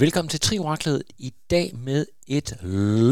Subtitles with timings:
[0.00, 2.56] Velkommen til Trioraklet i dag med et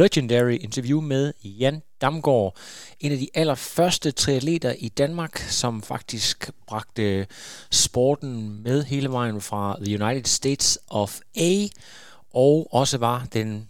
[0.00, 2.56] legendary interview med Jan Damgaard.
[3.00, 7.26] En af de allerførste triatleter i Danmark, som faktisk bragte
[7.70, 11.66] sporten med hele vejen fra The United States of A,
[12.34, 13.68] og også var den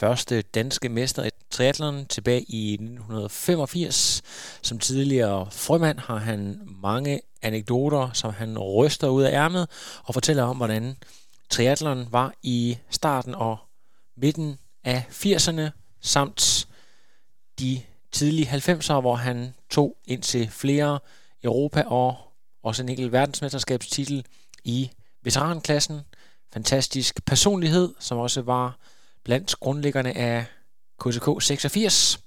[0.00, 4.22] første danske mester i triathlon tilbage i 1985.
[4.62, 9.68] Som tidligere frømand har han mange anekdoter, som han ryster ud af ærmet
[10.04, 10.96] og fortæller om, hvordan
[11.50, 13.58] triathlon var i starten og
[14.16, 16.68] midten af 80'erne, samt
[17.58, 20.98] de tidlige 90'ere, hvor han tog ind til flere
[21.44, 22.16] Europa og
[22.62, 24.26] også en enkelt verdensmesterskabstitel
[24.64, 24.90] i
[25.22, 26.00] veteranklassen.
[26.52, 28.78] Fantastisk personlighed, som også var
[29.24, 30.44] blandt grundlæggerne af
[31.00, 32.20] KTK 86.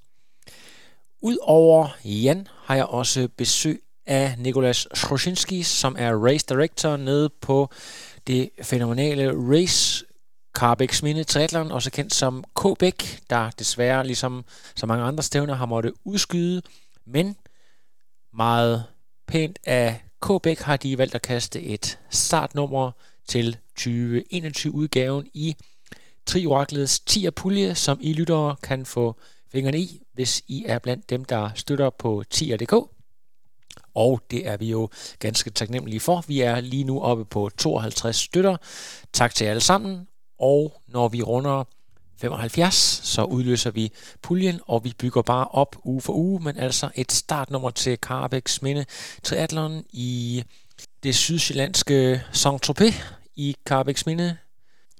[1.21, 7.69] Udover Jan har jeg også besøg af Nikolas Strosinski, som er race director nede på
[8.27, 10.05] det fænomenale race
[10.53, 15.65] Carbex Minde Triathlon, også kendt som Kbæk, der desværre, ligesom så mange andre stævner, har
[15.65, 16.61] måttet udskyde,
[17.05, 17.35] men
[18.33, 18.83] meget
[19.27, 22.91] pænt af Kbæk har de valgt at kaste et startnummer
[23.27, 25.55] til 2021-udgaven i
[26.25, 29.15] Trioraklets 10 pulje, som I lyttere kan få
[29.51, 32.98] fingrene i, hvis I er blandt dem, der støtter på 10.dk.
[33.95, 36.23] Og det er vi jo ganske taknemmelige for.
[36.27, 38.57] Vi er lige nu oppe på 52 støtter.
[39.13, 40.07] Tak til jer alle sammen.
[40.39, 41.63] Og når vi runder
[42.17, 43.91] 75, så udløser vi
[44.21, 48.61] puljen, og vi bygger bare op uge for uge, men altså et startnummer til Carbex
[48.61, 48.85] Minde
[49.23, 50.43] Triathlon i
[51.03, 52.93] det sydsjællandske Saint-Tropez
[53.35, 54.37] i Carbex Minde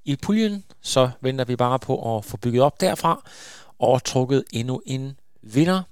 [0.04, 3.30] i puljen, så venter vi bare på at få bygget op derfra
[3.78, 5.82] og trukket endnu en vinder.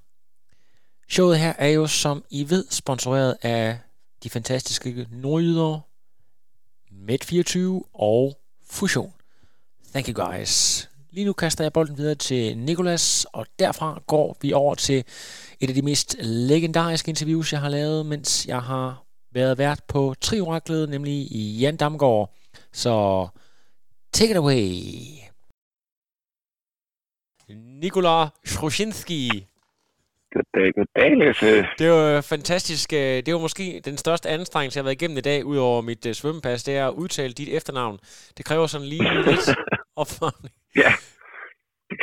[1.10, 3.78] Showet her er jo, som I ved, sponsoreret af
[4.22, 5.80] de fantastiske nordjyder,
[6.90, 8.38] Med24 og
[8.70, 9.12] Fusion.
[9.92, 10.88] Thank you guys.
[11.10, 15.04] Lige nu kaster jeg bolden videre til Nikolas, og derfra går vi over til
[15.60, 20.14] et af de mest legendariske interviews, jeg har lavet, mens jeg har været vært på
[20.20, 22.34] Trioraklet, nemlig i Jan Damgaard.
[22.72, 23.28] Så
[24.12, 24.82] take it away.
[27.48, 29.46] Nikola Shrushinski.
[30.34, 31.66] Goddag, goddag, Lasse.
[31.78, 32.92] Det var fantastisk.
[32.92, 36.06] øh, Det var måske den største anstrengelse, jeg har været igennem i dag, udover mit
[36.06, 37.98] uh, svømmepas, det er at udtale dit efternavn.
[38.36, 39.48] Det kræver sådan lige lidt
[40.02, 40.54] opvarmning.
[40.76, 40.92] Ja,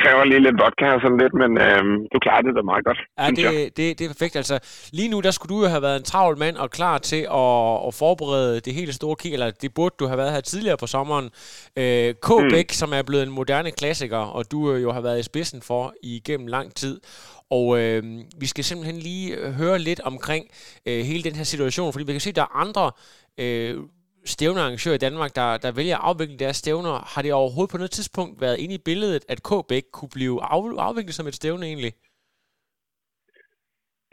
[0.02, 3.00] kræver lige lidt vodka og sådan lidt, men øhm, du klarer det da meget godt.
[3.20, 4.36] Ja, det, det, det er perfekt.
[4.36, 4.56] Altså,
[4.92, 7.86] lige nu, der skulle du jo have været en travl mand og klar til at,
[7.86, 10.86] at forberede det hele store kig, eller det burde du have været her tidligere på
[10.86, 11.30] sommeren.
[11.76, 12.30] Øh, K.
[12.30, 12.50] Mm.
[12.70, 15.94] Som er blevet en moderne klassiker, og du øh, jo har været i spidsen for
[16.02, 17.00] igennem lang tid.
[17.50, 18.02] Og øh,
[18.40, 20.44] vi skal simpelthen lige øh, høre lidt omkring
[20.86, 22.90] øh, hele den her situation, fordi vi kan se, at der er andre
[23.40, 23.76] øh,
[24.34, 26.94] stævnearrangører i Danmark, der, der vælger at afvikle deres stævner.
[27.12, 30.64] Har det overhovedet på noget tidspunkt været inde i billedet, at KB kunne blive af,
[30.88, 31.92] afviklet som et stævne egentlig?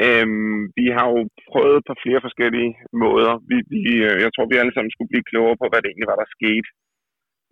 [0.05, 1.19] Øhm, vi har jo
[1.51, 2.71] prøvet på flere forskellige
[3.03, 3.31] måder.
[3.49, 6.11] Vi, vi, øh, jeg tror, vi alle sammen skulle blive klogere på, hvad det egentlig
[6.11, 6.67] var, der skete,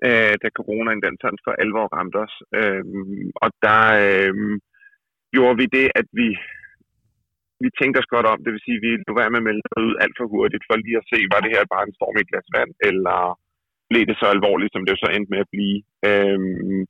[0.07, 2.35] øh, da corona den sådan for alvor ramte os.
[2.59, 4.55] Øhm, og der øhm,
[5.33, 6.27] gjorde vi det, at vi,
[7.63, 8.39] vi tænker os godt om.
[8.43, 10.75] Det vil sige, at vi lå være med at melde ud alt for hurtigt, for
[10.75, 13.19] lige at se, var det her bare en storm i et glas vand, eller
[13.89, 15.77] blev det så alvorligt, som det så endte med at blive.
[16.09, 16.81] Øhm,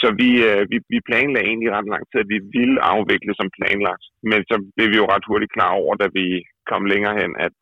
[0.00, 3.54] så vi, øh, vi, vi planlagde egentlig ret lang tid, at vi ville afvikle som
[3.58, 4.04] planlagt.
[4.30, 6.26] Men så blev vi jo ret hurtigt klar over, da vi
[6.70, 7.54] kom længere hen, at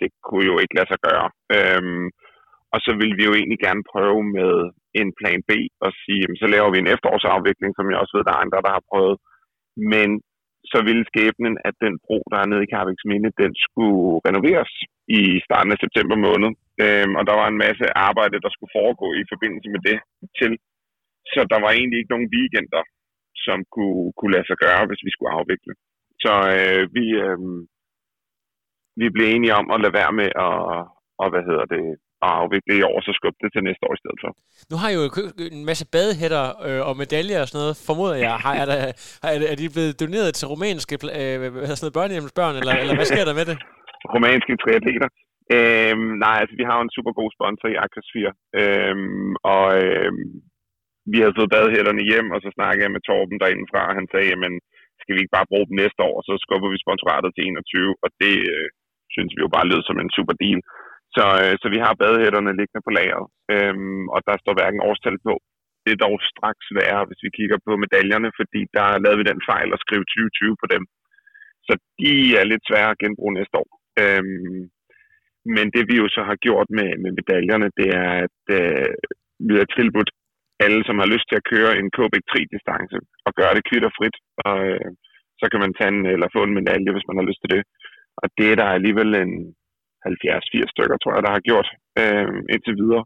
[0.00, 1.26] det kunne jo ikke lade sig gøre.
[1.56, 2.06] Øhm,
[2.74, 4.54] og så ville vi jo egentlig gerne prøve med
[5.00, 5.50] en plan B
[5.84, 8.64] og sige, jamen, så laver vi en efterårsafvikling, som jeg også ved, der er andre,
[8.66, 9.16] der har prøvet.
[9.92, 10.08] Men
[10.72, 14.72] så ville skæbnen, at den bro, der er nede i Karviks Minde, den skulle renoveres
[15.18, 16.50] i starten af september måned.
[16.84, 19.98] Øhm, og der var en masse arbejde, der skulle foregå i forbindelse med det
[20.40, 20.52] til.
[21.32, 22.82] Så der var egentlig ikke nogen weekender,
[23.46, 25.72] som kunne, kunne lade sig gøre, hvis vi skulle afvikle.
[26.24, 27.38] Så øh, vi, øh,
[29.00, 30.54] vi blev enige om at lade være med at,
[31.22, 31.84] og, hvad hedder det,
[32.26, 34.30] at afvikle i år, så skubbe det til næste år i stedet for.
[34.70, 35.02] Nu har I jo
[35.58, 38.34] en masse badehætter øh, og medaljer og sådan noget, formoder jeg.
[38.44, 38.78] Har, er, der,
[39.30, 41.38] er, er de blevet doneret til rumænske øh,
[41.68, 43.56] sådan noget, børnehjemsbørn, eller, eller hvad sker der med det?
[44.14, 45.10] Romanske triatleter.
[45.56, 48.28] Øhm, nej, altså vi har jo en super god sponsor i Akasfir,
[48.60, 50.26] øhm, og øhm,
[51.12, 54.30] vi havde fået badehælderne hjem, og så snakkede jeg med Torben derindefra, og han sagde,
[54.32, 54.54] jamen,
[55.00, 57.90] skal vi ikke bare bruge dem næste år, og så skubber vi sponsoratet til 21,
[58.04, 58.66] og det øh,
[59.14, 60.60] synes vi jo bare lød som en super deal.
[61.16, 65.18] Så, øh, så vi har badehætterne liggende på lageret, øhm, og der står hverken årstal
[65.26, 65.34] på.
[65.84, 69.40] Det er dog straks værre, hvis vi kigger på medaljerne, fordi der lavede vi den
[69.50, 70.82] fejl at skrive 2020 på dem.
[71.66, 73.70] Så de er lidt svære at genbruge næste år.
[74.02, 74.60] Øhm,
[75.56, 78.94] men det vi jo så har gjort med, med medaljerne, det er, at øh,
[79.48, 80.10] vi har tilbudt
[80.64, 84.16] alle, som har lyst til at køre en KB3-distance og gøre det kvitterfrit.
[84.46, 84.90] Og øh,
[85.40, 87.62] så kan man tage en, eller få en medalje, hvis man har lyst til det.
[88.22, 89.34] Og det er der alligevel en
[90.06, 91.68] 70-80 stykker, tror jeg, der har gjort
[92.00, 93.04] øh, indtil videre.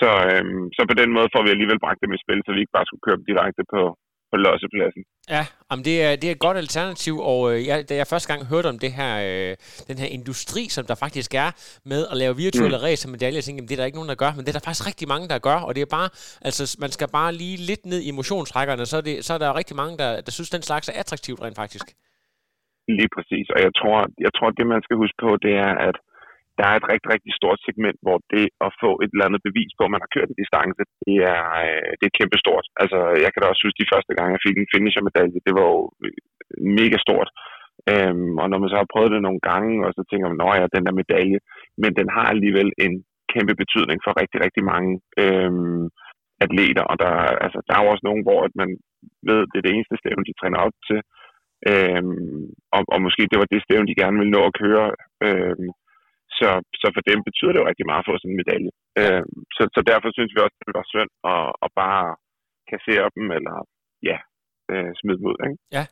[0.00, 0.44] Så, øh,
[0.76, 2.88] så på den måde får vi alligevel bragt dem i spil, så vi ikke bare
[2.88, 3.82] skulle køre dem direkte på,
[4.30, 5.02] på lossepladsen.
[5.34, 8.28] Ja, jamen det, er, det er et godt alternativ, og øh, jeg, da jeg første
[8.30, 9.52] gang hørte om det her, øh,
[9.90, 11.50] den her industri, som der faktisk er
[11.92, 12.84] med at lave virtuelle mm.
[12.86, 14.50] race og medaljer, jeg tænkte, jamen, det er der ikke nogen, der gør, men det
[14.52, 16.08] er der faktisk rigtig mange, der gør, og det er bare,
[16.48, 19.58] altså man skal bare lige lidt ned i motionsrækkerne, så er, det, så er der
[19.60, 21.86] rigtig mange, der, der synes, den slags er attraktivt rent faktisk.
[22.98, 25.96] Lige præcis, og jeg tror, jeg tror, det man skal huske på, det er, at
[26.58, 29.72] der er et rigtig, rigtig stort segment, hvor det at få et eller andet bevis
[29.74, 32.66] på, at man har kørt en distance, det er, øh, det er kæmpestort.
[32.82, 35.66] Altså, jeg kan da også synes, de første gange, jeg fik en finisher-medalje, det var
[35.74, 36.18] jo øh,
[36.80, 37.28] mega stort.
[37.92, 40.60] Øhm, og når man så har prøvet det nogle gange, og så tænker man, at
[40.60, 41.38] ja, den der medalje,
[41.82, 42.94] men den har alligevel en
[43.32, 44.92] kæmpe betydning for rigtig, rigtig mange
[45.24, 45.84] øhm,
[46.44, 47.12] atleter, og der,
[47.44, 48.70] altså, der er jo også nogen, hvor at man
[49.28, 51.00] ved, det er det eneste stævne, de træner op til,
[51.70, 52.42] øhm,
[52.76, 54.86] og, og måske det var det stævne, de gerne ville nå at køre,
[55.26, 55.68] øhm,
[56.38, 56.48] så,
[56.80, 58.72] så for dem betyder det jo rigtig meget for sådan en medalje.
[59.00, 59.22] Øh,
[59.56, 62.04] så, så derfor synes vi også, at det var synd at, at bare
[62.70, 63.56] kassere dem, eller
[64.10, 64.18] ja,
[64.72, 65.38] øh, smide dem ud.
[65.46, 65.58] Ikke?
[65.76, 65.84] Ja,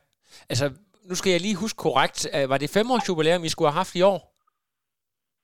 [0.51, 0.65] altså
[1.09, 2.19] nu skal jeg lige huske korrekt.
[2.51, 4.19] Var det femårs jubilæum, vi skulle have haft i år?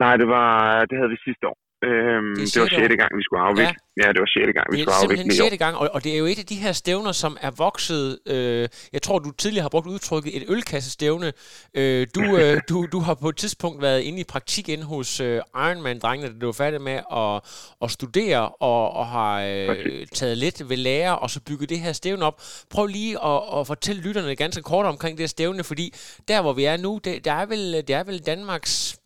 [0.03, 0.51] Nej, det var
[0.89, 1.57] det havde vi sidste år.
[1.83, 2.95] Øhm, det, det var 6.
[2.97, 3.75] gang, vi skulle afvikle.
[3.97, 4.05] Ja.
[4.05, 4.53] ja, det var 6.
[4.57, 5.23] gang, vi skulle afvikle.
[5.23, 5.57] Det er simpelthen 6.
[5.57, 8.67] gang, og, og det er jo et af de her stævner, som er vokset, øh,
[8.93, 11.33] jeg tror, du tidligere har brugt udtrykket et ølkassestævne.
[11.73, 15.19] Øh, du, øh, du, du har på et tidspunkt været inde i praktik inde hos
[15.19, 17.41] øh, Ironman-drengene, da du var færdig med at,
[17.81, 21.93] at studere, og, og har øh, taget lidt ved lære, og så bygget det her
[21.93, 22.41] stævne op.
[22.69, 25.93] Prøv lige at, at fortælle lytterne ganske kort omkring det her stævne, fordi
[26.27, 28.99] der, hvor vi er nu, det, det, er, vel, det er vel Danmarks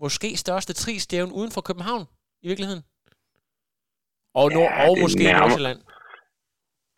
[0.00, 2.06] måske største tri-stævn uden for København
[2.46, 2.84] i virkeligheden?
[4.40, 5.80] Og, nord, ja, og måske nærmer, Nordsjælland?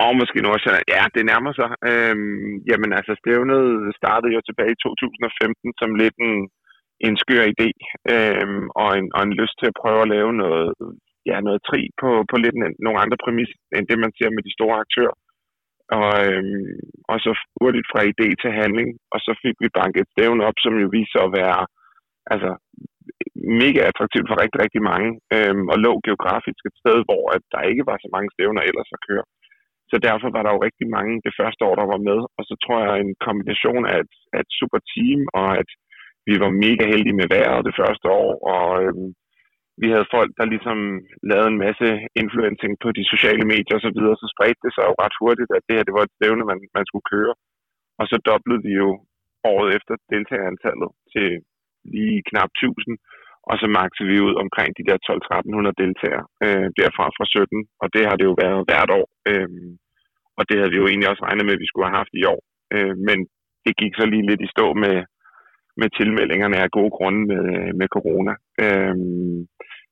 [0.05, 0.87] Og måske Nordsjælland.
[0.97, 1.71] Ja, det nærmer sig.
[1.91, 3.63] Øhm, jamen altså, stævnet
[4.01, 6.37] startede jo tilbage i 2015 som lidt en,
[7.07, 7.69] en skør idé,
[8.15, 10.69] øhm, og, en, og en lyst til at prøve at lave noget,
[11.31, 14.43] ja, noget tri på, på lidt en, nogle andre præmis, end det man ser med
[14.47, 15.17] de store aktører.
[15.99, 16.77] Og, øhm,
[17.11, 20.59] og så hurtigt fra idé til handling, og så fik vi banket et stævne op,
[20.65, 21.61] som jo viser at være
[22.33, 22.51] altså,
[23.63, 27.71] mega attraktivt for rigtig, rigtig mange, øhm, og lå geografisk et sted, hvor at der
[27.71, 29.25] ikke var så mange stævner ellers at køre.
[29.91, 32.55] Så derfor var der jo rigtig mange det første år, der var med, og så
[32.65, 35.71] tror jeg en kombination af et, af et super team, og at
[36.29, 39.09] vi var mega heldige med vejret det første år, og øhm,
[39.83, 40.79] vi havde folk, der ligesom
[41.31, 41.89] lavede en masse
[42.23, 45.51] influencing på de sociale medier osv., så, videre, så spredte det sig jo ret hurtigt,
[45.57, 47.35] at det her det var et stævne, man, man skulle køre.
[48.01, 48.89] Og så doblede vi jo
[49.53, 51.29] året efter deltagerantallet til
[51.95, 52.95] lige knap 1000,
[53.51, 57.87] og så makser vi ud omkring de der 12-1300 deltagere øh, derfra fra 17, og
[57.95, 59.07] det har det jo været hvert år.
[59.31, 59.49] Øh,
[60.39, 62.25] og det havde vi jo egentlig også regnet med, at vi skulle have haft i
[62.35, 62.41] år.
[62.75, 63.19] Øh, men
[63.65, 64.97] det gik så lige lidt i stå med,
[65.81, 67.45] med tilmeldingerne af gode grunde med,
[67.81, 68.33] med corona.
[68.65, 68.97] Øh,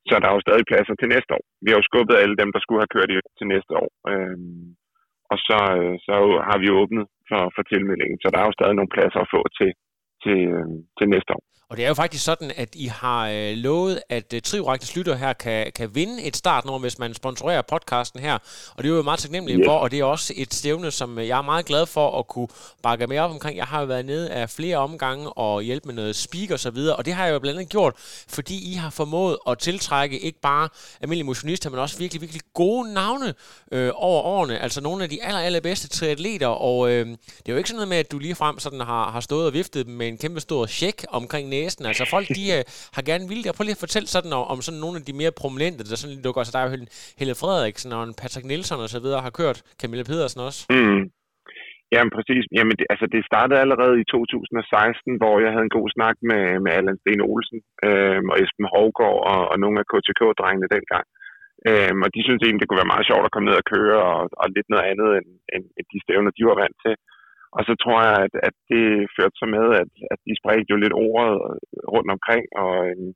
[0.09, 1.45] så der er jo stadig pladser til næste år.
[1.65, 3.89] Vi har jo skubbet alle dem, der skulle have kørt i, til næste år.
[4.13, 4.39] Øh,
[5.33, 6.15] og så, øh, så
[6.49, 9.41] har vi åbnet for, for tilmeldingen, så der er jo stadig nogle pladser at få
[9.59, 9.71] til,
[10.27, 10.41] til,
[10.99, 11.43] til næste år.
[11.71, 15.15] Og det er jo faktisk sådan, at I har øh, lovet, at øh, Trivrægtes lytter
[15.15, 18.35] her kan, kan vinde et startnummer, hvis man sponsorerer podcasten her.
[18.77, 19.69] Og det er jo meget taknemmeligt yeah.
[19.69, 22.29] for, og det er også et stævne, som øh, jeg er meget glad for at
[22.29, 22.49] kunne
[22.83, 23.57] bakke med op omkring.
[23.57, 26.71] Jeg har jo været nede af flere omgange og hjælpe med noget speak og så
[26.71, 27.95] videre, og det har jeg jo blandt andet gjort,
[28.29, 30.69] fordi I har formået at tiltrække ikke bare
[31.01, 33.35] almindelige motionister, men også virkelig, virkelig gode navne
[33.73, 34.59] øh, over årene.
[34.59, 37.89] Altså nogle af de aller, allerbedste triatleter, og øh, det er jo ikke sådan noget
[37.89, 40.97] med, at du ligefrem sådan har, har stået og viftet med en kæmpe stor check
[41.19, 41.85] omkring næsen.
[41.91, 42.61] Altså folk, de uh,
[42.97, 43.57] har gerne ville det.
[43.57, 46.23] Prøv lige at fortælle sådan om, om sådan nogle af de mere prominente, der sådan
[46.25, 46.41] dukker.
[46.41, 46.73] Altså der er jo
[47.21, 50.61] Helle Frederiksen og en Patrick Nielsen og så videre, har kørt Camilla Pedersen også.
[50.77, 51.03] Mm.
[51.95, 52.45] Jamen præcis.
[52.57, 56.43] Jamen, det, altså, det startede allerede i 2016, hvor jeg havde en god snak med,
[56.65, 61.07] med Allan Sten Olsen øh, og Esben Hovgaard og, og nogle af KTK-drengene dengang.
[61.69, 63.99] Øhm, og de synes egentlig, det kunne være meget sjovt at komme ned og køre
[64.13, 66.95] og, og lidt noget andet end, end, end de stævner, de var vant til.
[67.57, 68.87] Og så tror jeg, at, at det
[69.17, 71.35] førte sig med, at, at de spredte jo lidt ordet
[71.95, 73.11] rundt omkring, og, øhm,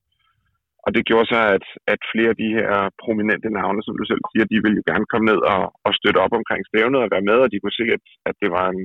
[0.85, 2.71] og det gjorde så, at, at flere af de her
[3.03, 6.23] prominente navne, som du selv siger, de ville jo gerne komme ned og, og støtte
[6.25, 8.83] op omkring stævnet og være med, og de kunne se, at, at det var en,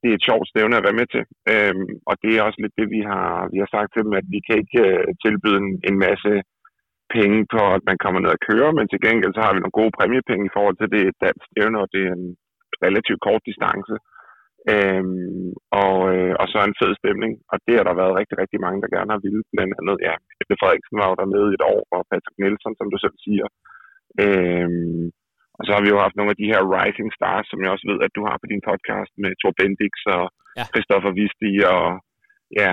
[0.00, 1.24] det er et sjovt stævne at være med til.
[1.52, 4.26] Øhm, og det er også lidt det, vi har, vi har sagt til dem, at
[4.34, 6.32] vi kan ikke uh, tilbyde en, en masse
[7.16, 9.78] penge på, at man kommer ned og kører, men til gengæld så har vi nogle
[9.80, 12.28] gode præmiepenge i forhold til det dansk stævne, og det er en
[12.86, 13.94] relativt kort distance.
[14.72, 15.50] Øhm,
[15.82, 18.80] og, øh, og så en fed stemning, og det har der været rigtig, rigtig mange,
[18.82, 19.42] der gerne har ville.
[19.54, 22.98] Blandt andet, ja, Peter Frederiksen var jo dernede et år, og Patrick Nielsen, som du
[23.04, 23.46] selv siger.
[24.24, 25.04] Øhm,
[25.58, 27.86] og så har vi jo haft nogle af de her rising stars, som jeg også
[27.90, 30.24] ved, at du har på din podcast med Thor Bendix og
[30.58, 30.64] ja.
[30.72, 31.88] Christoffer Visti og
[32.60, 32.72] ja,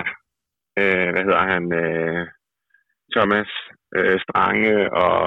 [0.80, 2.22] øh, hvad hedder han, øh,
[3.14, 3.50] Thomas
[3.96, 4.74] øh, Strange
[5.04, 5.18] og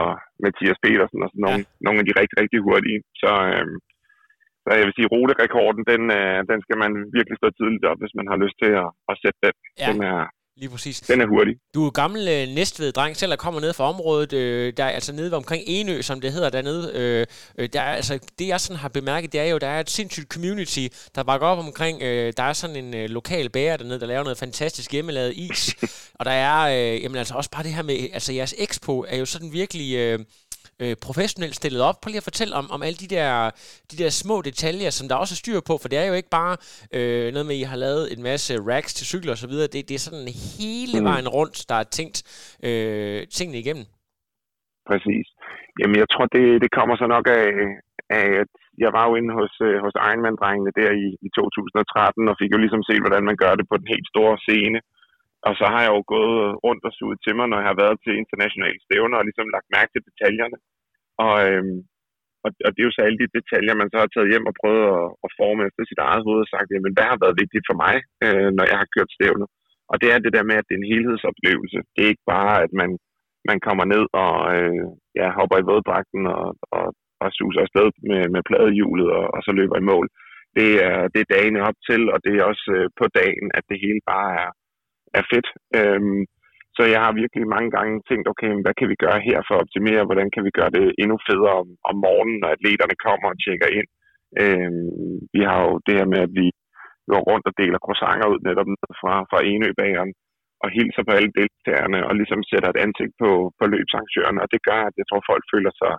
[0.43, 1.73] Mathias Petersen og sådan nogle, ja.
[1.85, 2.99] nogle af de rigtig, rigtig hurtige.
[3.21, 3.67] Så, øh,
[4.69, 8.17] så jeg vil sige, ruterekorden, den, øh, den skal man virkelig stå tidligt op, hvis
[8.19, 9.55] man har lyst til at, at sætte den.
[9.81, 9.87] Ja.
[9.89, 10.19] Den er,
[10.61, 11.01] Lige præcis.
[11.01, 11.55] Den er hurtig.
[11.75, 15.13] Du er gammel øh, næstved-dreng, selv der kommer ned fra området, øh, der er altså
[15.13, 16.91] nede omkring Enø, som det hedder dernede.
[16.95, 17.25] Øh,
[17.59, 19.89] øh, der er, altså, det jeg sådan har bemærket, det er jo, der er et
[19.89, 20.85] sindssygt community,
[21.15, 24.23] der bakker op omkring, øh, der er sådan en øh, lokal bager dernede, der laver
[24.23, 25.75] noget fantastisk hjemmelavet is.
[26.19, 26.57] og der er,
[26.93, 29.95] øh, jamen altså også bare det her med, altså jeres expo er jo sådan virkelig...
[29.95, 30.19] Øh,
[30.83, 31.95] øh, professionelt stillet op.
[32.01, 33.27] Prøv lige at fortælle om, om alle de der,
[33.91, 36.35] de der små detaljer, som der også er styr på, for det er jo ikke
[36.39, 36.55] bare
[36.97, 39.55] øh, noget med, at I har lavet en masse racks til cykler osv.
[39.73, 41.05] Det, det er sådan hele mm.
[41.09, 42.17] vejen rundt, der er tænkt
[42.67, 43.85] øh, tingene igennem.
[44.89, 45.27] Præcis.
[45.79, 47.47] Jamen, jeg tror, det, det kommer så nok af,
[48.19, 48.51] af, at
[48.83, 52.59] jeg var jo inde hos, øh, hos Ironman-drengene der i, i 2013, og fik jo
[52.63, 54.79] ligesom set, hvordan man gør det på den helt store scene.
[55.47, 57.97] Og så har jeg jo gået rundt og suget til mig, når jeg har været
[58.05, 60.57] til internationale stævner, og ligesom lagt mærke til detaljerne.
[61.25, 61.77] Og, øhm,
[62.45, 64.55] og, og det er jo så alle de detaljer, man så har taget hjem og
[64.61, 67.67] prøvet at, at forme efter sit eget hoved og sagt, jamen hvad har været vigtigt
[67.69, 69.47] for mig, øh, når jeg har kørt stævnet?
[69.91, 71.79] Og det er det der med, at det er en helhedsoplevelse.
[71.93, 72.89] Det er ikke bare, at man,
[73.49, 74.85] man kommer ned og øh,
[75.19, 76.85] ja, hopper i våddragten og, og,
[77.23, 80.07] og suser afsted med, med pladehjulet og, og så løber i mål.
[80.57, 83.63] Det er, det er dagene op til, og det er også øh, på dagen, at
[83.69, 84.49] det hele bare er,
[85.19, 85.47] er fedt.
[85.79, 86.21] Øhm,
[86.75, 89.63] så jeg har virkelig mange gange tænkt, okay, hvad kan vi gøre her for at
[89.65, 90.07] optimere?
[90.09, 93.69] Hvordan kan vi gøre det endnu federe om, om morgenen, når atleterne kommer og tjekker
[93.79, 93.89] ind?
[94.43, 96.47] Øhm, vi har jo det her med, at vi
[97.11, 98.69] går rundt og deler croissanter ud netop
[99.01, 100.11] fra, fra Enøbageren
[100.63, 104.43] og hilser på alle deltagerne og ligesom sætter et ansigt på, på løbsarrangørerne.
[104.43, 105.93] Og det gør, at jeg tror, folk føler sig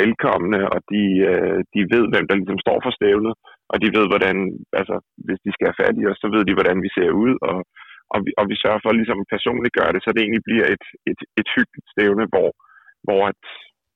[0.00, 3.34] velkomne, og de, øh, de ved, hvem der ligesom står for stævnet,
[3.72, 4.36] og de ved, hvordan,
[4.80, 7.32] altså, hvis de skal have fat i os, så ved de, hvordan vi ser ud,
[7.50, 7.56] og
[8.14, 10.66] og vi, og vi sørger for ligesom at personligt gøre det, så det egentlig bliver
[10.74, 12.48] et, et, et hyggeligt stævne, hvor,
[13.06, 13.42] hvor at,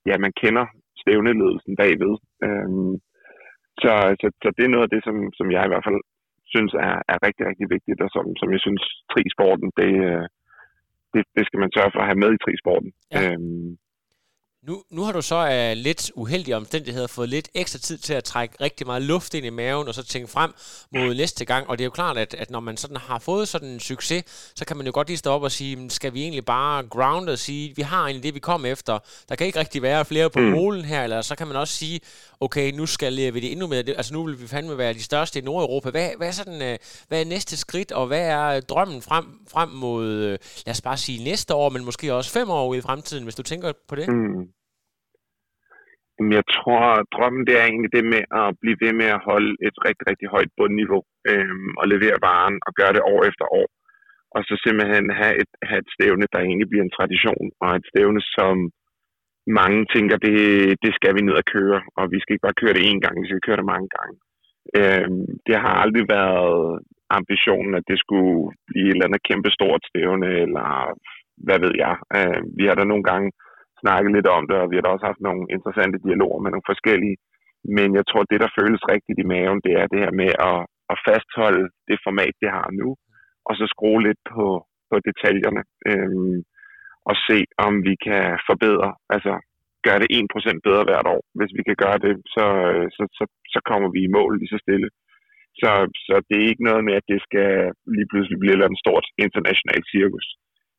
[0.09, 0.65] ja, man kender
[1.01, 2.13] stævneledelsen bagved.
[2.45, 2.93] Øhm,
[3.83, 6.01] så, så, så det er noget af det, som, som jeg i hvert fald
[6.53, 9.91] synes er, er rigtig, rigtig vigtigt, og som, som jeg synes, trisporten, det,
[11.13, 12.91] det, det skal man sørge for at have med i trisporten.
[13.13, 13.19] Ja.
[13.21, 13.69] Øhm,
[14.67, 18.23] nu, nu har du så af lidt uheldige omstændigheder fået lidt ekstra tid til at
[18.23, 20.53] trække rigtig meget luft ind i maven, og så tænke frem
[20.91, 21.69] mod næste gang.
[21.69, 24.23] Og det er jo klart, at, at når man sådan har fået sådan en succes,
[24.55, 27.29] så kan man jo godt lige stå op og sige, skal vi egentlig bare ground
[27.29, 28.99] og sige, vi har egentlig det, vi kom efter.
[29.29, 30.45] Der kan ikke rigtig være flere på mm.
[30.45, 31.99] målen her, eller så kan man også sige,
[32.39, 33.83] okay, nu skal vi det endnu mere.
[33.87, 35.89] Altså nu vil vi fandme være de største i Nordeuropa.
[35.89, 39.69] Hvad, hvad, er, sådan, øh, hvad er næste skridt, og hvad er drømmen frem, frem
[39.69, 42.81] mod, øh, lad os bare sige næste år, men måske også fem år ude i
[42.81, 44.07] fremtiden, hvis du tænker på det?
[44.07, 44.54] Mm.
[46.37, 49.51] Jeg tror, at drømmen det er egentlig det med at blive ved med at holde
[49.67, 53.67] et rigtig, rigtig højt bundniveau øh, og levere varen og gøre det år efter år.
[54.35, 57.85] Og så simpelthen have et, have et stævne, der egentlig bliver en tradition, og et
[57.91, 58.55] stævne, som
[59.59, 60.37] mange tænker, det,
[60.83, 63.15] det skal vi ned og køre, og vi skal ikke bare køre det én gang,
[63.21, 64.15] vi skal køre det mange gange.
[64.79, 65.09] Øh,
[65.47, 66.79] det har aldrig været
[67.19, 68.37] ambitionen, at det skulle
[68.69, 70.69] blive et eller andet kæmpe stort stævne, eller
[71.45, 71.95] hvad ved jeg.
[72.17, 73.27] Øh, vi har da nogle gange
[73.85, 76.69] snakket lidt om det, og vi har da også haft nogle interessante dialoger med nogle
[76.71, 77.17] forskellige.
[77.77, 80.59] Men jeg tror, det, der føles rigtigt i maven, det er det her med at,
[80.91, 82.89] at fastholde det format, det har nu,
[83.47, 84.45] og så skrue lidt på,
[84.89, 86.37] på detaljerne, øhm,
[87.09, 89.33] og se, om vi kan forbedre, altså
[89.85, 91.21] gøre det 1% bedre hvert år.
[91.37, 92.45] Hvis vi kan gøre det, så,
[92.95, 93.23] så, så,
[93.53, 94.89] så kommer vi i mål lige så stille.
[95.61, 95.71] Så,
[96.07, 97.49] så det er ikke noget med, at det skal
[97.95, 100.27] lige pludselig blive et stort internationalt cirkus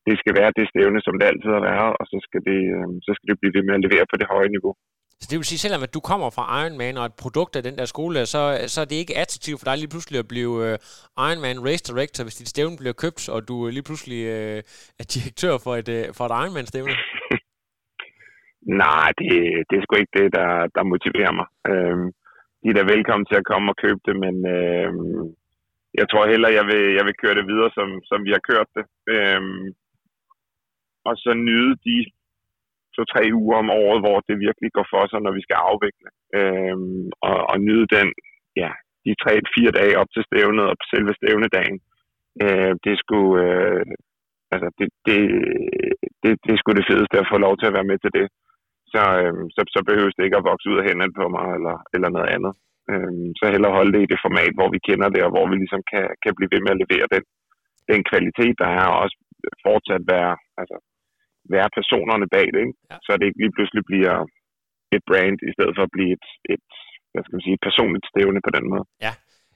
[0.06, 2.88] det skal være det stævne, som det altid har været, og så skal det, øh,
[3.06, 4.74] så skal det blive ved med at levere på det høje niveau.
[5.20, 7.76] Så det vil sige, selvom at du kommer fra Ironman og et produkt af den
[7.78, 8.40] der skole, så,
[8.72, 10.74] så er det ikke attraktivt for dig lige pludselig at blive uh,
[11.28, 14.58] Ironman Race Director, hvis dit stævne bliver købt, og du lige pludselig uh,
[15.00, 16.94] er direktør for et, uh, for et Ironman-stævne?
[18.84, 19.30] Nej, det,
[19.68, 21.48] det er sgu ikke det, der, der motiverer mig.
[21.70, 22.06] Øhm,
[22.62, 25.22] de er da velkommen til at komme og købe det, men øhm,
[26.00, 28.68] jeg tror heller, jeg vil, jeg vil køre det videre, som, som vi har kørt
[28.76, 28.84] det.
[29.14, 29.64] Øhm,
[31.08, 31.96] og så nyde de
[32.96, 36.08] to-tre uger om året, hvor det virkelig går for sig, når vi skal afvikle.
[36.38, 38.08] Øhm, og, og nyde den,
[38.62, 38.70] ja,
[39.04, 41.78] de tre-fire dage op til stævnet og selve stævnedagen.
[42.42, 43.84] Øh, det skulle, øh,
[44.54, 45.18] altså det, det,
[46.22, 48.26] det, det er sgu det fedeste at få lov til at være med til det.
[48.92, 51.76] Så, øh, så, så behøves det ikke at vokse ud af hænderne på mig eller,
[51.94, 52.52] eller noget andet.
[52.90, 55.56] Øh, så hellere holde det i det format, hvor vi kender det, og hvor vi
[55.62, 57.22] ligesom kan, kan blive ved med at levere den,
[57.90, 59.16] den kvalitet, der er, og også
[59.66, 60.76] fortsat være, altså,
[61.54, 62.76] være personerne bag det, ikke?
[62.90, 62.96] Ja.
[63.04, 64.14] så det ikke lige pludselig bliver
[64.96, 66.66] et brand, i stedet for at blive et, et
[67.12, 68.84] hvad skal man sige, et personligt stævne på den måde.
[69.06, 69.12] Ja,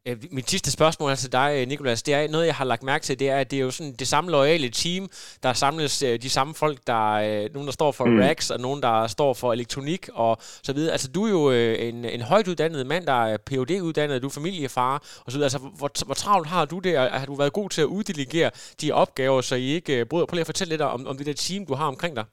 [0.09, 3.05] Øh, mit sidste spørgsmål til dig, øh, Nikolas, det er noget, jeg har lagt mærke
[3.05, 5.09] til, det er, at det er jo sådan det samme loyale team,
[5.43, 8.19] der samles øh, de samme folk, der er nogen, der står for mm.
[8.19, 10.93] racks, og nogen, der står for elektronik og så videre.
[10.93, 14.31] Altså, du er jo en, en højt uddannet mand, der er phd uddannet du er
[14.31, 15.47] familiefar og så videre.
[15.47, 18.51] Altså, hvor, hvor travlt har du det, og har du været god til at uddelegere
[18.81, 20.27] de opgaver, så I ikke bryder?
[20.27, 22.25] Prøv lige at fortælle lidt om, om det der team, du har omkring dig.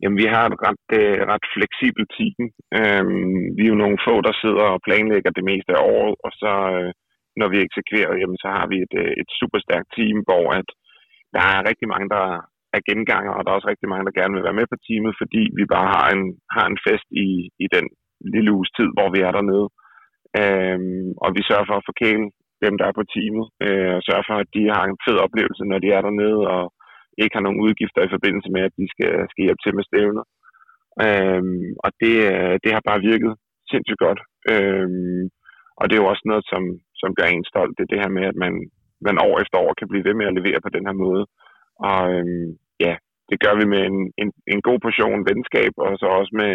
[0.00, 2.42] Jamen, vi har et ret, øh, ret fleksibelt team.
[2.78, 6.30] Øhm, vi er jo nogle få, der sidder og planlægger det meste af året, og
[6.42, 6.90] så øh,
[7.40, 10.68] når vi eksekverer, jamen, så har vi et, øh, et super stærkt team, hvor at
[11.34, 12.24] der er rigtig mange, der
[12.76, 15.14] er genganger, og der er også rigtig mange, der gerne vil være med på teamet,
[15.20, 16.24] fordi vi bare har en,
[16.56, 17.28] har en fest i,
[17.64, 17.86] i den
[18.34, 19.66] lille uges tid, hvor vi er dernede.
[20.40, 22.24] Øhm, og vi sørger for at forkæle
[22.64, 25.62] dem, der er på teamet, øh, og sørger for, at de har en fed oplevelse,
[25.70, 26.64] når de er dernede, og
[27.22, 30.24] ikke har nogen udgifter i forbindelse med, at de skal, skal hjælpe til med stævner.
[31.06, 33.32] Øhm, og det, øh, det har bare virket
[33.70, 34.20] sindssygt godt.
[34.52, 35.24] Øhm,
[35.78, 36.62] og det er jo også noget, som,
[37.00, 37.74] som gør en stolt.
[37.76, 38.52] Det er det her med, at man,
[39.06, 41.24] man år efter år kan blive ved med at levere på den her måde.
[41.90, 42.48] Og øhm,
[42.86, 42.94] ja,
[43.30, 46.54] det gør vi med en, en, en god portion venskab, og så også med,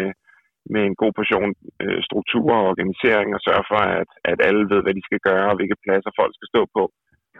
[0.74, 1.50] med en god portion
[1.82, 5.46] øh, struktur og organisering, og sørge for, at, at alle ved, hvad de skal gøre,
[5.50, 6.82] og hvilke pladser folk skal stå på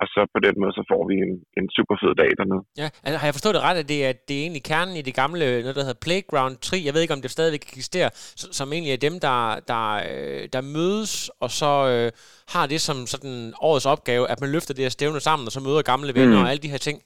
[0.02, 2.62] og så på den måde, så får vi en, en super fed dag dernede.
[2.82, 5.06] Ja, altså, har jeg forstået det ret, at det er, det er egentlig kernen i
[5.08, 8.10] det gamle, noget der hedder Playground 3, jeg ved ikke, om det stadigvæk eksisterer,
[8.58, 9.38] som egentlig er dem, der,
[9.72, 11.12] der, øh, der mødes,
[11.44, 12.08] og så øh,
[12.54, 13.38] har det som sådan
[13.68, 16.44] årets opgave, at man løfter det her stævne sammen, og så møder gamle venner mm.
[16.44, 16.98] og alle de her ting.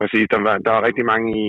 [0.00, 1.46] Præcis, der var, der var rigtig mange i,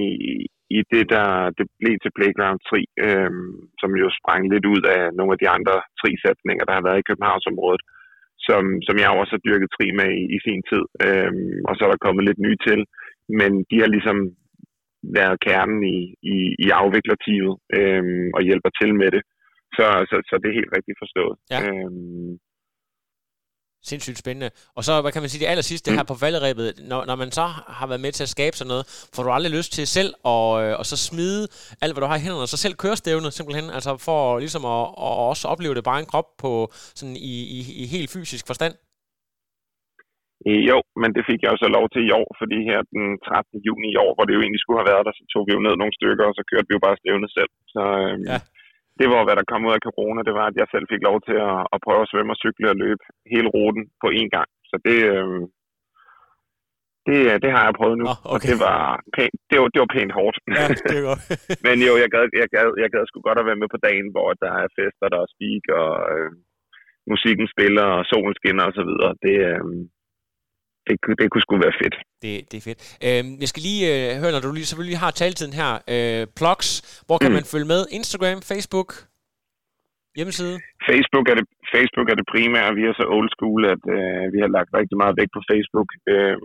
[0.78, 5.02] i det, der det blev til Playground 3, øhm, som jo sprang lidt ud af
[5.18, 7.84] nogle af de andre tre sætninger, der har været i Københavnsområdet
[8.48, 10.84] som, som jeg også har dyrket tri med i, i sin tid.
[11.06, 12.80] Øhm, og så er der kommet lidt nye til.
[13.40, 14.18] Men de har ligesom
[15.18, 16.00] været kernen i,
[16.34, 19.24] i, i afviklerteamet øhm, og hjælper til med det.
[19.78, 21.36] Så, så, så det er helt rigtigt forstået.
[21.54, 21.60] Ja.
[21.66, 22.32] Øhm,
[23.92, 24.50] sindssygt spændende.
[24.78, 27.30] Og så, hvad kan man sige, det aller sidste her på falderæbet, når, når man
[27.40, 27.46] så
[27.80, 30.46] har været med til at skabe sådan noget, får du aldrig lyst til selv at,
[30.62, 31.42] øh, og så smide
[31.84, 34.64] alt, hvad du har i hænderne, og så selv køre stævnet simpelthen, altså for ligesom
[34.76, 36.52] at, at også opleve det bare en krop på
[37.00, 38.76] sådan i, i, i helt fysisk forstand?
[40.70, 43.68] Jo, men det fik jeg også lov til i år, fordi her den 13.
[43.68, 45.62] juni i år, hvor det jo egentlig skulle have været der, så tog vi jo
[45.66, 47.52] ned nogle stykker, og så kørte vi jo bare stævnet selv.
[47.74, 48.40] Så øhm, ja
[49.00, 51.18] det var, hvad der kom ud af corona, det var, at jeg selv fik lov
[51.28, 53.04] til at, at prøve at svømme og cykle og løbe
[53.34, 54.50] hele ruten på én gang.
[54.70, 55.42] Så det, øh,
[57.08, 58.32] det, det har jeg prøvet nu, oh, okay.
[58.34, 58.82] og det var,
[59.16, 60.38] pænt, det, var, det var pænt hårdt.
[60.60, 61.18] Ja, det var.
[61.66, 64.08] Men jo, jeg gad, jeg, gad, jeg gad sgu godt at være med på dagen,
[64.16, 66.32] hvor der er fester, der er speak, og øh,
[67.12, 68.92] musikken spiller, og solen skinner osv.
[69.26, 69.64] Det, øh,
[70.88, 71.96] det, det kunne sgu være fedt.
[72.24, 72.80] Det, det er fedt.
[73.08, 75.72] Øh, jeg skal lige øh, høre, når du lige selvfølgelig har taletiden her.
[75.94, 76.68] Øh, plugs,
[77.08, 77.38] hvor kan mm.
[77.38, 77.82] man følge med?
[77.98, 78.90] Instagram, Facebook,
[80.18, 80.56] hjemmeside?
[80.90, 81.46] Facebook er det,
[81.76, 82.76] Facebook er det primære.
[82.80, 85.90] Vi er så old school, at øh, vi har lagt rigtig meget vægt på Facebook.
[86.14, 86.38] Øh,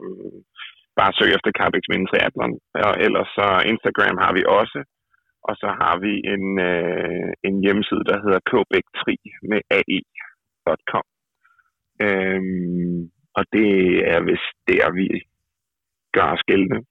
[0.99, 2.55] bare søg efter Carbex Minde Triathlon.
[2.89, 4.81] Og ellers så Instagram har vi også.
[5.49, 9.05] Og så har vi en, øh, en hjemmeside, der hedder kbæk3
[9.51, 11.07] med ae.com.
[12.05, 12.41] Øh,
[13.35, 13.69] og det
[14.15, 15.07] er vist der, vi
[16.13, 16.85] gør skældene.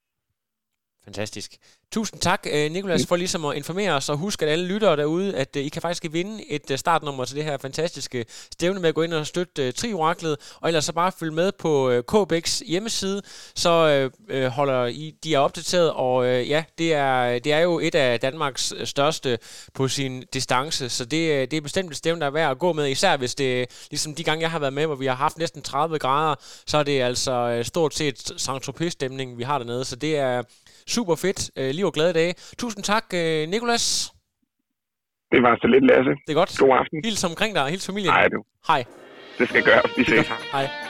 [1.09, 1.57] Fantastisk.
[1.91, 5.35] Tusind tak, øh, Nikolas, for ligesom at informere os, og husk, at alle lyttere derude,
[5.35, 8.89] at uh, I kan faktisk vinde et uh, startnummer til det her fantastiske stævne med
[8.89, 13.21] at gå ind og støtte Trioraklet, og ellers så bare følge med på KBX hjemmeside,
[13.55, 14.09] så
[14.51, 18.73] holder I, de er opdateret, og ja, det er, det er jo et af Danmarks
[18.83, 19.39] største
[19.73, 22.73] på sin distance, så det, det er bestemt et stævne, der er værd at gå
[22.73, 25.37] med, især hvis det, ligesom de gange, jeg har været med, hvor vi har haft
[25.37, 26.35] næsten 30 grader,
[26.67, 30.43] så er det altså stort set saint stemning vi har dernede, så det er
[30.89, 31.51] super fedt.
[31.57, 32.33] Øh, liv og glade dage.
[32.57, 34.11] Tusind tak, øh, Nikolas.
[35.31, 36.09] Det var så lidt, Lasse.
[36.25, 36.57] Det er godt.
[36.59, 37.01] God aften.
[37.03, 37.65] Hils omkring dig.
[37.69, 38.13] Hils familien.
[38.13, 38.43] Hej du.
[38.67, 38.85] Hej.
[39.37, 39.81] Det skal gøre.
[39.97, 40.27] Vi ses.
[40.51, 40.88] Hej.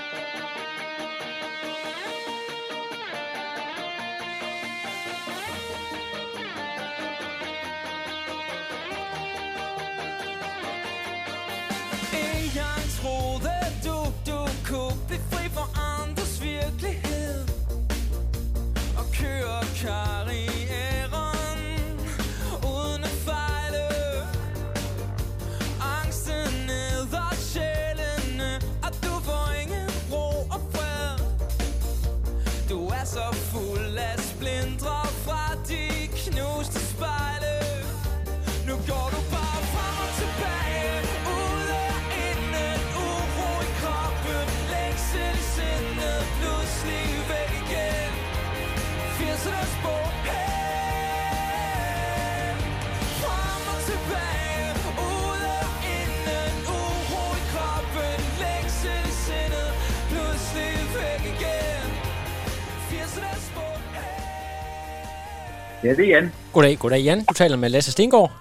[65.84, 66.32] Ja, det er Jan.
[66.54, 67.20] Goddag, goddag Jan.
[67.30, 68.32] Du taler med Lasse Stengård.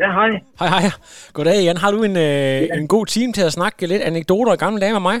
[0.00, 0.30] Ja, hej.
[0.60, 0.90] Hej, hej.
[1.32, 1.76] Goddag Jan.
[1.76, 2.74] Har du en, øh, ja.
[2.74, 5.16] en god time til at snakke lidt anekdoter og gamle dage med mig?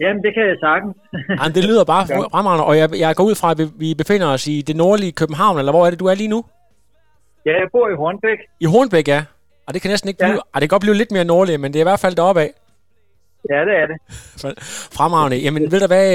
[0.00, 0.96] Jamen, det kan jeg sagtens.
[1.40, 4.46] Jamen, det lyder bare fremragende, og jeg, jeg går ud fra, at vi befinder os
[4.46, 6.44] i det nordlige København, eller hvor er det, du er lige nu?
[7.46, 8.38] Ja, jeg bor i Hornbæk.
[8.60, 9.24] I Hornbæk, ja.
[9.66, 10.28] Og det kan næsten ikke ja.
[10.30, 10.40] blive...
[10.54, 12.40] Ah, det kan godt blive lidt mere nordligt, men det er i hvert fald deroppe
[12.40, 12.50] af.
[13.50, 13.98] Ja, det er det.
[14.98, 15.36] Fremragende.
[15.36, 16.08] Jamen, ved du hvad,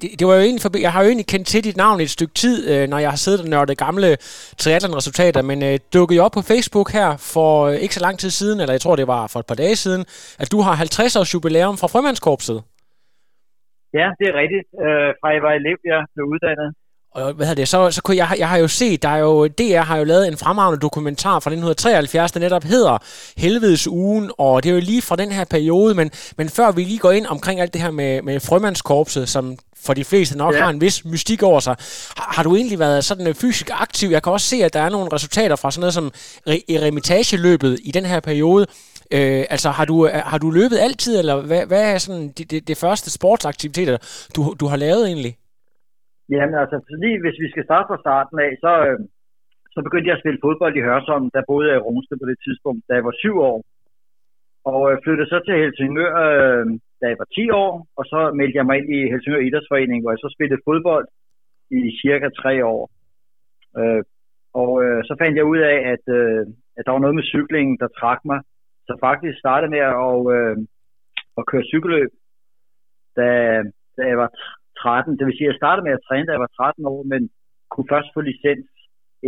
[0.00, 2.10] det, det var jo egentlig forbi, jeg har jo egentlig kendt til dit navn et
[2.10, 4.16] stykke tid, øh, når jeg har siddet og nørdet gamle
[4.62, 8.60] triathlon-resultater, men øh, dukkede op på Facebook her for øh, ikke så lang tid siden,
[8.60, 10.02] eller jeg tror, det var for et par dage siden,
[10.42, 12.58] at du har 50 års jubilæum fra Frømandskorpset.
[13.98, 14.66] Ja, det er rigtigt.
[14.84, 16.70] Øh, fra jeg var elev, jeg blev uddannet
[17.18, 19.80] og hvad det, så, så kunne jeg, jeg har jo set, der er jo, DR
[19.80, 22.98] har jo lavet en fremragende dokumentar fra 1973, der netop hedder
[23.36, 26.84] Helvedes ugen, og det er jo lige fra den her periode, men, men før vi
[26.84, 30.54] lige går ind omkring alt det her med, med frømandskorpset, som for de fleste nok
[30.54, 30.60] ja.
[30.60, 31.76] har en vis mystik over sig,
[32.16, 34.10] har, har du egentlig været sådan øh, fysisk aktiv?
[34.10, 36.12] Jeg kan også se, at der er nogle resultater fra sådan noget som
[36.68, 38.66] eremitageløbet i den her periode.
[39.10, 42.68] Øh, altså, har du, har du løbet altid, eller hvad, hvad er sådan det, det,
[42.68, 43.98] det første sportsaktiviteter,
[44.36, 45.36] du, du har lavet egentlig?
[46.32, 48.98] Jamen altså, lige hvis vi skal starte fra starten af, så, øh,
[49.74, 52.38] så begyndte jeg at spille fodbold i Hørsholm, der boede jeg i Rungsted på det
[52.44, 53.58] tidspunkt, da jeg var syv år.
[54.72, 56.66] Og øh, flyttede så til Helsingør, øh,
[57.00, 60.12] da jeg var 10 år, og så meldte jeg mig ind i Helsingør Idrætsforening, hvor
[60.12, 61.06] jeg så spillede fodbold
[61.70, 62.82] i cirka tre år.
[63.80, 64.02] Øh,
[64.62, 66.42] og øh, så fandt jeg ud af, at, øh,
[66.76, 68.40] at der var noget med cyklingen, der trak mig.
[68.86, 70.56] Så faktisk startede med at, øh,
[71.38, 72.10] at køre cykelløb,
[73.16, 73.26] da,
[73.96, 74.30] da jeg var
[74.82, 75.18] 13.
[75.18, 77.20] Det vil sige, at jeg startede med at træne, da jeg var 13 år, men
[77.72, 78.68] kunne først få licens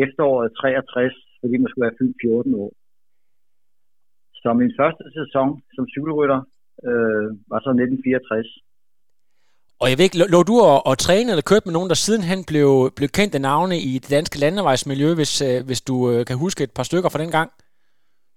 [0.04, 2.70] efteråret 63, fordi man skulle være fyldt 14 år.
[4.40, 6.40] Så min første sæson som cykelrytter
[6.88, 8.46] øh, var så 1964.
[9.82, 12.40] Og jeg ved ikke, lå du og, og træne eller kørte med nogen, der sidenhen
[12.50, 16.36] blev, blev kendt af navne i det danske landevejsmiljø, hvis, øh, hvis du øh, kan
[16.44, 17.50] huske et par stykker fra den gang?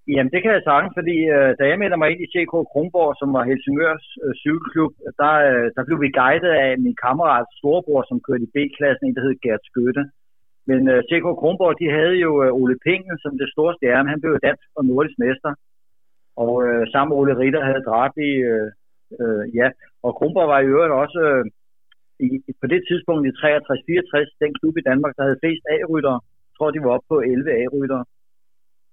[0.07, 3.11] Jamen, det kan jeg sagtens, fordi øh, da jeg meldte mig ind i CK Kronborg,
[3.21, 8.03] som var Helsingørs øh, cykelklub, der, øh, der blev vi guidet af min kammerat storebror,
[8.09, 10.03] som kørte i B-klassen, en der hed Gert Skytte.
[10.69, 14.11] Men øh, CK Kronborg, de havde jo øh, Ole Pingen som det store stjerne.
[14.13, 15.51] Han blev dansk og nordisk mester.
[16.43, 18.69] Og øh, sammen med Ole Ritter havde Drabi, øh,
[19.21, 19.67] øh, ja.
[20.05, 21.45] Og Kronborg var i øvrigt også øh,
[22.25, 22.27] i,
[22.61, 26.19] på det tidspunkt i 63-64 den klub i Danmark, der havde flest A-ryttere.
[26.47, 28.03] Jeg tror, de var oppe på 11 A-ryttere.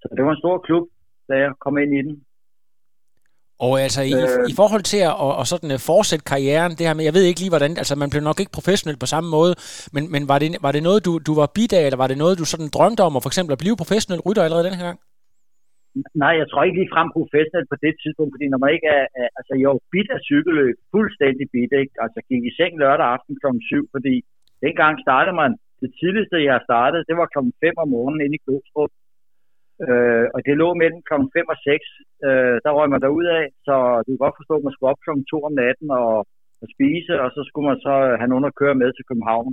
[0.00, 0.84] Så det var en stor klub
[1.30, 2.14] da jeg kom ind i den.
[3.66, 6.86] Og altså i, øh, i forhold til at og, og sådan, uh, fortsætte karrieren, det
[6.88, 9.28] her med, jeg ved ikke lige hvordan, altså man blev nok ikke professionel på samme
[9.36, 9.52] måde,
[9.94, 12.18] men, men var, det, var det noget, du, du var bid af, eller var det
[12.22, 14.86] noget, du sådan drømte om, at for eksempel at blive professionel rytter allerede den her
[14.88, 15.00] gang?
[16.22, 19.06] Nej, jeg tror ikke lige frem professionel på det tidspunkt, fordi når man ikke er,
[19.20, 21.94] er altså jeg var bit af cykelløb, fuldstændig bit, ikke?
[22.04, 23.46] Altså gik i seng lørdag aften kl.
[23.72, 24.14] 7, fordi
[24.64, 27.38] dengang startede man, det tidligste jeg har startet, det var kl.
[27.64, 28.92] 5 om morgenen inde i Glostrup,
[29.86, 31.14] Øh, og det lå mellem kl.
[31.36, 31.84] 5 og 6.
[32.26, 35.02] Øh, der røg man derud af, så du kan godt forstå, at man skulle op
[35.04, 35.10] kl.
[35.30, 36.14] 2 om natten og,
[36.62, 39.52] og spise, og så skulle man så øh, have nogen at køre med til København.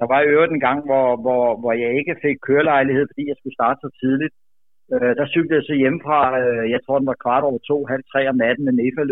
[0.00, 3.38] Der var i øvrigt en gang, hvor, hvor, hvor jeg ikke fik kørelejlighed, fordi jeg
[3.38, 4.34] skulle starte så tidligt.
[4.92, 8.04] Øh, der cyklede jeg så hjemmefra, øh, jeg tror den var kvart over to, halv
[8.12, 9.02] tre om natten med nefa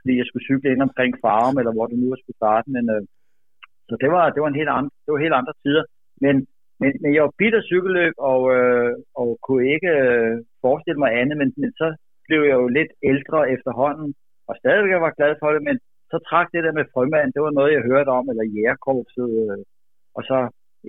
[0.00, 2.66] fordi jeg skulle cykle ind omkring Farum, eller hvor det nu skulle starte.
[2.76, 3.02] Men, øh,
[3.88, 5.84] så det var, det var en helt andre, det var helt andre tider.
[6.24, 6.34] Men
[6.80, 11.36] men, men jeg var bitter cykelløb, og, øh, og kunne ikke øh, forestille mig andet,
[11.40, 11.86] men, men så
[12.26, 14.08] blev jeg jo lidt ældre efterhånden,
[14.48, 15.76] og stadigvæk var glad for det, men
[16.10, 19.58] så trak det der med frømand, det var noget, jeg hørte om, eller jægerkorpset, øh,
[20.16, 20.38] og så,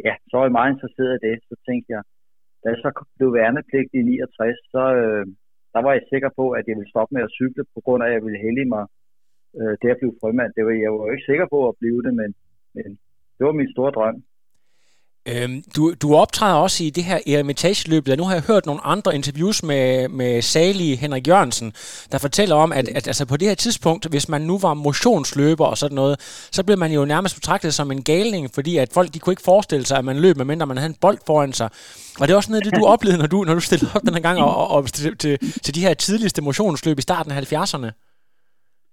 [0.06, 2.02] ja, så var jeg meget interesseret i det, så tænkte jeg,
[2.62, 5.26] da jeg så blev værnepligt i 69, så øh,
[5.74, 8.08] der var jeg sikker på, at jeg ville stoppe med at cykle, på grund af,
[8.08, 8.86] at jeg ville hælde mig
[9.60, 10.52] øh, det at blive frømand.
[10.56, 12.30] Det var, jeg var jo ikke sikker på at blive det, men,
[12.76, 12.90] men
[13.36, 14.18] det var min store drøm.
[15.30, 18.82] Øhm, du, du optræder også i det her eremitageløb, og nu har jeg hørt nogle
[18.84, 21.72] andre interviews med, med Sali Henrik Jørgensen,
[22.12, 25.66] der fortæller om, at, at altså på det her tidspunkt, hvis man nu var motionsløber
[25.66, 26.16] og sådan noget,
[26.58, 29.50] så blev man jo nærmest betragtet som en galning, fordi at folk de kunne ikke
[29.52, 31.70] forestille sig, at man løb, medmindre man havde en bold foran sig.
[32.20, 34.14] Og det er også noget det, du oplevede, når du, når du stillede op den
[34.14, 37.38] her gang og, og, og til, til, til de her tidligste motionsløb i starten af
[37.42, 37.90] 70'erne.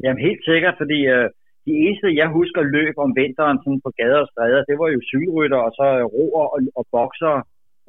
[0.04, 1.26] Jamen helt sikkert, fordi øh,
[1.68, 5.00] de eneste, jeg husker løb om vinteren sådan på gader og stræder, det var jo
[5.11, 7.35] cykelrytter og så øh, roer og, og bokser.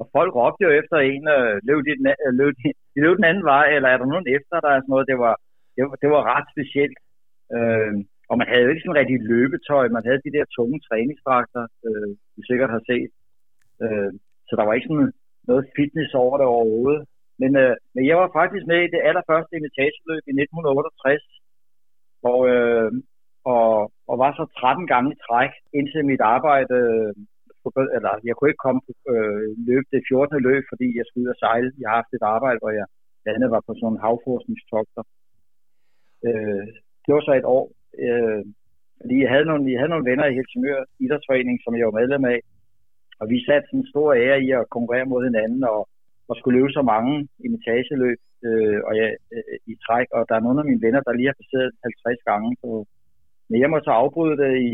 [0.00, 1.92] Og folk råbte jo efter en, øh, løb, de,
[2.24, 4.74] øh, løb, de, de løb den anden vej, eller er der nogen efter dig?
[4.76, 5.10] Sådan noget.
[5.10, 5.34] Det, var,
[5.74, 6.98] det, var, det var ret specielt.
[7.56, 7.92] Øh,
[8.30, 9.84] og man havde jo ikke sådan rigtig løbetøj.
[9.96, 13.10] Man havde de der tunge træningsdragter, øh, du sikkert har set.
[13.82, 14.10] Øh,
[14.48, 15.12] så der var ikke sådan
[15.50, 17.02] noget fitness over det overhovedet.
[17.40, 21.24] Men, øh, men jeg var faktisk med i det allerførste imitationløb i 1968,
[22.22, 22.90] hvor, øh,
[23.44, 27.12] og, og var så 13 gange i træk, indtil mit arbejde, øh,
[27.96, 28.80] eller jeg kunne ikke komme
[29.12, 30.42] øh, løb det 14.
[30.48, 31.72] løb, fordi jeg skulle ud og sejle.
[31.80, 32.86] Jeg har haft et arbejde, hvor jeg
[33.22, 35.02] blandt andet var på sådan en havforskningstogter.
[36.26, 36.66] Øh,
[37.04, 37.64] det var så et år,
[38.04, 38.42] øh,
[39.00, 42.24] fordi jeg havde, nogle, jeg havde nogle venner i Helsingør Idrætsforening, som jeg var medlem
[42.34, 42.40] af,
[43.20, 45.80] og vi satte sådan en stor ære i at konkurrere mod hinanden, og,
[46.28, 50.44] og skulle løbe så mange imitageløb øh, og jeg, øh, i træk, og der er
[50.46, 52.70] nogle af mine venner, der lige har passeret 50 gange på,
[53.50, 54.72] men jeg må så afbryde det i,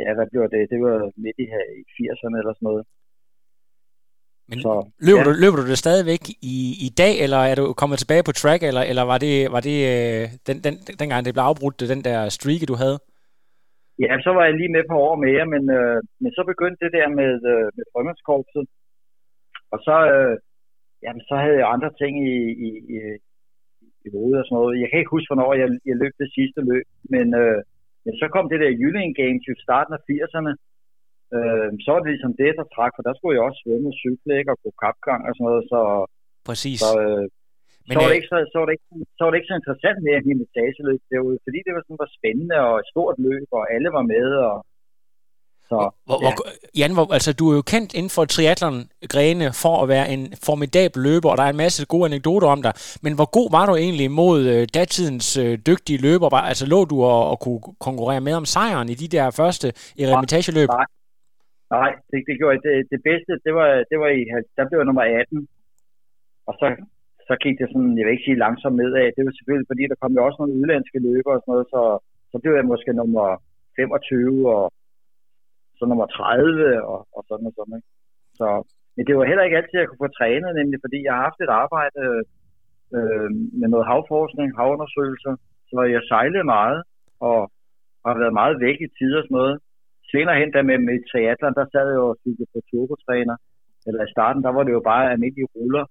[0.00, 0.70] ja, hvad blev det?
[0.72, 1.46] Det var midt i,
[1.80, 2.84] i 80'erne eller sådan noget.
[4.50, 4.72] Men så,
[5.06, 5.26] løber, ja.
[5.28, 6.24] du, løber du det stadigvæk
[6.54, 9.62] i, i dag, eller er du kommet tilbage på track, eller, eller var det, var
[9.68, 12.98] det øh, den, den, dengang det blev afbrudt, den der streak, du havde?
[14.04, 16.92] Ja, så var jeg lige med på år mere, men, øh, men så begyndte det
[16.98, 18.64] der med, øh, med frømandskorpset.
[19.72, 20.34] Og så, øh,
[21.04, 22.98] jamen, så havde jeg andre ting i, i, i,
[24.04, 24.80] i hovedet og sådan noget.
[24.82, 27.60] Jeg kan ikke huske, hvornår jeg, jeg løb det sidste løb, men, øh,
[28.04, 30.52] men så kom det der Jylling Games i starten af 80'erne.
[31.36, 33.98] Øh, så var det ligesom det, der trak, for der skulle jeg også svømme og
[34.02, 35.64] cykle og gå kapgang og sådan noget.
[35.72, 35.80] Så,
[36.48, 36.78] Præcis.
[36.82, 37.26] Så, øh,
[37.86, 39.60] men, så, var det ikke så, så, var det ikke, så var det ikke så
[39.60, 43.48] interessant med at imitageløb derude, fordi det var sådan var spændende og et stort løb,
[43.58, 44.54] og alle var med, og
[45.70, 46.32] så, hvor, ja.
[46.36, 46.44] hvor,
[46.80, 51.00] Jan, hvor, altså, du er jo kendt inden for triathlon-grene for at være en formidabel
[51.08, 52.74] løber, og der er en masse gode anekdoter om dig.
[53.04, 56.28] Men hvor god var du egentlig mod øh, datidens øh, dygtige løber?
[56.50, 59.66] Altså lå du og, og kunne konkurrere med om sejren i de der første
[60.02, 60.68] eremitageløb?
[60.78, 60.86] Nej,
[61.76, 64.20] nej det, det gjorde det, det bedste, det var, det var i,
[64.56, 65.48] der blev jeg nummer 18.
[66.48, 66.66] Og så,
[67.28, 69.06] så gik det sådan, jeg vil ikke sige langsomt nedad.
[69.16, 71.82] Det var selvfølgelig, fordi der kom jo også nogle udlandske løbere og sådan noget, så,
[72.32, 73.26] så blev jeg måske nummer
[73.76, 74.62] 25 og
[75.78, 77.76] så nummer 30 og, og sådan og sådan.
[77.78, 77.90] Ikke?
[78.38, 78.46] Så,
[78.96, 81.40] men det var heller ikke altid, jeg kunne få trænet, nemlig fordi jeg har haft
[81.40, 82.00] et arbejde
[82.96, 85.34] øh, med noget havforskning, havundersøgelser,
[85.70, 86.80] så jeg sejlede meget
[87.28, 87.38] og
[88.06, 89.56] har været meget væk i tider og sådan noget.
[90.10, 93.36] Senere hen, der med, med triathlon, der sad jeg jo og cyklede på turbotræner.
[93.86, 95.84] Eller i starten, der var det jo bare almindelige ruller,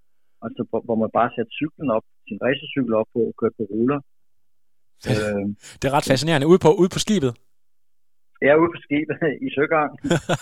[0.46, 4.00] altså, hvor man bare satte cyklen op, sin racercykel op på og kørte på ruller.
[5.12, 5.46] øh,
[5.80, 6.48] det er ret fascinerende.
[6.52, 7.32] Ude på, ude på skibet?
[8.44, 9.90] Jeg er ude på skibet i søgang.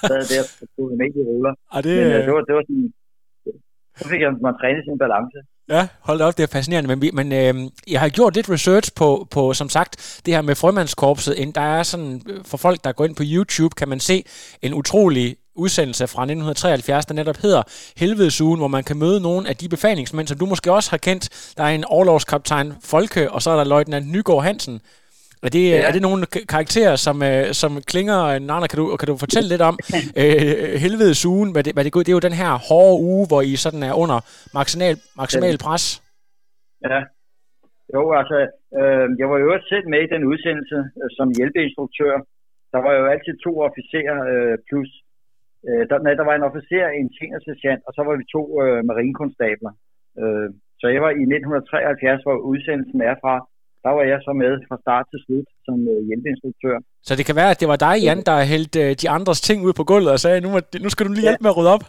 [0.09, 0.41] Så der
[0.75, 1.53] på med i ruller.
[1.73, 1.93] Ah, det...
[2.01, 2.87] Men uh, det, var, det var sådan...
[3.97, 5.39] Så fik jeg man træne sin balance.
[5.69, 6.95] Ja, hold da op, det er fascinerende.
[6.95, 10.55] Men, men øh, jeg har gjort lidt research på, på, som sagt, det her med
[10.55, 11.55] frømandskorpset.
[11.55, 14.23] Der er sådan, for folk, der går ind på YouTube, kan man se
[14.61, 17.63] en utrolig udsendelse fra 1973, der netop hedder
[17.97, 21.53] Helvedesugen, hvor man kan møde nogle af de befalingsmænd, som du måske også har kendt.
[21.57, 24.81] Der er en overlovskaptajn Folke, og så er der løjtnant Nygaard Hansen,
[25.47, 25.87] er det, ja.
[25.87, 26.25] er det nogle
[26.55, 29.75] karakterer, som, øh, som klinger, Nana, kan du, kan du fortælle lidt om
[30.21, 33.41] øh, helvedes ugen, hvad det, hvad det, det er jo den her hårde uge, hvor
[33.51, 34.17] I sådan er under
[34.59, 35.85] maksimal, maksimal pres.
[36.87, 36.99] Ja,
[37.95, 38.37] jo, altså,
[38.79, 42.13] øh, jeg var jo også selv med i den udsendelse øh, som hjælpeinstruktør.
[42.73, 44.89] Der var jo altid to officerer øh, plus,
[45.67, 48.79] øh, der, nej, der var en officer, en seniorsergeant, og så var vi to øh,
[48.89, 49.73] marinekonstabler.
[50.21, 50.47] Øh,
[50.79, 53.35] så jeg var i 1973, hvor udsendelsen er fra,
[53.85, 56.75] der var jeg så med fra start til slut som øh, hjælpeinstruktør.
[57.07, 59.57] Så det kan være, at det var dig, Jan, der hældte øh, de andres ting
[59.67, 61.45] ud på gulvet og sagde, nu, må, nu skal du lige hjælpe ja.
[61.45, 61.83] med at rydde op?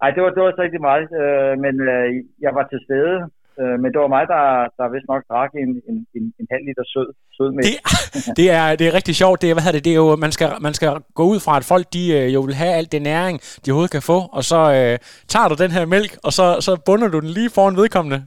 [0.00, 2.08] Nej, det var, det var så ikke meget, øh, men øh,
[2.44, 3.16] jeg var til stede,
[3.60, 4.44] øh, men det var mig, der,
[4.78, 7.62] der vist nok drak en, en, en, en halv liter sød, sød med.
[7.68, 7.76] Det,
[8.38, 9.38] det, er, det er rigtig sjovt.
[9.42, 11.68] Det er, hvad det, det er jo, man skal, man skal gå ud fra, at
[11.72, 14.60] folk de, øh, jo vil have alt det næring, de overhovedet kan få, og så
[14.78, 14.94] øh,
[15.32, 18.18] tager du den her mælk, og så, så bunder du den lige foran vedkommende.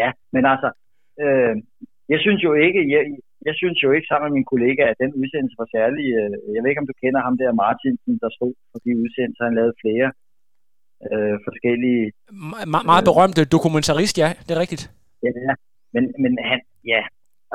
[0.00, 0.68] Ja, men altså,
[1.24, 1.54] Øh,
[2.12, 3.02] jeg synes jo ikke, jeg,
[3.48, 6.04] jeg synes jo ikke sammen med min kollega, at den udsendelse var særlig.
[6.18, 9.48] Øh, jeg ved ikke, om du kender ham der Martinsen, der stod for de udsendelser.
[9.48, 10.08] Han lavede flere
[11.08, 12.04] øh, forskellige...
[12.42, 14.84] Me- meget berømte dokumentarist, ja, det er rigtigt.
[15.22, 15.54] Ja,
[15.94, 16.60] men, men han,
[16.92, 17.02] ja,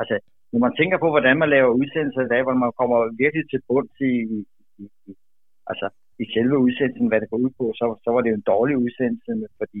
[0.00, 0.14] altså,
[0.52, 3.60] når man tænker på, hvordan man laver udsendelser i dag, hvor man kommer virkelig til
[3.68, 4.14] bunds i,
[4.82, 5.12] i, i
[5.70, 5.86] altså,
[6.22, 8.76] i selve udsendelsen, hvad det går ud på, så, så var det jo en dårlig
[8.84, 9.80] udsendelse, fordi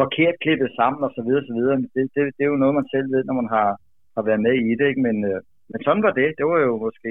[0.00, 1.76] forkert klippet sammen og så videre, så videre.
[1.94, 3.70] Det, det, det er jo noget, man selv ved, når man har,
[4.16, 5.02] har været med i det, ikke?
[5.08, 6.28] Men, øh, men sådan var det.
[6.38, 7.10] Det var jo måske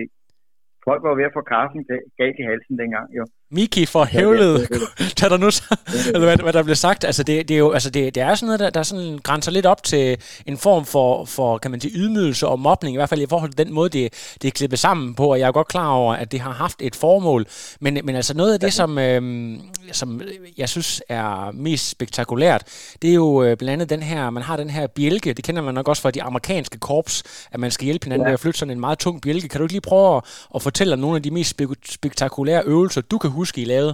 [0.87, 1.81] folk var ved at få kaffen
[2.19, 3.23] galt i halsen dengang, jo.
[3.51, 4.67] Miki for hævlet,
[5.15, 5.75] tag der nu så,
[6.07, 7.03] eller hvad, hvad der blev sagt.
[7.03, 9.51] Altså det, det er jo, altså det, det er sådan noget, der, der sådan grænser
[9.51, 13.09] lidt op til en form for, for, kan man sige, ydmygelse og mobning, i hvert
[13.09, 15.51] fald i forhold til den måde, det, det er klippet sammen på, og jeg er
[15.51, 17.45] godt klar over, at det har haft et formål.
[17.79, 20.21] Men, men altså noget af det, som, øhm, som
[20.57, 22.63] jeg synes er mest spektakulært,
[23.01, 25.61] det er jo øh, blandt andet den her, man har den her bjælke, det kender
[25.61, 28.27] man nok også fra de amerikanske korps, at man skal hjælpe hinanden ja.
[28.27, 29.47] med at flytte sådan en meget tung bjælke.
[29.47, 30.23] Kan du ikke lige prøve at,
[30.55, 33.93] at fortælle om nogle af de mest spektakulære øvelser, du kan huske, I lavede?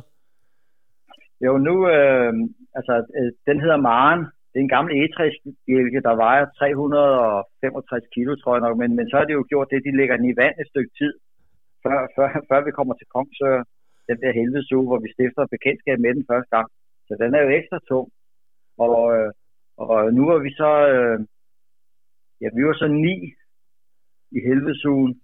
[1.45, 2.33] Jo, nu, øh,
[2.77, 4.23] altså, øh, den hedder Maren.
[4.49, 9.15] Det er en gammel egetræsbjælke, der vejer 365 kilo, tror jeg nok, men, men så
[9.17, 11.13] har de jo gjort det, de lægger den i vand et stykke tid,
[11.83, 13.51] før, før, før vi kommer til Kongsø,
[14.09, 16.67] den der helvedesuge, hvor vi stifter bekendtskab med den første gang.
[17.07, 18.07] Så den er jo ekstra tung.
[18.85, 19.31] Og, øh,
[19.77, 21.17] og nu er vi så, øh,
[22.41, 23.15] ja, vi var så ni
[24.37, 25.21] i helvedesugen,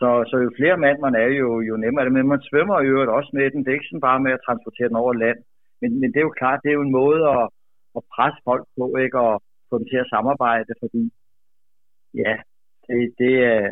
[0.00, 2.16] så, så jo flere mand man er, jo, jo nemmere er det.
[2.18, 3.60] Men man svømmer jo også med den.
[3.60, 5.38] Det er ikke sådan bare med at transportere den over land.
[5.80, 7.44] Men, men det er jo klart, det er jo en måde at,
[7.96, 9.18] at presse folk på, ikke?
[9.26, 9.34] Og
[9.68, 11.02] få dem til at samarbejde, fordi
[12.22, 12.34] ja,
[12.86, 13.62] det, det, er,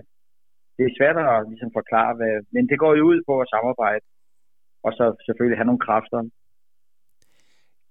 [0.76, 4.04] det er svært at ligesom forklare, hvad, men det går jo ud på at samarbejde,
[4.86, 6.20] og så selvfølgelig have nogle kræfter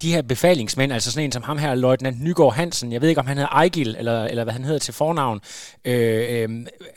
[0.03, 3.23] de her befalingsmænd, altså sådan en som ham her, Løjtnant Nygaard Hansen, jeg ved ikke,
[3.23, 5.37] om han hedder Ejgil, eller, eller hvad han hedder til fornavn,
[5.91, 6.47] øh, øh,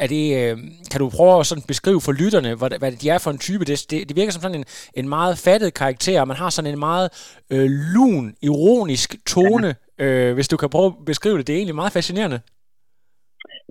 [0.03, 0.55] er det, øh,
[0.91, 3.65] kan du prøve at sådan beskrive for lytterne, hvad, hvad de er for en type?
[3.71, 4.67] Det, det, det virker som sådan en,
[5.01, 7.07] en meget fattet karakter, og man har sådan en meget
[7.55, 9.71] øh, lun, ironisk tone,
[10.05, 11.47] øh, hvis du kan prøve at beskrive det.
[11.47, 12.39] Det er egentlig meget fascinerende.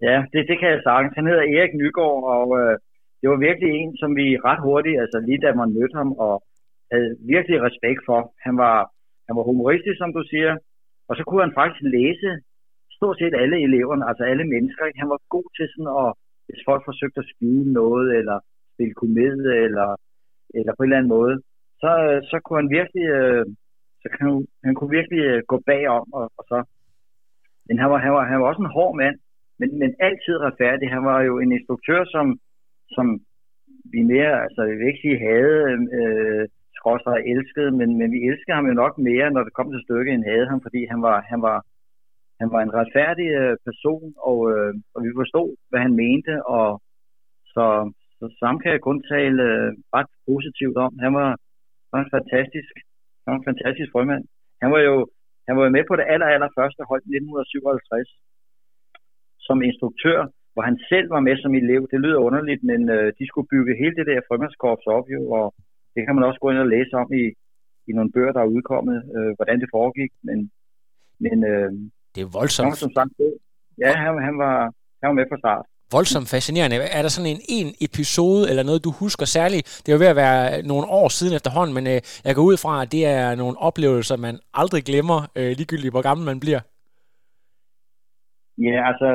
[0.07, 1.17] Ja, det, det kan jeg sagtens.
[1.19, 2.73] Han hedder Erik Nygaard, og øh,
[3.19, 6.33] det var virkelig en, som vi ret hurtigt, altså lige da man mødte ham, og
[6.91, 8.19] havde virkelig respekt for.
[8.47, 8.77] Han var
[9.29, 10.51] han var humoristisk, som du siger,
[11.09, 12.29] og så kunne han faktisk læse
[12.97, 14.83] stort set alle eleverne, altså alle mennesker.
[14.85, 15.03] Ikke?
[15.03, 16.09] Han var god til sådan at,
[16.47, 18.37] hvis folk forsøgte at skjule noget, eller
[18.73, 19.89] spille komedie, eller,
[20.57, 21.35] eller på en eller anden måde,
[21.81, 23.45] så, øh, så kunne han virkelig, øh,
[24.01, 26.57] så kan han, han kunne virkelig øh, gå bagom, og, og så,
[27.67, 29.17] men han var, han, var, han var også en hård mand,
[29.59, 30.87] men, men altid retfærdig.
[30.95, 32.25] Han var jo en instruktør, som,
[32.95, 33.05] som
[33.93, 35.59] vi mere, altså jeg vil ikke sige havde,
[35.99, 36.43] øh,
[36.79, 40.13] skråstrej elskede, men, men vi elskede ham jo nok mere, når det kom til stykket,
[40.13, 41.57] end havde ham, fordi han var, han var,
[42.41, 46.67] han var en retfærdig øh, person, og, øh, og vi forstod, hvad han mente, og
[47.53, 47.65] så,
[48.19, 50.91] så sammen kan jeg kun tale øh, ret positivt om.
[51.05, 51.29] Han var,
[51.91, 52.73] var en fantastisk,
[53.23, 54.23] han var en fantastisk frømand.
[54.61, 54.95] Han var jo
[55.49, 58.09] han var jo med på det aller, aller første hold 1957
[59.47, 60.19] som instruktør,
[60.53, 61.81] hvor han selv var med som elev.
[61.91, 65.45] Det lyder underligt, men øh, de skulle bygge hele det der frømandskorps op jo, og
[65.95, 67.25] det kan man også gå ind og læse om i,
[67.89, 70.12] i nogle bøger, der er udkommet, øh, hvordan det foregik.
[70.28, 70.38] Men,
[71.25, 71.69] men øh,
[72.13, 72.65] det er voldsomt.
[72.65, 73.12] Han var, som sagt,
[73.84, 74.56] ja, han, han, var,
[74.99, 75.65] han var med fra start.
[75.97, 76.75] Voldsomt fascinerende.
[76.97, 79.63] Er der sådan en, en episode eller noget, du husker særligt?
[79.82, 82.58] Det er jo ved at være nogle år siden efterhånden, men øh, jeg går ud
[82.63, 86.62] fra, at det er nogle oplevelser, man aldrig glemmer, øh, ligegyldigt hvor gammel man bliver.
[88.67, 89.10] Ja, altså,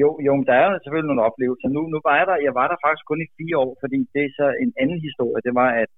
[0.00, 1.68] jo, jo der er selvfølgelig nogle oplevelser.
[1.76, 4.22] Nu, nu var jeg der, jeg var der faktisk kun i fire år, fordi det
[4.24, 5.40] er så en anden historie.
[5.46, 5.90] Det var, at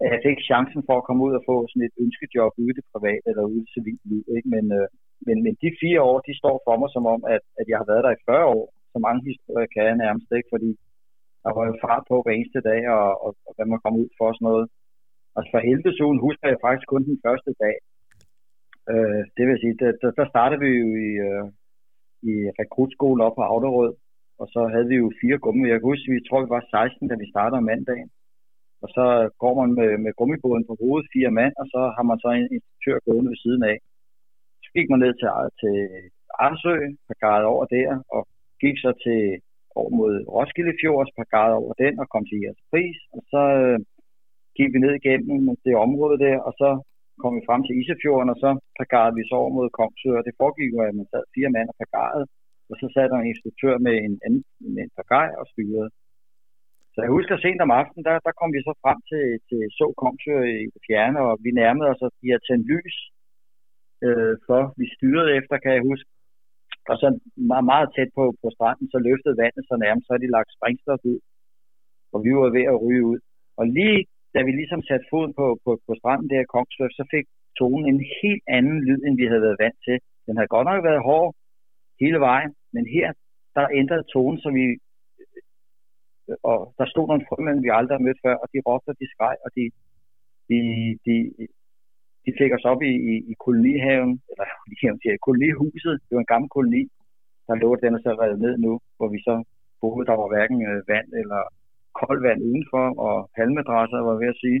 [0.00, 2.86] jeg fik chancen for at komme ud og få sådan et ønskejob ude i det
[2.92, 4.24] private eller ude i det civile liv.
[4.36, 4.48] Ikke?
[4.54, 4.86] Men, øh,
[5.26, 7.88] men, men de fire år, de står for mig som om, at, at jeg har
[7.90, 8.64] været der i 40 år.
[8.92, 10.70] Så mange historier kan jeg nærmest ikke, fordi
[11.44, 14.08] der var jo fart på hver eneste dag, og, og, og hvad man kom ud
[14.18, 14.66] for sådan noget.
[15.36, 17.76] Og for helvedesugen husker jeg faktisk kun den første dag.
[18.92, 21.46] Øh, det vil sige, der, der, der startede vi jo i, øh,
[22.32, 23.92] i rekrutskolen op på Auderød,
[24.40, 25.68] og så havde vi jo fire gummi.
[25.68, 28.10] Jeg kan huske, vi tror, vi var 16, da vi startede om mandagen.
[28.82, 29.06] Og så
[29.42, 32.52] går man med, med gummibåden på hovedet, fire mand, og så har man så en
[32.56, 33.76] instruktør gående ved siden af.
[34.62, 35.28] Så gik man ned til,
[35.60, 35.74] til
[36.46, 36.76] Arsø,
[37.08, 38.22] par over der, og
[38.62, 39.22] gik så til
[39.78, 42.98] over mod Roskilde Fjord, par over den, og kom til jeres pris.
[43.16, 43.78] Og så øh,
[44.58, 46.70] gik vi ned igennem det område der, og så
[47.22, 50.38] kom vi frem til Isefjorden, og så parkerede vi så over mod Kongsø, og det
[50.40, 52.24] foregik jo, at man sad fire mand og parkerede,
[52.70, 54.42] og så sad der en instruktør med en anden
[54.74, 55.88] med en pagaj og styrede.
[56.98, 59.86] Så jeg husker sent om aftenen, der, der kom vi så frem til, til så
[60.02, 60.34] Kongsø
[60.64, 62.96] i det fjerne, og vi nærmede os, at de havde tændt lys
[64.06, 64.62] øh, for.
[64.80, 66.08] Vi styrede efter, kan jeg huske.
[66.90, 67.08] Og så
[67.52, 70.54] meget, meget tæt på, på stranden, så løftede vandet så nærmest, så havde de lagt
[70.56, 71.20] springstof ud.
[72.12, 73.20] Og vi var ved at ryge ud.
[73.60, 73.98] Og lige
[74.34, 77.26] da vi ligesom satte foden på, på, på stranden der i Kongsø, så fik
[77.58, 79.96] tonen en helt anden lyd, end vi havde været vant til.
[80.26, 81.28] Den havde godt nok været hård
[82.02, 83.08] hele vejen, men her,
[83.56, 84.64] der ændrede tonen, så vi
[86.50, 89.06] og der stod nogle frømænd, vi aldrig har mødt før, og de råbte, og de
[89.12, 89.64] skreg, og de,
[90.48, 90.58] de,
[91.06, 91.14] de,
[92.24, 96.32] de fik os op i, i, i kolonihaven, eller kolonihaven, siger, kolonihuset, det var en
[96.34, 96.82] gammel koloni,
[97.46, 99.34] der lå, den er så revet ned nu, hvor vi så
[99.80, 101.42] boede, der var hverken øh, vand eller
[102.00, 104.60] koldt vand udenfor, og halmedræsser, var ved at sige.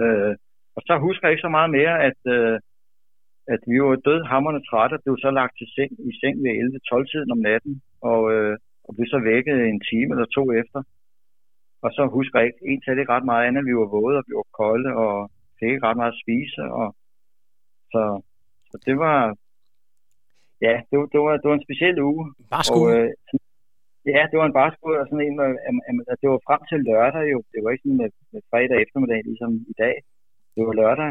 [0.00, 0.34] Øh,
[0.76, 2.56] og så husker jeg ikke så meget mere, at, øh,
[3.54, 6.52] at vi var død hammerne trætte, og blev så lagt til seng, i seng ved
[7.02, 7.74] 11-12 tiden om natten,
[8.10, 8.54] og, øh,
[8.86, 10.80] og blev så vækket en time eller to efter.
[11.84, 14.24] Og så husker jeg ikke, en til ikke ret meget andet, vi var våde, og
[14.28, 15.14] vi var kolde, og
[15.58, 16.86] fik ikke ret meget at spise, og
[17.92, 18.02] så,
[18.70, 19.18] så det var,
[20.66, 22.24] ja, det var, det var, det var en speciel uge.
[22.72, 22.88] Og, uge.
[22.94, 23.08] øh,
[24.14, 25.54] ja, det var en barskud, og sådan en, øh,
[26.12, 27.38] at det var frem til lørdag jo.
[27.52, 29.96] Det var ikke sådan med, med fredag eftermiddag, ligesom i dag.
[30.54, 31.10] Det var lørdag,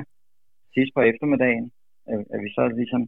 [0.75, 1.65] sidst på eftermiddagen,
[2.11, 3.01] at, at vi så ligesom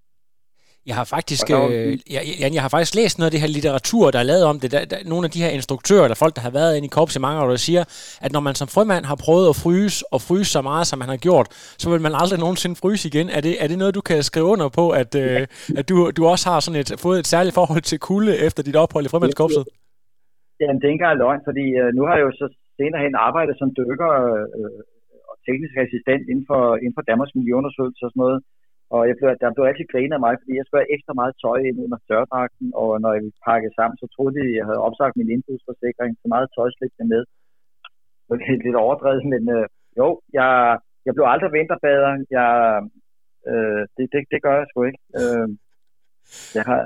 [0.90, 2.24] Jeg har faktisk, øh, jeg,
[2.58, 4.70] jeg har faktisk læst noget af det her litteratur, der er lavet om det.
[4.76, 7.16] Der, der, nogle af de her instruktører, eller folk, der har været inde i korps
[7.20, 7.84] i mange år, der siger,
[8.26, 11.10] at når man som frømand har prøvet at fryse, og fryse så meget, som man
[11.14, 11.48] har gjort,
[11.82, 13.28] så vil man aldrig nogensinde fryse igen.
[13.38, 15.42] Er det, er det noget, du kan skrive under på, at, øh,
[15.80, 18.78] at du, du også har sådan et, fået et særligt forhold til kulde efter dit
[18.84, 19.64] ophold i frømandskorpset?
[20.60, 22.48] Jamen, det er ikke engang løgn, fordi øh, nu har jeg jo så
[22.80, 24.12] senere hen arbejdet som dykker
[24.60, 24.80] øh,
[25.30, 28.40] og teknisk assistent inden for, inden for Danmarks Miljøundersøgelse og sådan noget.
[28.94, 31.34] Og jeg blev, der blev altid grinet af mig, fordi jeg skulle have ekstra meget
[31.44, 34.66] tøj ind under størdragten, og når jeg ville pakke sammen, så troede de, at jeg
[34.70, 37.22] havde opsagt min indbrugsforsikring, så meget tøj slet jeg med.
[38.28, 39.66] Det er lidt, lidt overdrevet, men øh,
[40.00, 40.08] jo,
[40.38, 40.50] jeg,
[41.06, 42.12] jeg blev aldrig vinterbader.
[42.38, 42.52] Jeg,
[43.50, 45.02] øh, det, det, det gør jeg sgu ikke.
[45.20, 45.48] Øh,
[46.58, 46.82] jeg, har,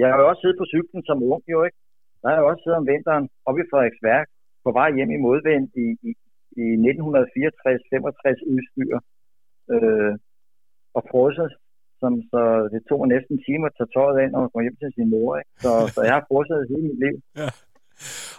[0.00, 1.78] jeg har jo også siddet på cyklen som ung, jo ikke?
[2.20, 4.28] Der har jeg også siddet om vinteren oppe i Frederiksværk
[4.64, 6.10] på vej hjem i modvind i, i,
[6.62, 8.94] i 1964-65 udstyr
[9.74, 10.14] øh,
[10.96, 11.50] og frosset,
[12.00, 12.40] som, så
[12.72, 15.10] det tog næsten en time at tage tøjet af, når man kom hjem til sin
[15.14, 15.30] mor.
[15.40, 15.50] Ikke?
[15.64, 17.16] Så, så jeg har frosset hele mit liv.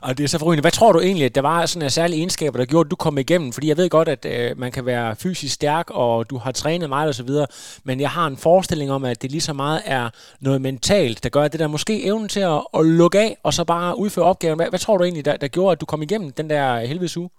[0.06, 0.68] Og det er så forrygende.
[0.68, 3.00] Hvad tror du egentlig, at der var sådan en særlige egenskaber, der gjorde, at du
[3.06, 3.50] kom igennem?
[3.56, 6.90] Fordi jeg ved godt, at øh, man kan være fysisk stærk, og du har trænet
[6.96, 7.48] meget og så videre,
[7.88, 10.06] men jeg har en forestilling om, at det lige så meget er
[10.48, 13.52] noget mentalt, der gør, at det der måske evnen til at, at lukke af, og
[13.58, 14.58] så bare udføre opgaven.
[14.60, 17.18] Hvad, hvad tror du egentlig, der, der gjorde, at du kom igennem den der helvedes
[17.22, 17.30] uge?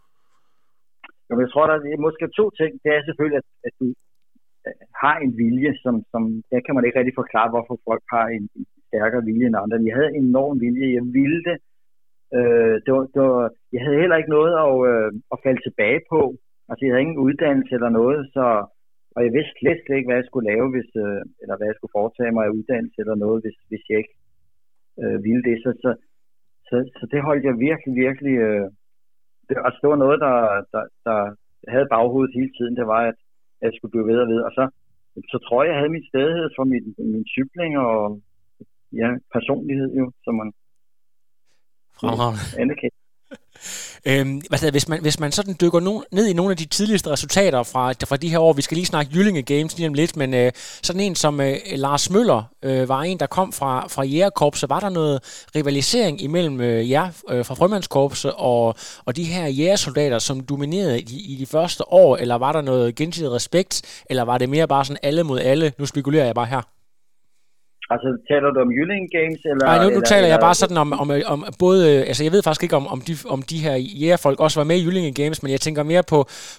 [1.43, 2.71] Jeg tror, der er måske to ting.
[2.85, 3.87] Det er selvfølgelig, at, at du
[4.67, 8.27] Øh, har en vilje, som, som der kan man ikke rigtig forklare, hvorfor folk har
[8.37, 9.87] en, en stærkere vilje end andre.
[9.89, 10.97] Jeg havde en enorm vilje.
[10.99, 11.59] Jeg ville det.
[12.37, 16.01] Øh, det, var, det var, jeg havde heller ikke noget at, øh, at falde tilbage
[16.13, 16.21] på.
[16.69, 18.45] Altså, jeg havde ingen uddannelse eller noget, så,
[19.15, 21.77] og jeg vidste slet, slet ikke, hvad jeg skulle lave, hvis, øh, eller hvad jeg
[21.77, 24.15] skulle foretage mig af uddannelse eller noget, hvis, hvis jeg ikke
[25.03, 25.57] øh, ville det.
[25.65, 25.91] Så, så,
[26.69, 28.35] så, så det holdt jeg virkelig, virkelig...
[28.49, 28.67] Øh,
[29.47, 30.37] det, altså, det var noget, der,
[30.73, 31.19] der, der
[31.75, 32.77] havde baghovedet hele tiden.
[32.81, 33.19] Det var, at
[33.63, 34.41] jeg skulle blive ved og ved.
[34.49, 34.65] Og så,
[35.33, 37.97] så tror jeg, jeg havde min stedighed for min, min cykling og
[39.03, 40.49] ja, personlighed jo, som man
[42.01, 42.45] Fremragende.
[42.63, 43.02] anerkender.
[44.07, 47.11] Øhm, altså, hvis, man, hvis man sådan dykker no, ned i nogle af de tidligste
[47.11, 50.17] resultater fra, fra de her år, vi skal lige snakke Jyllinge Games lige om lidt,
[50.17, 50.53] men øh,
[50.83, 54.71] sådan en som øh, Lars Møller øh, var en, der kom fra, fra Jægerkorpset.
[54.71, 55.21] Var der noget
[55.57, 58.75] rivalisering imellem øh, jer øh, fra Frømandskorpset og,
[59.05, 62.95] og de her jægersoldater, som dominerede i, i de første år, eller var der noget
[62.95, 65.73] gensidig respekt, eller var det mere bare sådan alle mod alle?
[65.79, 66.63] Nu spekulerer jeg bare her.
[67.93, 69.41] Altså, taler du om Jylling Games?
[69.51, 72.23] Eller, Nej, nu, nu eller, taler jeg bare sådan om, om, om både, øh, altså
[72.27, 74.85] jeg ved faktisk ikke om, om, de, om de her jægerfolk også var med i
[74.87, 76.19] Jyllinge Games, men jeg tænker mere på,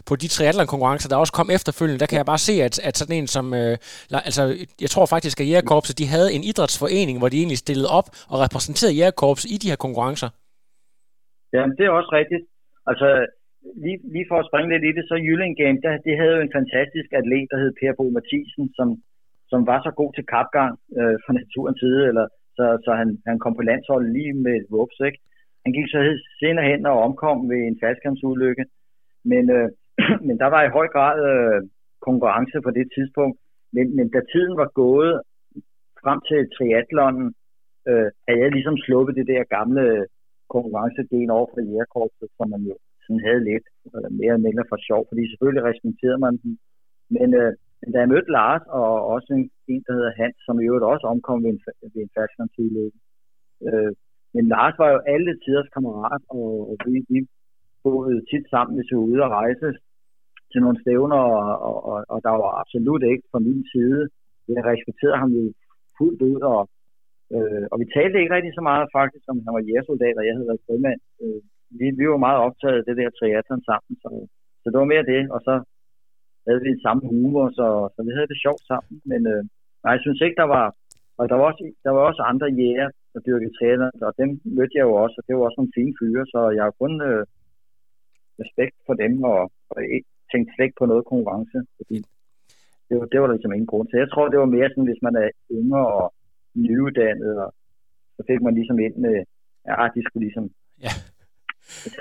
[0.09, 2.01] på de triathlon-konkurrencer, der også kom efterfølgende.
[2.03, 3.73] Der kan jeg bare se, at, at sådan en som, øh,
[4.29, 4.43] altså
[4.83, 8.37] jeg tror faktisk, at jægerkorpset, de havde en idrætsforening, hvor de egentlig stillede op og
[8.45, 10.29] repræsenterede jægerkorpset i de her konkurrencer.
[11.53, 12.43] Jamen, det er også rigtigt.
[12.89, 13.07] Altså,
[13.83, 16.41] lige, lige for at springe lidt i det, så Jylling Games, der, det havde jo
[16.47, 18.87] en fantastisk atlet, der hed Per Bo Mathisen, som
[19.53, 22.25] som var så god til kapgang øh, fra naturens side, eller,
[22.57, 25.19] så, så han, han kom på landsholdet lige med et vups, ikke?
[25.63, 25.99] Han gik så
[26.41, 28.65] senere hen og omkom ved en faldskærmsulykke,
[29.31, 29.67] men, øh,
[30.27, 31.59] men der var i høj grad øh,
[32.07, 33.37] konkurrence på det tidspunkt,
[33.75, 35.13] men, men da tiden var gået
[36.03, 37.27] frem til triathlonen,
[37.89, 39.85] øh, havde jeg ligesom sluppet det der gamle
[40.53, 44.79] konkurrencegen over for jægerkorpset, som man jo sådan havde lidt øh, mere eller mindre for
[44.87, 46.51] sjov, fordi selvfølgelig respekterede man den,
[47.15, 47.51] men øh,
[47.83, 50.91] men da jeg mødte Lars, og også en, en der hedder Hans, som i øvrigt
[50.93, 51.61] også omkom ved en,
[51.93, 52.99] ved en faldskærmsulykke.
[53.67, 53.91] Øh,
[54.35, 57.19] men Lars var jo alle tiders kammerat, og, og vi, vi
[57.83, 59.67] boede tit sammen, hvis vi var ude og rejse
[60.51, 64.01] til nogle stævner, og, og, og, og der var absolut ikke fra min side.
[64.55, 65.43] Jeg respekterede ham jo
[65.97, 66.61] fuldt ud, og,
[67.35, 70.33] øh, og vi talte ikke rigtig så meget faktisk, om han var jægersoldat, og jeg
[70.35, 71.01] havde været frømand.
[71.23, 71.41] Øh,
[71.79, 74.09] vi, vi var meget optaget af det der triathlon sammen, så,
[74.61, 75.53] så det var mere det, og så
[76.47, 78.95] havde vi den samme humor, så, så vi havde det sjovt sammen.
[79.11, 79.41] Men øh,
[79.83, 80.65] nej, jeg synes ikke, der var...
[81.19, 84.77] Og der var også, der var også andre jæger, og dyrkede træner, og dem mødte
[84.77, 87.23] jeg jo også, og det var også nogle fine fyre, så jeg har kun øh,
[88.41, 89.41] respekt for dem, og,
[89.71, 91.97] og ikke tænkt slet ikke på noget konkurrence, fordi
[92.87, 94.03] det var, det var der ligesom ingen grund til.
[94.03, 95.29] Jeg tror, det var mere sådan, hvis man er
[95.59, 96.07] yngre og
[96.65, 97.49] nyuddannet, og
[98.15, 99.15] så fik man ligesom ind med,
[99.67, 100.45] ja, de skulle ligesom...
[100.85, 100.93] Ja.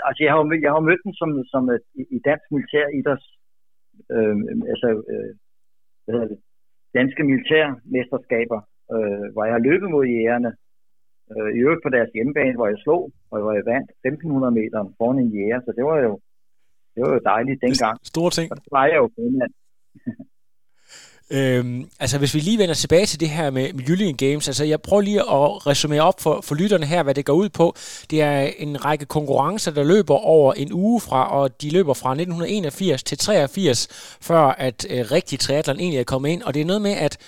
[0.07, 1.85] Altså, jeg har jo mødt, jeg har mødt dem som, som et,
[2.17, 3.27] i dansk militær idræts,
[4.15, 4.37] øh,
[4.73, 5.31] altså, øh,
[6.03, 6.41] hvad hedder det,
[6.99, 8.61] danske militærmesterskaber,
[8.95, 10.51] øh, hvor jeg har løbet mod jægerne,
[11.33, 14.79] øh, i øvrigt på deres hjemmebane, hvor jeg slog, og hvor jeg vandt 1500 meter
[14.99, 16.13] foran en jæger, så det var jo,
[16.95, 17.97] det var jo dejligt dengang.
[18.13, 18.47] Store ting.
[18.53, 19.53] Og det var jeg jo formand.
[21.33, 24.65] Øhm, altså hvis vi lige vender tilbage til det her med, med Julian Games, altså
[24.65, 27.77] jeg prøver lige at resumere op for, for lytterne her, hvad det går ud på.
[28.11, 32.11] Det er en række konkurrencer, der løber over en uge fra, og de løber fra
[32.11, 33.89] 1981 til 83,
[34.21, 37.19] før at øh, rigtig triathlon egentlig er kommet ind, og det er noget med, at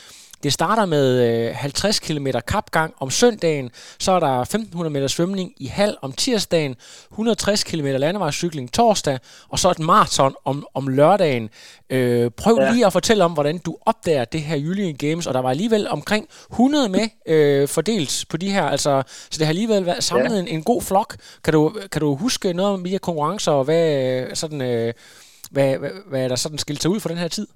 [0.45, 5.53] det starter med øh, 50 km kapgang om søndagen, så er der 1500 meter svømning
[5.57, 6.76] i halv om tirsdagen,
[7.11, 9.18] 160 km landevejscykling torsdag,
[9.49, 11.51] og så et maraton om, om lørdagen.
[11.90, 12.72] Øh, prøv ja.
[12.72, 15.88] lige at fortælle om, hvordan du opdager det her Julian Games, og der var alligevel
[15.88, 20.34] omkring 100 med øh, fordelt på de her, altså, så det har alligevel været samlet
[20.34, 20.40] ja.
[20.40, 21.16] en, en god flok.
[21.45, 24.92] Kan du, kan du huske noget om de her konkurrencer, og hvad, sådan, øh,
[25.51, 27.47] hvad, hvad, hvad der sådan skilte sig ud for den her tid?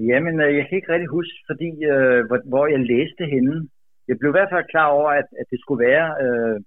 [0.00, 3.68] Jamen, øh, jeg kan ikke rigtig huske, fordi øh, hvor, hvor jeg læste hende.
[4.08, 6.58] Jeg blev i hvert fald klar over, at, at det skulle være øh,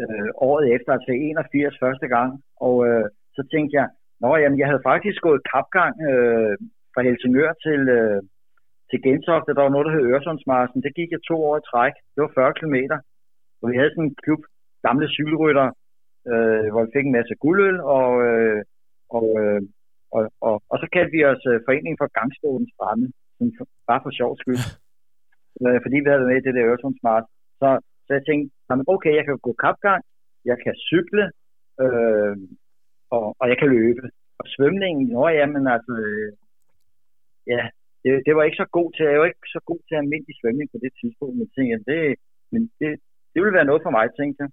[0.00, 2.30] øh, året efter, altså 81 første gang.
[2.66, 3.04] Og øh,
[3.36, 3.88] så tænkte jeg,
[4.22, 6.54] Nå, jamen, jeg havde faktisk gået kapgang øh,
[6.92, 8.20] fra Helsingør til, øh,
[8.90, 9.54] til Gentofte.
[9.56, 10.82] Der var noget, der hed Øresundsmarsen.
[10.86, 11.94] Det gik jeg to år i træk.
[12.14, 12.76] Det var 40 km.
[13.60, 14.42] Og vi havde sådan en klub,
[14.86, 15.68] gamle cykelrytter,
[16.30, 18.60] øh, hvor vi fik en masse guldøl, og, øh,
[19.18, 19.60] og øh,
[20.16, 23.06] og, og, og så kaldte vi os uh, Forening for Gangståens Fremme,
[23.88, 24.62] bare for sjov skyld.
[25.62, 27.26] uh, fordi vi havde været med i det der Øresundsmart.
[27.60, 27.68] Så,
[28.06, 28.48] så jeg tænkte,
[28.94, 30.02] okay, jeg kan gå kapgang,
[30.50, 31.24] jeg kan cykle,
[31.82, 32.36] øh,
[33.16, 34.04] og, og jeg kan løbe.
[34.40, 36.32] Og svømningen, nå ja, men altså, øh,
[37.52, 37.62] ja,
[38.02, 40.68] det, det, var ikke så god til, jeg var ikke så god til almindelig svømning
[40.70, 42.00] på det tidspunkt, men tænkte, det,
[42.52, 42.90] men det,
[43.32, 44.50] det ville være noget for mig, tænkte jeg.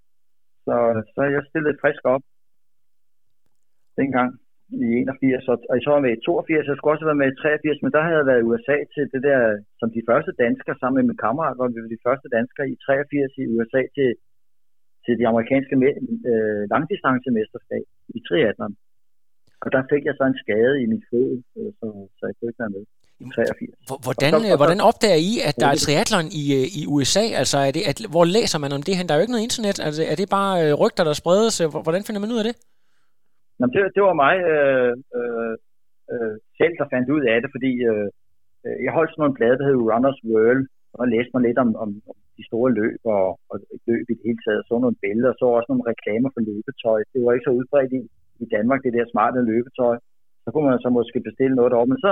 [0.65, 0.75] Så,
[1.13, 2.23] så jeg stillede frisk op
[3.99, 4.29] dengang
[4.85, 7.31] i 81, og, og så var med i 82, jeg skulle også have været med
[7.31, 9.39] i 83, men der havde jeg været i USA til det der,
[9.79, 13.41] som de første danskere, sammen med min kammerat, var vi de første danskere i 83
[13.41, 14.09] i USA til,
[15.05, 15.75] til de amerikanske
[16.31, 17.85] øh, langdistancemesterskab
[18.17, 18.75] i triathlon.
[19.63, 21.85] Og der fik jeg så en skade i min fod, øh, så,
[22.17, 22.83] så jeg kunne ikke være med.
[23.35, 23.71] 83.
[24.07, 27.25] Hvordan, så, så, hvordan opdager I, at der er triathlon i, øh, i USA?
[27.41, 28.93] Altså, er det, at, hvor læser man om det?
[29.07, 29.77] Der er jo ikke noget internet.
[29.87, 31.53] Altså, er det bare øh, rygter, der spredes?
[31.85, 32.55] Hvordan finder man ud af det?
[33.59, 35.55] Nå, det, det var mig øh, øh,
[36.11, 38.07] øh, selv, der fandt ud af det, fordi øh,
[38.65, 40.63] øh jeg holdt sådan nogle blade, der hed Runners World,
[40.99, 43.57] og læste mig lidt om, om, om de store løb og, og
[43.89, 46.99] løb i det hele taget, så nogle billeder, og så også nogle reklamer for løbetøj.
[47.13, 48.01] Det var ikke så udbredt i,
[48.43, 49.95] i Danmark, det der smarte løbetøj.
[50.43, 51.91] Så kunne man så måske bestille noget deroppe.
[51.93, 52.11] Men så,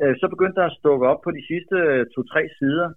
[0.00, 2.88] øh, så begyndte der at stukke op på de sidste øh, to-tre sider,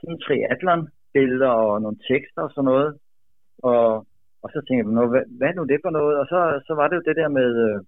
[0.00, 2.90] sådan triathlon-billeder og nogle tekster og sådan noget.
[3.70, 4.06] Og,
[4.42, 6.14] og så tænkte jeg, hvad, hvad er nu det for noget?
[6.20, 7.78] Og så, så var det jo det der med, øh,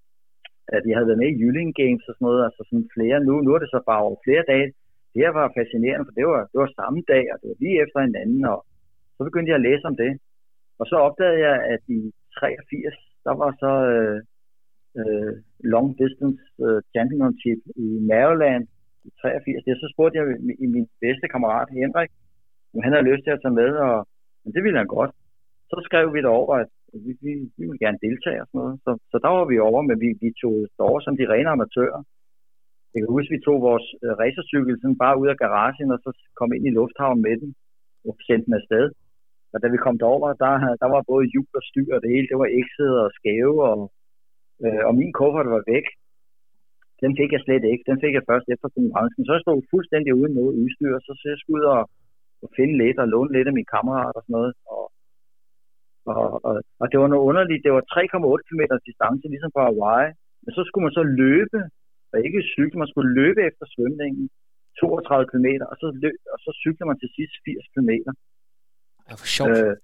[0.77, 3.33] at jeg havde været med i Jylling Games og sådan noget, altså sådan flere, nu,
[3.45, 4.69] nu er det så bare over flere dage.
[5.13, 7.81] Det her var fascinerende, for det var, det var samme dag, og det var lige
[7.85, 8.59] efter hinanden, og
[9.17, 10.13] så begyndte jeg at læse om det.
[10.81, 12.01] Og så opdagede jeg, at i
[12.39, 12.95] 83,
[13.27, 14.19] der var så øh,
[15.01, 15.33] øh,
[15.73, 18.65] Long Distance øh, Championship i Maryland
[19.07, 19.65] i 83.
[19.65, 22.11] Det, så spurgte jeg min, min bedste kammerat Henrik,
[22.75, 23.97] om han havde lyst til at tage med, og
[24.43, 25.13] men det ville han godt
[25.71, 26.71] så skrev vi derover, at
[27.05, 28.77] vi, vi, vi ville gerne deltage og sådan noget.
[28.85, 30.55] Så, så der var vi over, men vi, vi tog
[30.89, 32.01] over som de rene amatører.
[32.93, 35.99] Jeg kan huske, at vi tog vores øh, racercykel sådan bare ud af garagen, og
[36.05, 37.51] så kom ind i lufthavnen med den
[38.09, 38.85] og sendte den afsted.
[39.53, 40.53] Og da vi kom derover, der,
[40.83, 42.31] der var både hjul og styr og det hele.
[42.31, 43.81] Det var ekset og skæve, og,
[44.65, 45.87] øh, og min kuffert var væk.
[47.03, 47.85] Den fik jeg slet ikke.
[47.91, 49.23] Den fik jeg først efter konkurrencen.
[49.25, 51.83] Så jeg stod fuldstændig uden noget udstyr, så, så jeg skulle ud og,
[52.43, 54.53] og finde lidt og låne lidt af mine kammerater og sådan noget.
[54.75, 54.83] Og
[56.13, 57.65] og, og, og det var noget underligt.
[57.65, 60.11] Det var 3,8 km distance, ligesom på Hawaii.
[60.45, 61.59] Men så skulle man så løbe,
[62.11, 64.25] og ikke cykle, man skulle løbe efter svømningen.
[64.81, 67.91] 32 km, og så, løb, og så cykler man til sidst 80 km.
[69.09, 69.57] Ja, for sjovt.
[69.59, 69.75] Øh,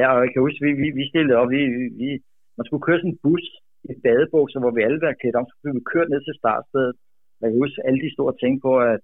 [0.00, 1.62] ja, og jeg kan huske, vi, vi, vi stillede op, vi,
[2.00, 2.10] vi,
[2.56, 3.44] man skulle køre sådan en bus
[3.90, 6.94] i badebukser, hvor vi alle var klædt om, så blev vi kørt ned til startstedet.
[7.40, 9.00] Jeg kan huske alle de store ting på, at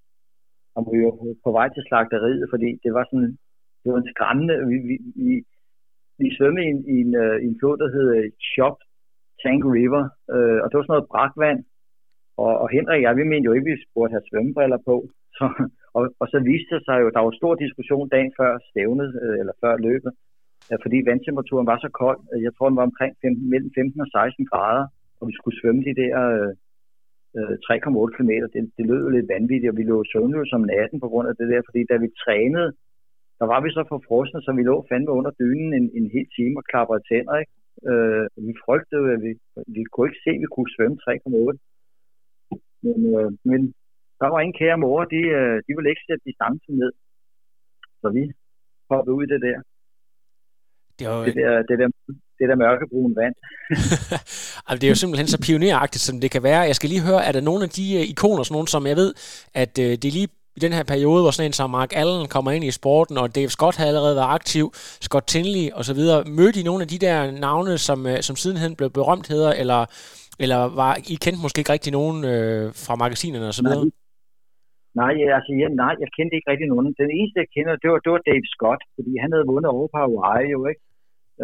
[0.77, 1.15] om vi var
[1.47, 3.33] på vej til slagteriet, fordi det var sådan,
[3.83, 5.35] det var en skræmmende, vi, vi, vi,
[6.19, 8.19] vi svømmede i en, i en, uh, i en flod, der hedder
[8.53, 8.77] Chop
[9.43, 10.03] Tank River,
[10.35, 11.61] uh, og det var sådan noget brakvand,
[12.45, 14.97] og, og Henrik og jeg, vi mente jo ikke, at vi burde have svømmebriller på,
[15.39, 15.45] så,
[15.97, 19.37] og, og så viste det sig jo, der var stor diskussion dagen før stævnet, øh,
[19.41, 20.13] eller før løbet,
[20.71, 22.21] øh, fordi vandtemperaturen var så kold.
[22.33, 24.87] Øh, jeg tror, den var omkring 15, mellem 15 og 16 grader,
[25.21, 26.53] og vi skulle svømme de der øh,
[27.39, 28.33] øh 3,8 km.
[28.55, 31.35] Det, det lød jo lidt vanvittigt, og vi lå søvnløse om natten på grund af
[31.39, 32.69] det der, fordi da vi trænede
[33.41, 36.29] der var vi så for frosne, så vi lå fandme under dynen en, en hel
[36.37, 37.55] time og klaprede tænder, ikke?
[37.91, 39.33] Øh, vi frygtede, at vi,
[39.77, 41.57] vi kunne ikke se, at vi kunne svømme 3,8.
[42.85, 43.61] Men, øh, men
[44.21, 46.93] der var en kære mor, de, øh, de ville ikke sætte distancen ned.
[48.01, 48.23] Så vi
[48.91, 49.59] hoppede ud i det der.
[50.99, 51.25] Det, var...
[51.29, 51.89] det, der, det, der,
[52.39, 53.37] det der mørkebrune vand.
[54.67, 56.61] altså, det er jo simpelthen så pioneragtigt, som det kan være.
[56.71, 58.97] Jeg skal lige høre, er der nogle af de uh, ikoner, sådan nogle, som jeg
[59.03, 59.11] ved,
[59.63, 62.27] at uh, det er lige i den her periode, hvor sådan en som Mark Allen
[62.35, 64.65] kommer ind i sporten, og Dave Scott har allerede været aktiv,
[65.07, 66.19] Scott Tinley og så videre.
[66.39, 69.81] Mødte I nogle af de der navne, som, uh, som sidenhen blev berømtheder, eller,
[70.45, 73.85] eller var I kendte måske ikke rigtig nogen uh, fra magasinerne videre?
[73.85, 73.97] Nej,
[75.01, 76.87] Nej, altså, ja, nej, jeg kendte ikke rigtig nogen.
[77.03, 79.89] Den eneste, jeg kender, det var, det var Dave Scott, fordi han havde vundet over
[79.91, 80.83] på Hawaii jo, ikke?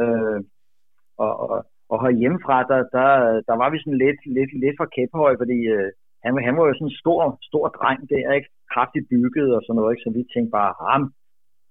[0.00, 0.38] Øh,
[1.24, 1.56] og, og,
[1.92, 3.08] og herhjemmefra, der, der,
[3.48, 5.90] der var vi sådan lidt, lidt, lidt for kæphøj, fordi øh,
[6.24, 7.20] han, han var jo sådan en stor,
[7.50, 8.48] stor dreng der, ikke?
[8.72, 10.04] Kraftigt bygget og sådan noget, ikke?
[10.04, 11.02] Så vi tænkte bare, ham,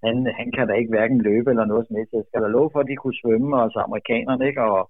[0.06, 2.14] han, han kan da ikke hverken løbe eller noget som helst.
[2.14, 4.62] Jeg skal da love for, at de kunne svømme, og så amerikanerne, ikke?
[4.72, 4.82] Og,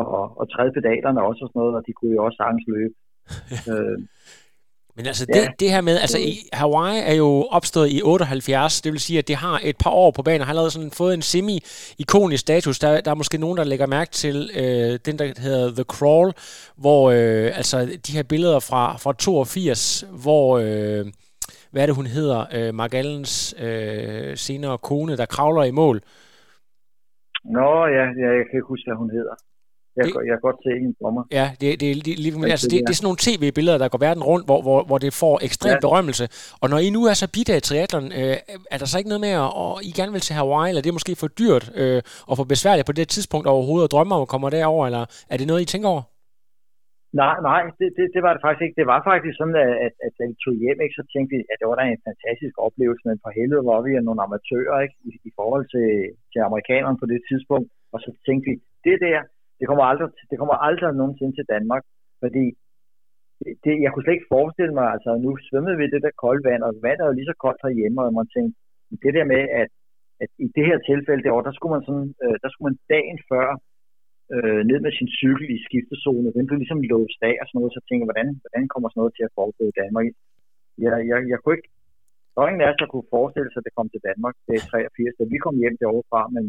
[0.00, 2.66] og, og, og træde pedalerne også og sådan noget, og de kunne jo også sagtens
[2.74, 2.94] løbe.
[3.72, 3.98] øh,
[4.98, 5.40] men altså ja.
[5.40, 9.18] det, det her med, altså i Hawaii er jo opstået i 78, det vil sige,
[9.18, 12.40] at det har et par år på banen, og har allerede sådan fået en semi-ikonisk
[12.40, 12.78] status.
[12.78, 16.32] Der, der er måske nogen, der lægger mærke til øh, den, der hedder The Crawl,
[16.76, 17.76] hvor øh, altså
[18.06, 20.58] de her billeder fra, fra 82, hvor...
[20.58, 21.06] Øh,
[21.72, 22.40] hvad er det, hun hedder?
[22.56, 26.00] Øh, Mark Allens øh, senere kone, der kravler i mål.
[27.44, 29.34] Nå ja, ja, jeg kan ikke huske, hvad hun hedder.
[29.98, 31.24] Jeg, det, jeg kan godt se hende for mig.
[31.38, 34.22] Ja, det, det, det, det, altså, det, det er sådan nogle tv-billeder, der går verden
[34.30, 35.84] rundt, hvor, hvor, hvor det får ekstrem ja.
[35.86, 36.24] berømmelse.
[36.62, 38.36] Og når I nu er så bitte af triathlon, øh,
[38.74, 40.90] er der så ikke noget med, at og I gerne vil til Hawaii, eller det
[40.90, 44.22] er måske for dyrt øh, og for besværligt på det tidspunkt overhovedet at drømme om
[44.26, 46.02] at komme derover, eller er det noget, I tænker over?
[47.22, 48.80] Nej, nej, det, det, det var det faktisk ikke.
[48.80, 51.40] Det var faktisk sådan, at, at, at da vi tog hjem, ikke, så tænkte vi,
[51.50, 54.98] at det var da en fantastisk oplevelse, men for helvede var vi nogle amatører ikke,
[55.08, 55.88] i, i forhold til,
[56.32, 57.68] til amerikanerne på det tidspunkt.
[57.94, 58.54] Og så tænkte vi,
[58.86, 59.18] det der,
[59.58, 61.84] det kommer aldrig, det kommer aldrig nogensinde til Danmark,
[62.22, 62.44] fordi
[63.64, 66.62] det, jeg kunne slet ikke forestille mig, altså nu svømmede vi det der kolde vand,
[66.68, 68.54] og vandet er jo lige så koldt herhjemme, og man tænkte,
[69.04, 69.70] det der med, at,
[70.22, 73.18] at i det her tilfælde derovre, der skulle man sådan, øh, der skulle man dagen
[73.30, 73.46] før
[74.34, 77.76] øh, ned med sin cykel i skiftezone, den blev ligesom låst af og sådan noget,
[77.76, 80.06] så tænkte jeg, hvordan, hvordan kommer sådan noget til at foregå i Danmark?
[80.84, 81.70] Jeg, jeg, jeg kunne ikke,
[82.32, 84.34] der var ingen af os, der kunne forestille sig, at det kom til Danmark.
[84.46, 86.44] Det er 83, da vi kom hjem derovre fra, men,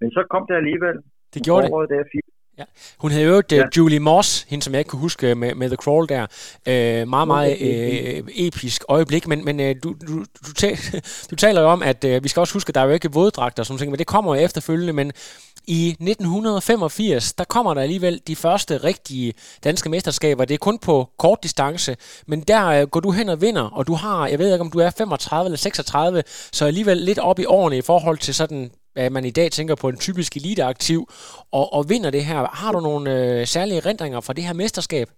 [0.00, 0.96] men så kom det alligevel.
[1.34, 1.90] Det gjorde det.
[1.92, 2.02] Der,
[2.58, 2.64] Ja.
[2.98, 3.62] Hun havde jo ja.
[3.62, 6.22] uh, Julie Moss, hende som jeg ikke kunne huske med, med The Crawl der.
[6.22, 10.78] Uh, meget, meget uh, episk øjeblik, men, men uh, du, du, du, tal,
[11.30, 13.12] du taler jo om, at uh, vi skal også huske, at der er jo ikke
[13.12, 15.12] våddragter sådan ting, men det kommer jo efterfølgende, men
[15.66, 19.34] i 1985, der kommer der alligevel de første rigtige
[19.64, 20.44] danske mesterskaber.
[20.44, 21.96] Det er kun på kort distance,
[22.26, 24.78] men der går du hen og vinder, og du har, jeg ved ikke om du
[24.78, 29.10] er 35 eller 36, så alligevel lidt op i årene i forhold til sådan hvad
[29.16, 31.00] man i dag tænker på en typisk eliteaktiv,
[31.58, 32.40] og, og vinder det her.
[32.60, 35.08] Har du nogle øh, særlige erindringer fra det her mesterskab?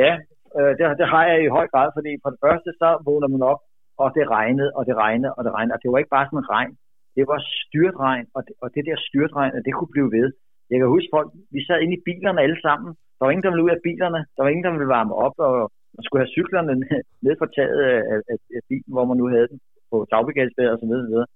[0.00, 0.12] Ja,
[0.58, 3.42] øh, det, det har jeg i høj grad, fordi for det første så vågner man
[3.52, 3.60] op,
[4.02, 5.74] og det regnede, og det regnede, og det regnede.
[5.76, 6.74] Og det var ikke bare sådan regn,
[7.16, 10.28] det var styrtregn, og det, og det der styrtregn, det kunne blive ved.
[10.70, 12.90] Jeg kan huske folk, vi sad inde i bilerne alle sammen.
[13.16, 14.20] Der var ingen, der ville ud af bilerne.
[14.34, 15.54] Der var ingen, der ville varme op, og
[15.96, 16.74] man skulle have cyklerne
[17.24, 17.98] ned fra taget af,
[18.32, 19.58] af, af bilen, hvor man nu havde den,
[19.90, 21.26] på Tagbegalsbæret og så videre.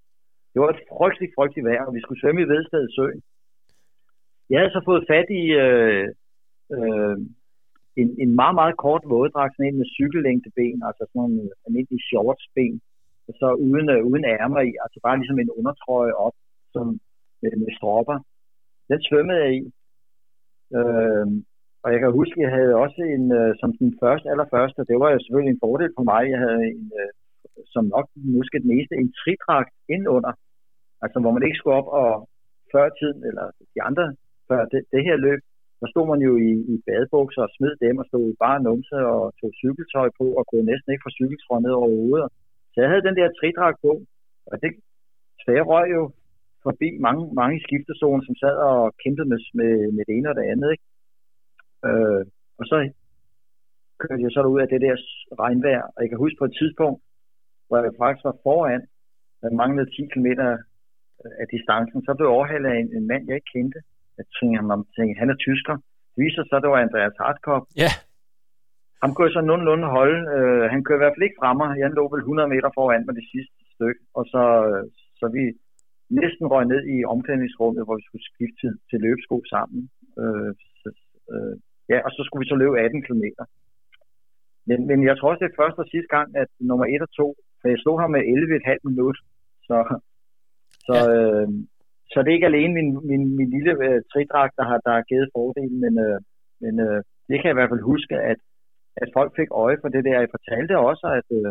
[0.56, 3.20] Det var et frygteligt, frygteligt vejr, og vi skulle svømme i Vedstedet Søen.
[4.50, 6.06] Jeg havde så fået fat i øh,
[6.76, 7.16] øh,
[8.00, 12.74] en, en meget, meget kort våddragt, sådan en med cykellængdeben, altså sådan en almindelig shortsben,
[13.28, 16.36] og så uden, øh, uden ærmer i, altså bare ligesom en undertrøje op
[16.74, 16.86] som,
[17.42, 18.18] med, med stropper.
[18.90, 19.62] Den svømmede jeg i.
[20.76, 21.26] Øh,
[21.82, 24.96] og jeg kan huske, at jeg havde også en, øh, som den første, allerførste, det
[25.02, 27.10] var jo selvfølgelig en fordel for mig, jeg havde en, øh,
[27.74, 28.06] som nok
[28.38, 30.32] måske den eneste, en tridragt ind under.
[31.02, 32.10] Altså hvor man ikke skulle op og
[32.72, 34.04] før tiden, eller de andre
[34.48, 35.40] før det, det her løb,
[35.80, 39.22] der stod man jo i, i badebukser og smed dem og stod bare numse og
[39.40, 42.28] tog cykeltøj på og kunne næsten ikke få cykeltøj ned over hovedet.
[42.72, 43.92] Så jeg havde den der tridragt på,
[44.50, 44.70] og det,
[45.42, 46.02] så jeg røg jo
[46.66, 50.46] forbi mange, mange skiftezoner, som sad og kæmpede med, med, med det ene og det
[50.52, 50.68] andet.
[50.74, 50.86] Ikke?
[51.86, 52.22] Øh,
[52.58, 52.76] og så
[54.02, 54.94] kørte jeg så ud af det der
[55.42, 56.98] regnvejr, og jeg kan huske på et tidspunkt,
[57.66, 58.82] hvor jeg faktisk var foran,
[59.40, 60.28] der manglede 10 km
[61.42, 63.78] af distancen, så blev overhalet af en, en mand, jeg ikke kendte.
[64.18, 65.74] Jeg tænkte, han, tænkte, han er tysker.
[66.12, 67.64] Det viser sig, at det var Andreas Hartkop.
[67.82, 67.92] Ja.
[69.02, 70.18] ham kunne jeg så nogenlunde holde.
[70.36, 71.64] Øh, han kører i hvert fald ikke fremme.
[71.86, 74.00] Han lå vel 100 meter foran med det sidste stykke.
[74.18, 74.42] Og så,
[75.20, 75.44] så vi
[76.20, 79.80] næsten røg ned i omklædningsrummet, hvor vi skulle skifte til, til løbesko sammen.
[80.20, 80.50] Øh,
[80.82, 80.88] så,
[81.32, 81.54] øh,
[81.92, 83.24] ja, og så skulle vi så løbe 18 km.
[84.68, 87.10] Men, men jeg tror også, det er første og sidste gang, at nummer 1 og
[87.10, 89.16] 2, for jeg slog ham med 11,5 minut.
[89.68, 89.76] Så,
[90.86, 91.12] så, ja.
[91.14, 91.48] øh,
[92.10, 95.02] så det er ikke alene min, min, min lille øh, tridragt, der har, der har
[95.10, 96.18] givet fordelen, men, øh,
[96.62, 98.38] men øh, det kan jeg i hvert fald huske, at,
[99.02, 100.20] at folk fik øje for det der.
[100.20, 101.50] Jeg fortalte også, at øh,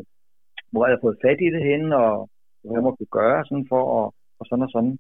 [0.72, 2.30] hvor jeg havde fået fat i det henne, og
[2.64, 4.06] hvad man kunne gøre sådan for, og,
[4.39, 4.97] og sådan og sådan.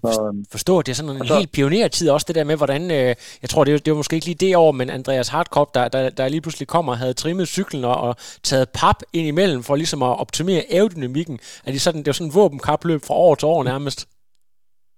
[0.00, 0.22] Så,
[0.54, 3.10] forstå, det er sådan en så, helt pionertid også, det der med, hvordan, øh,
[3.42, 6.02] jeg tror, det, det var måske ikke lige det år, men Andreas Hartkop, der, der,
[6.18, 8.12] der lige pludselig kommer og havde trimmet cyklen og, og
[8.50, 11.36] taget pap ind imellem for ligesom at optimere aerodynamikken.
[11.66, 14.00] Er det, sådan, det var sådan en våbenkapløb fra år til år nærmest?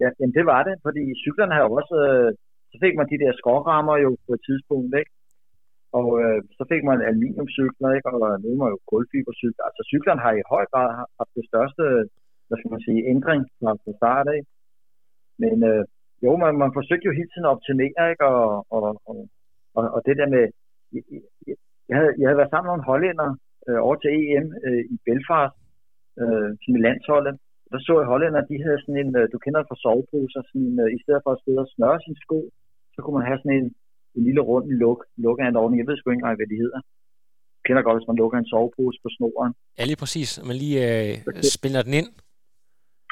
[0.02, 2.28] Ja, jamen det var det, fordi cyklerne har jo også, øh,
[2.70, 5.12] så fik man de der skårrammer jo på et tidspunkt, ikke?
[5.98, 8.08] Og øh, så fik man aluminiumcykler, ikke?
[8.14, 9.64] og nu er man jo kulfibercykler.
[9.68, 10.88] Altså cyklerne har i høj grad
[11.18, 11.82] haft det største,
[12.46, 14.40] hvad skal man sige, ændring fra start af.
[15.42, 15.82] Men øh,
[16.24, 18.24] jo, man, man forsøgte jo hele tiden at optimere, ikke?
[18.34, 19.18] Og, og, og,
[19.76, 20.44] og, og det der med,
[21.88, 23.28] jeg havde, jeg havde været sammen med nogle hollænder
[23.68, 25.56] øh, over til EM øh, i Belfast,
[26.20, 27.34] øh, som i landsholdet.
[27.70, 30.66] Der så jeg hollænder, de havde sådan en, øh, du kender det fra soveposer, sådan
[30.68, 32.38] en, øh, i stedet for at sidde og smøre sin sko,
[32.94, 33.68] så kunne man have sådan en,
[34.16, 35.78] en lille rund luk, lukke af en ordning.
[35.80, 36.80] Jeg ved sgu ikke engang, hvad de hedder.
[37.56, 39.52] Jeg kender godt, hvis man lukker en sovepose på snoren.
[39.78, 40.30] Ja, lige præcis.
[40.48, 41.12] Man lige øh,
[41.56, 42.10] spænder den ind.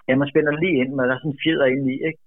[0.09, 2.21] Ja, man spænder den lige ind, men der er sådan en fjeder inde i, ikke?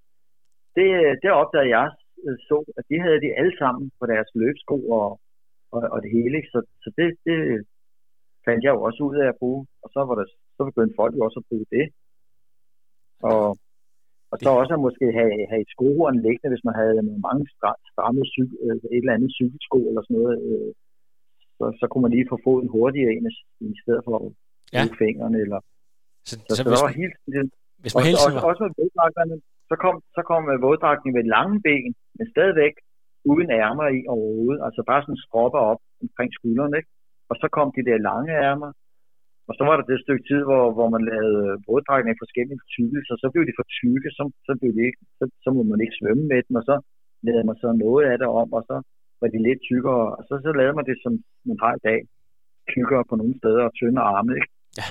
[0.76, 0.88] Det,
[1.22, 1.88] det opdagede jeg
[2.26, 5.08] øh, så, at de havde de alle sammen på deres løbsko og,
[5.74, 6.50] og, og det hele, ikke?
[6.54, 7.36] Så, så det, det
[8.46, 9.62] fandt jeg jo også ud af at bruge.
[9.82, 10.26] Og så, var der,
[10.56, 11.84] så begyndte folk jo også at bruge det.
[13.30, 13.46] Og,
[14.30, 16.96] og så også at måske have, have et skohorn liggende, hvis man havde
[17.28, 17.44] mange
[17.92, 20.34] stramme cykel, øh, et eller andet cykelsko eller sådan noget.
[20.48, 20.70] Øh,
[21.58, 23.26] så, så kunne man lige få foden hurtigere ind
[23.60, 24.32] i stedet for at
[24.74, 24.82] ja.
[25.02, 25.38] fingrene.
[25.44, 25.60] Eller,
[26.28, 27.16] så, så, så, så der var helt...
[27.82, 29.36] Hvis man også, også, også med våddragterne,
[29.70, 32.74] så kom, så kom våddragten med lange ben, men stadigvæk
[33.32, 34.60] uden ærmer i overhovedet.
[34.66, 36.90] Altså bare sådan skropper op omkring skuldrene, ikke?
[37.30, 38.70] Og så kom de der lange ærmer,
[39.48, 43.14] og så var der det stykke tid, hvor, hvor man lavede våddragten i forskellige tykkelser,
[43.22, 45.98] så blev de for tykke, så, så, blev de ikke, så, så må man ikke
[46.00, 46.76] svømme med dem, og så
[47.26, 48.76] lavede man så noget af det om, og så
[49.20, 51.12] var de lidt tykkere, og så, så lavede man det, som
[51.48, 51.98] man har i dag,
[52.74, 54.50] tykkere på nogle steder og tyndere arme, ikke?
[54.80, 54.86] Ja.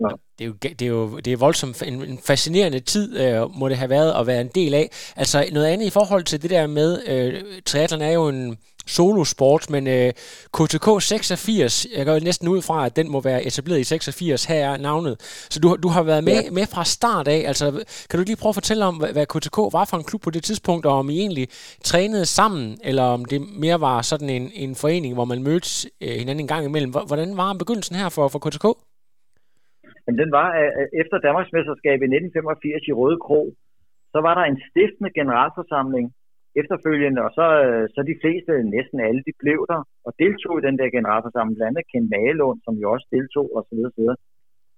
[0.00, 0.14] Ja.
[0.38, 3.68] Det er jo, det er jo det er voldsomt en, en fascinerende tid, øh, må
[3.68, 4.90] det have været at være en del af.
[5.16, 9.70] Altså noget andet i forhold til det der med, øh, triathlon er jo en solosport,
[9.70, 10.12] men øh,
[10.52, 14.56] KTK 86, jeg går næsten ud fra, at den må være etableret i 86, her
[14.56, 15.20] er navnet.
[15.50, 16.50] Så du, du har været med, ja.
[16.50, 17.44] med fra start af.
[17.46, 20.22] Altså, kan du lige prøve at fortælle om, hvad, hvad KTK var for en klub
[20.22, 21.48] på det tidspunkt, og om I egentlig
[21.84, 26.10] trænede sammen, eller om det mere var sådan en, en forening, hvor man mødtes øh,
[26.10, 26.90] hinanden en gang imellem.
[26.90, 28.66] Hvordan var begyndelsen her for, for KTK?
[30.04, 33.42] Jamen, den var øh, øh, efter Danmarksmesterskabet i 1985 i Røde Kro,
[34.12, 36.06] så var der en stiftende generalforsamling
[36.60, 40.66] efterfølgende, og så, øh, så de fleste, næsten alle, de blev der og deltog i
[40.66, 44.00] den der generalforsamling, blandt andet Ken Magelund, som jo også deltog, og så videre, så
[44.02, 44.18] videre.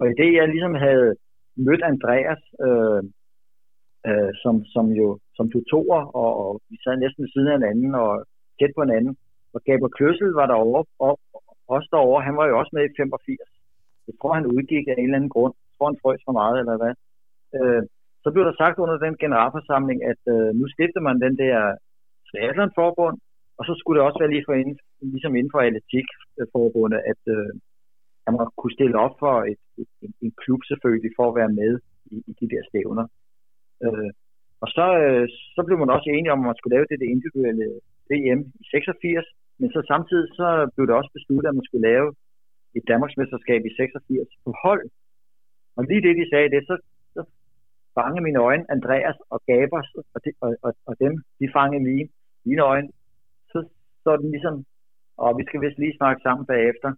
[0.01, 1.09] Og i det, jeg ligesom havde
[1.67, 3.03] mødt Andreas, øh,
[4.09, 5.07] øh, som, som jo
[5.37, 8.11] som tutorer, og, og vi sad næsten ved siden af hinanden og
[8.59, 9.15] tæt på hinanden.
[9.55, 11.13] Og Gabriel Kløssel var derovre, og
[11.75, 13.54] også derovre, han var jo også med i 85.
[14.09, 15.55] Jeg tror, han udgik af en eller anden grund.
[15.65, 16.95] Jeg tror, han frøs for meget, eller hvad.
[17.57, 17.83] Øh,
[18.23, 21.57] så blev der sagt under den generalforsamling, at øh, nu stifter man den der
[22.29, 23.17] triathlonforbund,
[23.59, 24.77] og så skulle det også være lige for inden,
[25.15, 27.51] ligesom inden for atletikforbundet, at, øh,
[28.27, 31.53] at man kunne stille op for et, et, en, en klub selvfølgelig for at være
[31.61, 31.73] med
[32.15, 33.07] i, i de der stævner.
[33.85, 34.11] Øh,
[34.63, 37.09] og så, øh, så blev man også enige om, at man skulle lave det, det
[37.15, 37.67] individuelle
[38.11, 39.27] VM i 86,
[39.61, 42.09] men så samtidig så blev det også besluttet, at man skulle lave
[42.77, 44.85] et Danmarksmesterskab i 86 på hold.
[45.77, 46.75] Og lige det, de sagde det, så,
[47.15, 47.23] så
[47.99, 52.09] fangede mine øjne Andreas og Gabers, og, de, og, og, og dem, de fangede lige
[52.45, 52.89] mine øjne.
[53.53, 53.59] Så
[54.05, 54.55] så den ligesom,
[55.23, 56.91] og vi skal vist lige snakke sammen bagefter.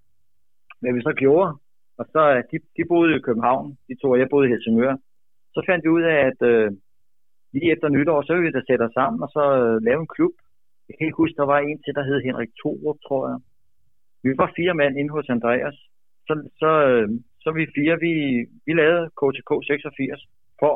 [0.83, 1.51] Men vi så gjorde,
[1.99, 4.95] og så øh, de, de boede i København, de to, og jeg boede i Helsingør.
[5.55, 6.69] Så fandt vi ud af, at øh,
[7.55, 10.13] lige efter nytår, så ville vi da sætte os sammen og så øh, lave en
[10.17, 10.35] klub.
[10.89, 13.39] Jeg kan ikke huske, der var en til, der hed Henrik Thorup, tror jeg.
[14.25, 15.77] Vi var fire mænd inde hos Andreas.
[16.27, 17.09] Så, så, øh,
[17.43, 18.13] så vi fire, vi,
[18.67, 20.21] vi lavede KTK 86
[20.61, 20.73] for,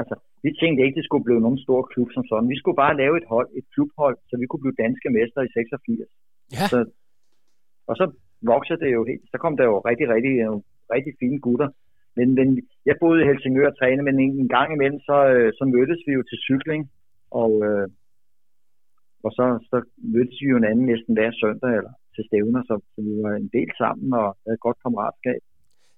[0.00, 2.52] altså, vi tænkte ikke, det skulle blive nogen stor klub som sådan.
[2.54, 5.52] Vi skulle bare lave et hold, et klubhold, så vi kunne blive danske mester i
[5.54, 6.08] 86.
[6.56, 6.66] Ja.
[6.72, 6.78] Så,
[7.90, 8.04] og så
[8.52, 9.24] voksede det jo helt.
[9.32, 10.34] Så kom der jo rigtig, rigtig,
[10.94, 11.68] rigtig fine gutter.
[12.16, 12.48] Men, men
[12.88, 16.00] jeg boede i Helsingør og trænede, men en, en gang imellem, så, øh, så mødtes
[16.06, 16.82] vi jo til cykling.
[17.30, 17.88] Og, øh,
[19.24, 19.76] og så, så
[20.14, 23.32] mødtes vi jo en anden næsten hver søndag eller til stævner, så, så vi var
[23.42, 25.40] en del sammen og havde et godt kammeratskab.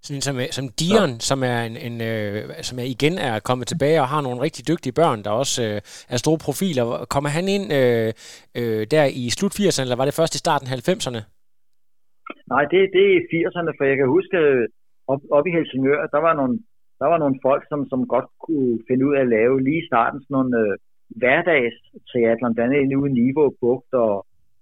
[0.06, 1.24] Sådan som, som Dion, ja.
[1.28, 2.34] som, er en, en, øh,
[2.68, 5.78] som er igen er kommet tilbage og har nogle rigtig dygtige børn, der også øh,
[6.14, 6.84] er store profiler.
[7.14, 8.08] Kommer han ind øh,
[8.58, 11.20] øh, der i slut 80'erne, eller var det først i starten af 90'erne?
[12.52, 14.64] Nej, det, det er 80'erne, for jeg kan huske, øh,
[15.12, 16.54] op, op i Helsingør, der var nogle,
[17.00, 19.88] der var nogle folk, som, som godt kunne finde ud af at lave lige i
[19.90, 20.74] starten sådan nogle øh,
[21.20, 21.76] hverdags
[22.08, 24.12] triathlon, blandt andet ude i Niveau Bugt og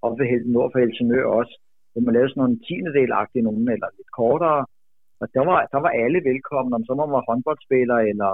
[0.06, 1.54] op ved nord for Helsingør også,
[1.90, 3.12] hvor man lavede sådan nogle tiendedel
[3.48, 4.62] nogen, eller lidt kortere.
[5.20, 8.32] Og der var, der var alle velkomne, om så man var håndboldspiller, eller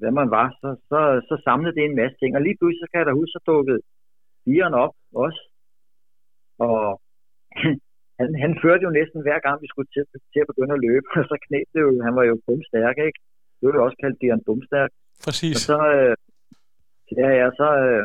[0.00, 2.30] hvad man var, så, så, så samlede det en masse ting.
[2.36, 3.80] Og lige pludselig så kan jeg da huske, så dukkede
[4.46, 4.94] Dion op
[5.24, 5.42] også.
[6.66, 6.80] Og
[8.20, 11.08] han, han førte jo næsten hver gang, vi skulle til, til at begynde at løbe,
[11.18, 13.20] og så knæb det jo, han var jo bumstærk, ikke?
[13.58, 14.90] Det var jo også kaldt Dion bumstærk.
[15.24, 15.54] Præcis.
[15.56, 16.14] Og så, øh,
[17.20, 18.04] ja, ja, så, øh,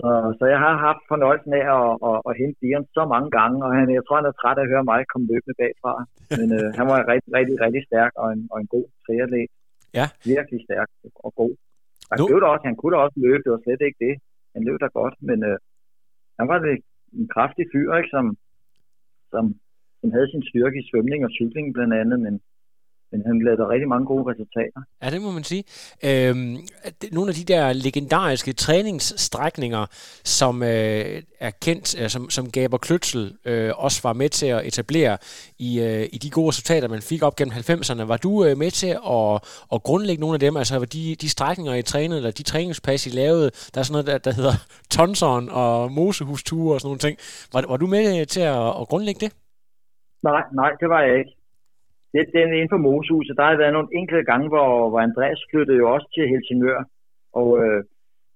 [0.00, 3.56] så, så jeg har haft fornøjelsen af at, at, at hente Dion så mange gange,
[3.66, 5.94] og han, jeg tror, han er træt af at høre mig komme løbende bagfra.
[6.40, 9.46] Men øh, han var rigtig, rigtig, rigtig stærk og en, og en god triatlet.
[9.98, 10.06] Ja.
[10.32, 10.88] Virkelig stærk
[11.24, 11.52] og god.
[12.10, 12.24] Han, nu...
[12.52, 14.14] også, han kunne da også løbe, det var slet ikke det.
[14.54, 15.58] Han løb da godt, men øh,
[16.38, 16.58] han var
[17.18, 18.26] en kraftig fyr, ikke, som,
[19.32, 19.44] som,
[20.00, 22.34] som havde sin styrke i svømning og cykling blandt andet, men
[23.12, 24.80] men han lavede rigtig mange gode resultater.
[25.02, 25.64] Ja, det må man sige.
[26.08, 26.56] Øhm,
[27.12, 29.86] nogle af de der legendariske træningsstrækninger,
[30.24, 34.66] som øh, er kendt, øh, som, som Gaber Kløtsel øh, også var med til at
[34.66, 35.18] etablere
[35.58, 38.02] i, øh, i de gode resultater, man fik op gennem 90'erne.
[38.02, 39.34] Var du øh, med til at,
[39.74, 40.56] at grundlægge nogle af dem?
[40.56, 44.06] Altså de, de strækninger, I trænede, eller de træningspas, I lavede, der er sådan noget,
[44.06, 44.56] der, der hedder
[44.96, 47.18] tonseren og mosehusture og sådan nogle ting.
[47.52, 49.32] Var, var du med til at, at grundlægge det?
[50.22, 51.37] Nej, nej, det var jeg ikke
[52.12, 55.78] det, den inden for Mosehuset, der har været nogle enkelte gange, hvor, hvor Andreas flyttede
[55.82, 56.80] jo også til Helsingør,
[57.40, 57.80] og øh,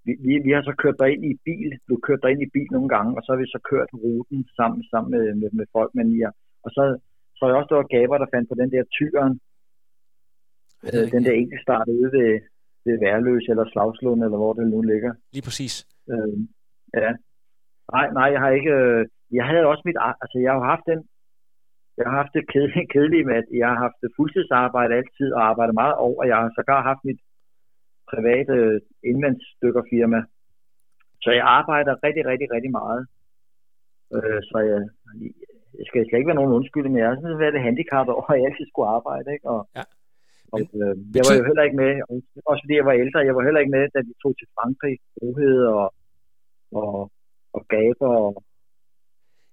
[0.07, 2.53] vi, vi, vi har så kørt der ind i bil, du kørt der ind i
[2.57, 5.67] bil nogle gange, og så har vi så kørt ruten sammen, sammen med, med, med
[5.77, 6.31] folk, men ja,
[6.65, 6.83] og så
[7.43, 9.33] så jeg også, der var Gaber, der fandt på den der tyren,
[10.87, 12.31] øh, den der enkeltstart ude ved,
[12.85, 15.13] ved Værløs eller Slagslund, eller hvor det nu ligger.
[15.35, 15.75] Lige præcis.
[16.13, 16.37] Øh,
[17.05, 17.13] ja.
[17.95, 18.73] Nej, nej, jeg har ikke...
[18.83, 19.07] Øh,
[19.39, 19.99] jeg havde også mit...
[20.23, 21.01] Altså, jeg har haft den
[21.99, 22.45] jeg har haft det
[22.95, 26.25] kedelige med, at jeg har haft fuldtidsarbejde altid og arbejdet meget over.
[26.31, 27.21] Jeg har sågar haft mit
[28.13, 28.81] private
[29.11, 30.21] indmandsstykkerfirma.
[31.23, 33.03] Så jeg arbejder rigtig, rigtig, rigtig meget.
[34.15, 34.81] Øh, så jeg,
[35.79, 38.31] jeg skal slet ikke være nogen undskyldning, men jeg har sådan været det handicap over,
[38.31, 39.29] at jeg altid skulle arbejde.
[39.35, 39.47] Ikke?
[39.55, 39.85] Og, ja.
[40.55, 41.91] og, øh, jeg var jo heller ikke med,
[42.51, 44.97] også fordi jeg var ældre, jeg var heller ikke med, da vi tog til Frankrig,
[45.17, 45.87] Brohed og,
[46.81, 46.95] og,
[47.57, 48.33] og Gaber og,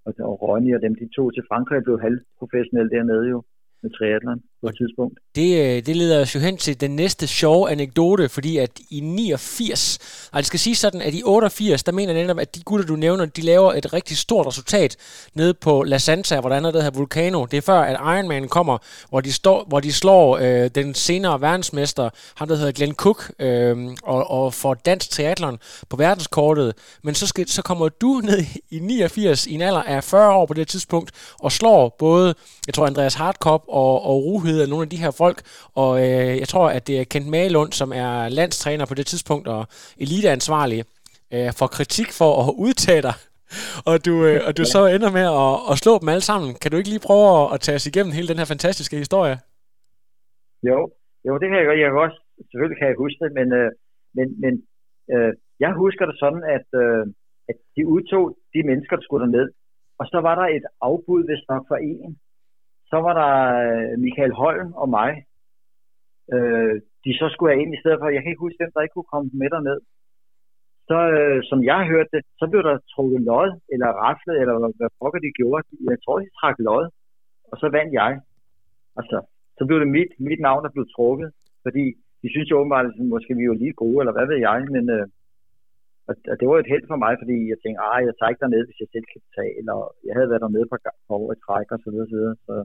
[0.05, 3.39] og, og Ronny og dem, de to til Frankrig blev halvprofessionelle dernede jo
[3.83, 5.19] med triathlon på et tidspunkt.
[5.35, 8.99] Det, øh, det leder os jo hen til den næste sjove anekdote, fordi at i
[8.99, 12.61] 89, altså det skal sige sådan, at i 88, der mener jeg netop, at de
[12.63, 14.97] gutter, du nævner, de laver et rigtig stort resultat
[15.33, 17.45] nede på La Santa, hvor der er der her Vulcano.
[17.45, 18.77] Det er før, at Ironman kommer,
[19.09, 23.31] hvor de, står, hvor de slår øh, den senere verdensmester, ham der hedder Glenn Cook,
[23.39, 26.73] øh, og, og får dansk triathlon på verdenskortet.
[27.03, 30.45] Men så, skal, så kommer du ned i 89 i en alder af 40 år
[30.45, 32.35] på det tidspunkt, og slår både,
[32.67, 35.37] jeg tror Andreas Hartkop og, og Ruhed af nogle af de her folk.
[35.83, 39.47] Og øh, jeg tror, at det er Kent Malund, som er landstræner på det tidspunkt
[39.55, 39.61] og
[40.03, 40.81] eliteansvarlig,
[41.35, 43.15] øh, for kritik for at udtage dig.
[43.89, 46.49] Og du, øh, og du så ender med at, at slå dem alle sammen.
[46.61, 49.35] Kan du ikke lige prøve at, at tage os igennem hele den her fantastiske historie?
[50.69, 50.77] Jo,
[51.27, 51.79] jo det kan jeg godt.
[51.83, 52.19] Jeg kan også,
[52.49, 53.69] selvfølgelig kan jeg huske det, men, øh,
[54.17, 54.53] men, men
[55.13, 55.31] øh,
[55.63, 57.03] jeg husker det sådan, at, øh,
[57.49, 58.23] at de udtog
[58.53, 59.47] de mennesker, der skulle derned.
[59.99, 62.11] Og så var der et afbud, hvis nok for en,
[62.91, 63.33] så var der
[63.65, 65.11] øh, Michael Holm og mig.
[66.33, 66.75] Øh,
[67.05, 68.97] de så skulle have ind i stedet for, jeg kan ikke huske, hvem der ikke
[68.97, 69.79] kunne komme med derned.
[70.89, 74.91] Så, øh, som jeg hørte det, så blev der trukket lod, eller raflet, eller hvad
[74.99, 75.63] pokker de gjorde.
[75.91, 76.83] Jeg tror, de trak lod,
[77.51, 78.11] og så vandt jeg.
[78.99, 79.17] Altså,
[79.57, 81.29] så blev det mit, mit navn, der blev trukket,
[81.65, 81.85] fordi
[82.21, 84.83] de synes jo åbenbart, at måske vi var lige gode, eller hvad ved jeg, men
[84.95, 85.05] øh,
[86.31, 88.63] og det var et held for mig, fordi jeg tænkte, ah, jeg tager ikke derned,
[88.65, 89.77] hvis jeg selv kan betale, eller
[90.07, 92.35] jeg havde været dernede på år i træk, og så videre, så videre.
[92.47, 92.55] Så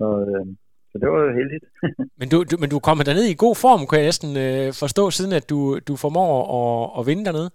[0.00, 0.44] så, øh,
[0.90, 1.64] så det var jo heldigt.
[2.20, 5.04] men, du, du, men du kommer derned i god form, kan jeg næsten øh, forstå,
[5.16, 7.50] siden at du, du formår at, at vinde dernede?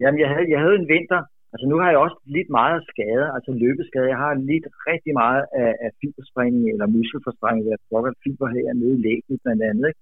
[0.00, 1.20] Jamen, jeg havde, jeg havde en vinter.
[1.52, 4.12] Altså, nu har jeg også lidt meget af skade, altså løbeskade.
[4.14, 8.94] Jeg har lidt rigtig meget af, af fibersprængning eller muskelforsprængning, jeg har fiber her nede
[8.98, 9.84] i lægen blandt andet.
[9.90, 10.00] Ikke?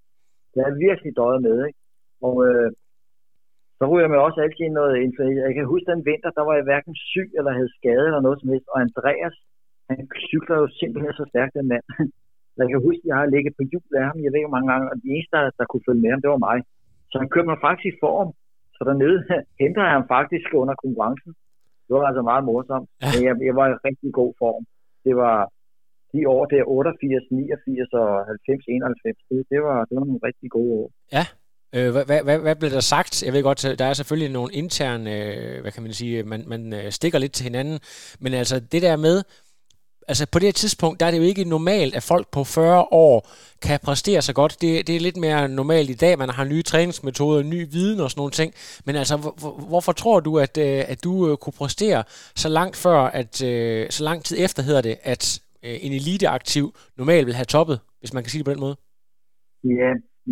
[0.53, 1.81] Det er virkelig døjet med, ikke?
[2.27, 2.69] Og øh,
[3.79, 5.41] så ryger jeg mig også altid noget influenza.
[5.49, 8.39] Jeg kan huske den vinter, der var jeg hverken syg eller havde skade eller noget
[8.41, 8.69] som helst.
[8.73, 9.37] Og Andreas,
[9.91, 11.87] han cykler jo simpelthen så stærkt, den mand.
[12.59, 14.71] Jeg kan huske, at jeg har ligget på hjul af ham, jeg ved ikke mange
[14.73, 16.59] gange, og de eneste, der, der kunne følge med ham, det var mig.
[17.11, 18.29] Så han kørte mig faktisk i form.
[18.77, 19.19] Så dernede
[19.63, 21.33] henter han faktisk under konkurrencen.
[21.87, 22.89] Det var altså meget morsomt.
[23.03, 23.09] Ja.
[23.13, 24.63] Men jeg, jeg var i rigtig god form.
[25.07, 25.37] Det var
[26.13, 30.49] de år der, 88, 89 og 90, 91, det, det, var, det var nogle rigtig
[30.57, 30.89] gode år.
[31.17, 31.25] Ja,
[31.77, 33.23] Øh, hvad, hvad, hvad blev der sagt?
[33.27, 36.73] Jeg ved godt, der er selvfølgelig nogle interne, øh, hvad kan man sige, man, man
[36.73, 37.79] øh, stikker lidt til hinanden,
[38.21, 39.17] men altså det der med,
[40.11, 42.85] altså på det her tidspunkt, der er det jo ikke normalt, at folk på 40
[43.07, 43.17] år
[43.67, 44.53] kan præstere så godt.
[44.63, 48.11] Det, det er lidt mere normalt i dag, man har nye træningsmetoder, ny viden og
[48.11, 48.51] sådan nogle ting.
[48.87, 52.01] Men altså, hvor, hvorfor tror du, at, øh, at du øh, kunne præstere
[52.43, 55.25] så langt før, at øh, så lang tid efter hedder det, at
[55.87, 56.65] en eliteaktiv
[57.01, 58.77] normalt vil have toppet, hvis man kan sige det på den måde?
[59.81, 59.91] Ja,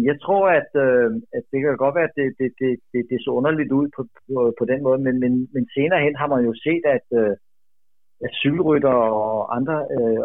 [0.08, 3.18] jeg tror, at, øh, at det kan godt være, at det, det, det, det, det
[3.20, 6.42] så underligt ud på, på, på den måde, men, men, men senere hen har man
[6.48, 7.32] jo set, at, øh,
[8.24, 10.24] at cykelrytter og andre, øh,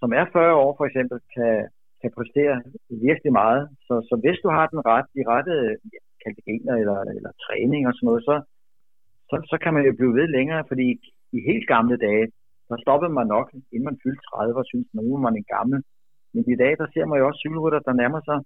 [0.00, 1.54] som er 40 år for eksempel, kan,
[2.00, 2.54] kan præstere
[3.08, 3.62] virkelig meget.
[3.86, 5.54] Så, så hvis du har den ret, de rette
[6.24, 8.36] kategorier eller, eller træning og sådan noget, så,
[9.30, 10.86] så, så kan man jo blive ved længere, fordi
[11.36, 12.26] i helt gamle dage,
[12.68, 15.78] der stoppede man nok, inden man fyldte 30 og syntes, nu er man en gammel.
[16.34, 18.38] Men i dag, der ser man jo også cykelrytter, der nærmer sig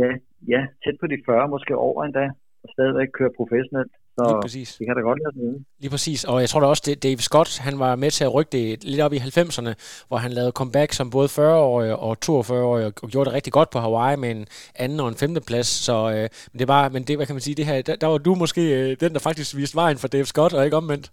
[0.00, 0.10] ja,
[0.52, 2.26] ja, tæt på de 40, måske over endda,
[2.62, 3.92] og stadigvæk kører professionelt.
[4.16, 4.68] Så Lige præcis.
[4.78, 7.20] det kan da godt lade sig Lige præcis, og jeg tror da også, at Dave
[7.28, 9.72] Scott, han var med til at rykke det lidt op i 90'erne,
[10.08, 13.78] hvor han lavede comeback som både 40-årig og 42-årig, og gjorde det rigtig godt på
[13.84, 14.46] Hawaii med en
[14.84, 15.68] anden og en femte plads.
[15.86, 18.08] Så øh, men det var, men det, hvad kan man sige, det her, der, der
[18.12, 21.06] var du måske øh, den, der faktisk viste vejen for Dave Scott, og ikke omvendt.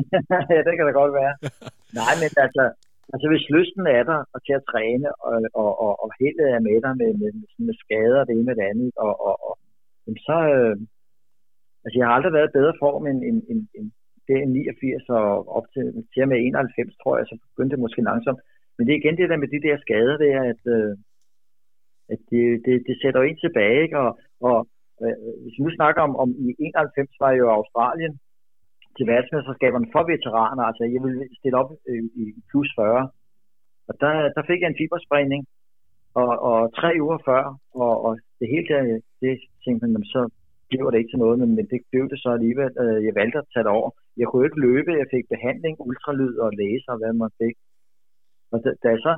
[0.54, 1.32] ja, det kan da godt være.
[2.00, 2.64] Nej, men altså,
[3.12, 6.60] Altså hvis lysten er der og til at træne, og, og, og, og heldet er
[6.68, 9.54] med dig med, med, med, med skader det ene med det andet, og, og, og
[10.28, 10.38] så...
[10.56, 10.76] Øh,
[11.86, 13.86] altså jeg har aldrig været i bedre form end, end, end, end
[14.28, 15.26] det 89 og
[15.56, 18.40] op til, til med 91, tror jeg, så begyndte det måske langsomt.
[18.76, 20.92] Men det er igen det der med de der skader, det er, at, øh,
[22.12, 23.98] at det, det, det sætter en tilbage, ikke?
[24.04, 24.10] Og,
[24.48, 24.56] og
[25.02, 28.14] øh, hvis vi nu snakker om, om i 91 var jo Australien,
[28.96, 30.64] til verdensmesterskaberne for veteraner.
[30.70, 33.10] Altså, jeg ville stille op øh, i plus 40.
[33.88, 35.42] Og der, der fik jeg en fibersprængning,
[36.20, 37.42] og, og tre uger før,
[37.82, 38.80] og, og det hele der,
[39.20, 39.32] det
[39.64, 40.20] tænkte man, så
[40.68, 42.70] bliver det ikke til noget, men, men det blev det så alligevel.
[42.82, 43.90] Øh, jeg valgte at tage det over.
[44.20, 47.56] Jeg kunne ikke løbe, jeg fik behandling, ultralyd og læser, hvad man fik.
[48.52, 49.12] Og da, da jeg så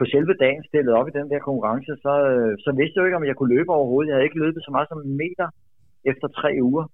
[0.00, 3.08] på selve dagen stillede op i den der konkurrence, så, øh, så vidste jeg jo
[3.08, 4.08] ikke, om jeg kunne løbe overhovedet.
[4.08, 5.48] Jeg havde ikke løbet så meget som en meter
[6.10, 6.84] efter tre uger.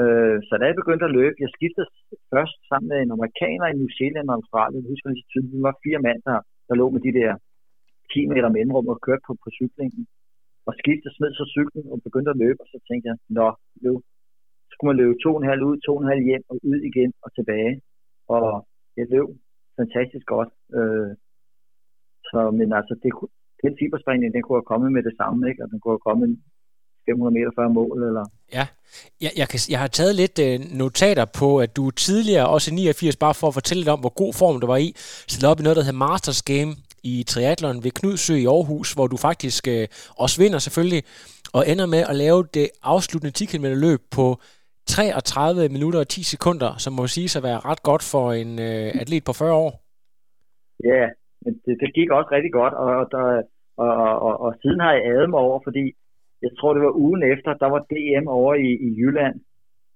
[0.00, 1.88] Øh, så da jeg begyndte at løbe, jeg skiftede
[2.32, 4.82] først sammen med en amerikaner i New Zealand og Australien.
[4.82, 7.30] Jeg husker lige tydeligt, vi var fire mand, der, der lå med de der
[8.12, 10.02] 10 meter mellemrum og kørte på, på cyklingen.
[10.68, 13.48] Og skiftede, smed så cyklen og begyndte at løbe, og så tænkte jeg, nå,
[13.84, 13.92] nu
[14.72, 16.78] skulle man løbe to og en halv ud, to og en halv hjem og ud
[16.90, 17.74] igen og tilbage.
[18.34, 18.46] Og
[18.96, 19.28] jeg løb
[19.80, 20.50] fantastisk godt.
[20.78, 21.10] Øh,
[22.28, 23.10] så, men altså, det,
[23.64, 25.62] den fiberspringning, den kunne have kommet med det samme, ikke?
[25.64, 26.28] Og den kunne have kommet
[27.08, 27.96] 500 meter før mål.
[28.08, 28.24] Eller...
[28.56, 28.66] Ja,
[29.24, 32.74] jeg, jeg, kan, jeg har taget lidt øh, notater på, at du tidligere, også i
[32.74, 34.92] 89, bare for at fortælle lidt om, hvor god form du var i,
[35.32, 36.72] stillede op i noget, der hedder Masters Game
[37.12, 39.86] i triathlon ved Knudsø i Aarhus, hvor du faktisk øh,
[40.22, 41.02] også vinder selvfølgelig,
[41.56, 44.26] og ender med at lave det afsluttende 10 km løb på
[44.86, 48.88] 33 minutter og 10 sekunder, som må sige sig være ret godt for en øh,
[49.00, 49.72] atlet på 40 år.
[50.90, 51.04] Ja,
[51.42, 53.24] men det, det gik også rigtig godt, og, der,
[53.82, 55.84] og, og, og, og siden har jeg adet mig over, fordi
[56.44, 59.36] jeg tror det var ugen efter, der var DM over i, i Jylland.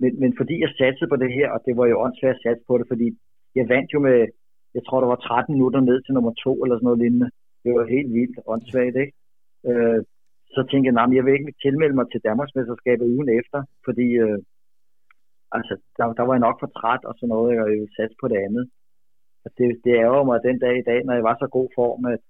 [0.01, 2.65] Men, men fordi jeg satsede på det her, og det var jo åndssvært at satse
[2.69, 3.09] på det, fordi
[3.59, 4.19] jeg vandt jo med,
[4.79, 7.29] jeg tror der var 13 minutter ned til nummer to eller sådan noget lignende.
[7.65, 9.15] Det var helt vildt åndssvagt, ikke?
[9.71, 10.01] Øh,
[10.55, 14.39] så tænkte jeg, nej, jeg vil ikke tilmelde mig til Danmarksmesterskabet ugen efter, fordi øh,
[15.57, 18.17] altså, der, der var jeg nok for træt og sådan noget, og jeg ville satse
[18.23, 18.65] på det andet.
[19.45, 22.03] Og det, det ærger mig den dag i dag, når jeg var så god form,
[22.15, 22.23] at,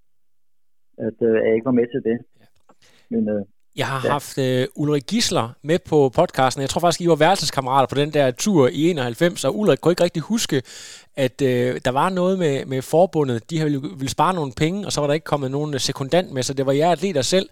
[1.07, 2.19] at, øh, jeg ikke var med til det.
[3.13, 3.45] Men øh,
[3.79, 4.11] jeg har ja.
[4.13, 6.61] haft uh, Ulrik Gisler med på podcasten.
[6.63, 9.93] Jeg tror faktisk, I var værelseskammerater på den der tur i 91, og Ulrik kunne
[9.93, 10.63] ikke rigtig huske,
[11.17, 13.51] at øh, der var noget med, med forbundet.
[13.51, 16.43] De ville, ville spare nogle penge, og så var der ikke kommet nogen sekundant med,
[16.43, 17.49] så det var jer atleter selv.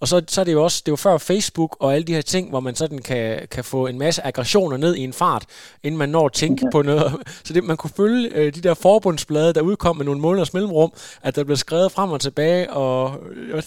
[0.00, 2.20] Og så, så er det jo også, det var før Facebook og alle de her
[2.20, 5.44] ting, hvor man sådan kan, kan få en masse aggressioner ned i en fart,
[5.82, 7.12] inden man når at tænke på noget.
[7.44, 10.92] Så det, man kunne følge øh, de der forbundsblade, der udkom med nogle måneders mellemrum,
[11.22, 13.14] at der blev skrevet frem og tilbage, og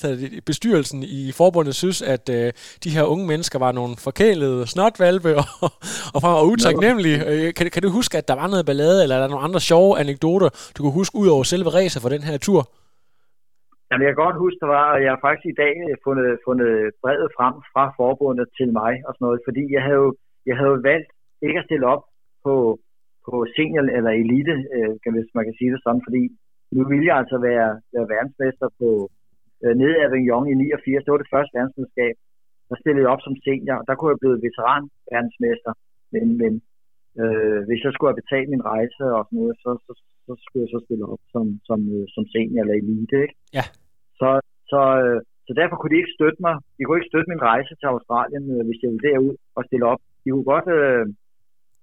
[0.04, 2.54] øh, bestyrelsen i forbundet synes, at øh,
[2.84, 5.72] de her unge mennesker var nogle forkælede snotvalpe og,
[6.14, 7.26] og, og utaknemmelige.
[7.26, 9.62] Øh, kan, kan du huske, at der var noget ballade, eller er der nogle andre
[9.62, 12.70] sjove anekdoter, du kunne huske ud over selve racet for den her tur?
[13.94, 16.72] Jamen, jeg kan godt huske, der var, jeg har faktisk i dag øh, fundet, fundet
[17.04, 20.10] brevet frem fra forbundet til mig og sådan noget, fordi jeg havde jo,
[20.50, 21.10] jeg havde valgt
[21.48, 22.04] ikke at stille op
[22.46, 22.56] på,
[23.26, 26.24] på senior eller elite, øh, hvis man kan sige det sådan, fordi
[26.76, 28.90] nu ville jeg altså være, være verdensmester på
[29.64, 31.04] øh, nede af Avignon i 89.
[31.04, 32.16] Det var det første verdensmesterskab.
[32.70, 35.72] der stillede jeg op som senior, og der kunne jeg blive veteran verdensmester.
[36.14, 36.54] Men, men
[37.22, 39.92] øh, hvis jeg skulle have betalt min rejse og sådan noget, så, så,
[40.26, 43.18] så skulle jeg så stille op som, som, øh, som senior eller elite.
[43.26, 43.38] Ikke?
[43.60, 43.66] Ja.
[44.24, 44.32] Så,
[44.72, 46.56] så, øh, så derfor kunne de ikke støtte mig.
[46.78, 49.86] De kunne ikke støtte min rejse til Australien, øh, hvis jeg ville derud og stille
[49.92, 50.02] op.
[50.24, 51.06] De kunne godt øh,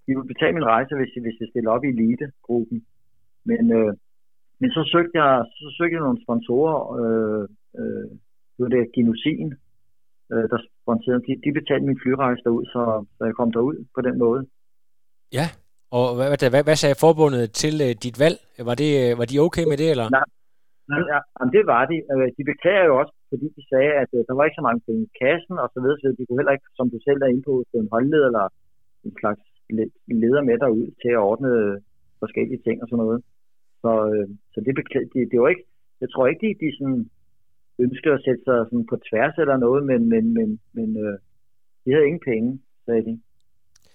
[0.05, 2.79] de ville betale min rejse, hvis, hvis jeg stillede op i elite-gruppen.
[3.51, 3.93] Men, øh,
[4.61, 7.45] men så søgte jeg, så søgte jeg nogle sponsorer, øh,
[7.79, 8.09] øh,
[8.55, 9.49] det var det Genosin,
[10.33, 12.83] øh, der sponsorerede, de, de betalte min flyrejse derud, så,
[13.17, 14.41] så jeg kom derud på den måde.
[15.39, 15.47] Ja,
[15.97, 18.39] og hvad, hvad, hvad sagde forbundet til uh, dit valg?
[18.69, 20.09] Var, det, uh, var de okay med det, eller?
[20.11, 20.27] Nej
[21.13, 21.97] ja, jamen, det var de.
[22.13, 24.83] Øh, de beklager jo også, fordi de sagde, at øh, der var ikke så mange
[24.87, 27.31] penge i kassen, og så videre, så de kunne heller ikke, som du selv er
[27.33, 28.47] inde på, en holdleder eller
[29.07, 29.43] en slags
[30.23, 31.77] leder med derud til at ordne øh,
[32.23, 33.21] forskellige ting og sådan noget.
[33.83, 33.93] Så,
[34.53, 34.73] så det,
[35.15, 35.67] det, det var ikke,
[36.03, 37.01] jeg tror ikke, de, de sådan
[37.85, 41.17] ønskede at sætte sig sådan på tværs eller noget, men, men, men, men øh,
[41.83, 42.51] de havde ingen penge,
[42.87, 43.15] sagde de.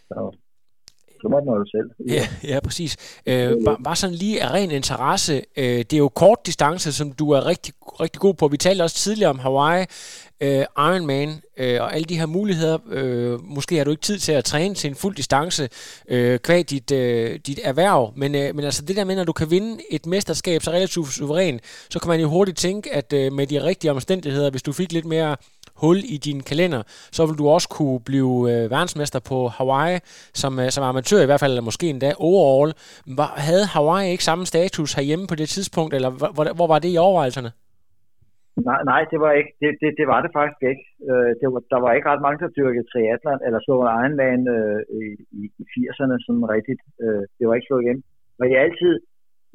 [0.09, 0.37] Så
[1.25, 1.89] så må man jo selv.
[2.15, 3.21] Ja, ja præcis.
[3.25, 7.11] Øh, bare, bare sådan lige af ren interesse, øh, det er jo kort distance, som
[7.11, 8.47] du er rigtig, rigtig god på.
[8.47, 9.85] Vi talte også tidligere om Hawaii,
[10.41, 12.77] øh, Ironman øh, og alle de her muligheder.
[12.91, 15.69] Øh, måske har du ikke tid til at træne til en fuld distance
[16.09, 19.33] øh, kvæg dit, øh, dit erhverv, men, øh, men altså det der med, når du
[19.33, 21.59] kan vinde et mesterskab så relativt suveræn,
[21.89, 24.91] så kan man jo hurtigt tænke, at øh, med de rigtige omstændigheder, hvis du fik
[24.91, 25.35] lidt mere
[25.81, 26.81] hul i din kalender,
[27.17, 29.97] så vil du også kunne blive øh, verdensmester på Hawaii
[30.41, 32.71] som, øh, som amatør, i hvert fald eller måske endda overall.
[33.19, 36.91] Var, havde Hawaii ikke samme status herhjemme på det tidspunkt, eller hvor, hvor var det
[36.93, 37.51] i overvejelserne?
[38.69, 39.51] Nej, nej, det var ikke.
[39.61, 40.85] Det, det, det var det faktisk ikke.
[41.09, 43.75] Øh, det var, der var ikke ret mange, der dyrkede triathlon, eller så
[44.21, 45.03] land øh, i,
[45.41, 46.81] i 80'erne sådan rigtigt.
[47.03, 47.99] Øh, det var ikke slået igen.
[48.39, 48.93] Og jeg altid,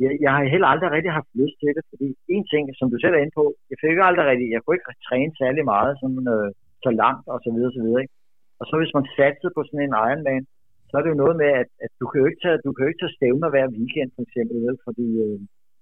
[0.03, 2.97] jeg, jeg har heller aldrig rigtig haft lyst til det, fordi en ting, som du
[3.01, 6.25] selv er inde på, jeg fik aldrig rigtig, jeg kunne ikke træne særlig meget, sådan,
[6.35, 6.51] øh,
[6.85, 8.03] så langt og så videre, så videre.
[8.05, 8.15] Ikke?
[8.61, 10.45] Og så hvis man satsede på sådan en Ironman,
[10.89, 12.83] så er det jo noget med, at, at du, kan jo ikke tage, du kan
[12.85, 14.77] jo ikke tage stævner hver weekend, for eksempel, vel?
[14.87, 15.39] fordi øh,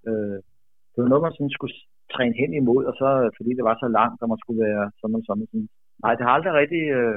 [0.09, 0.39] øh,
[0.93, 1.77] det var noget, man sådan skulle
[2.15, 4.85] træne hen imod, og så, øh, fordi det var så langt, og man skulle være
[5.01, 5.47] sådan og sådan.
[5.51, 5.69] sådan.
[6.05, 6.85] Nej, det har aldrig rigtig...
[6.99, 7.17] Øh,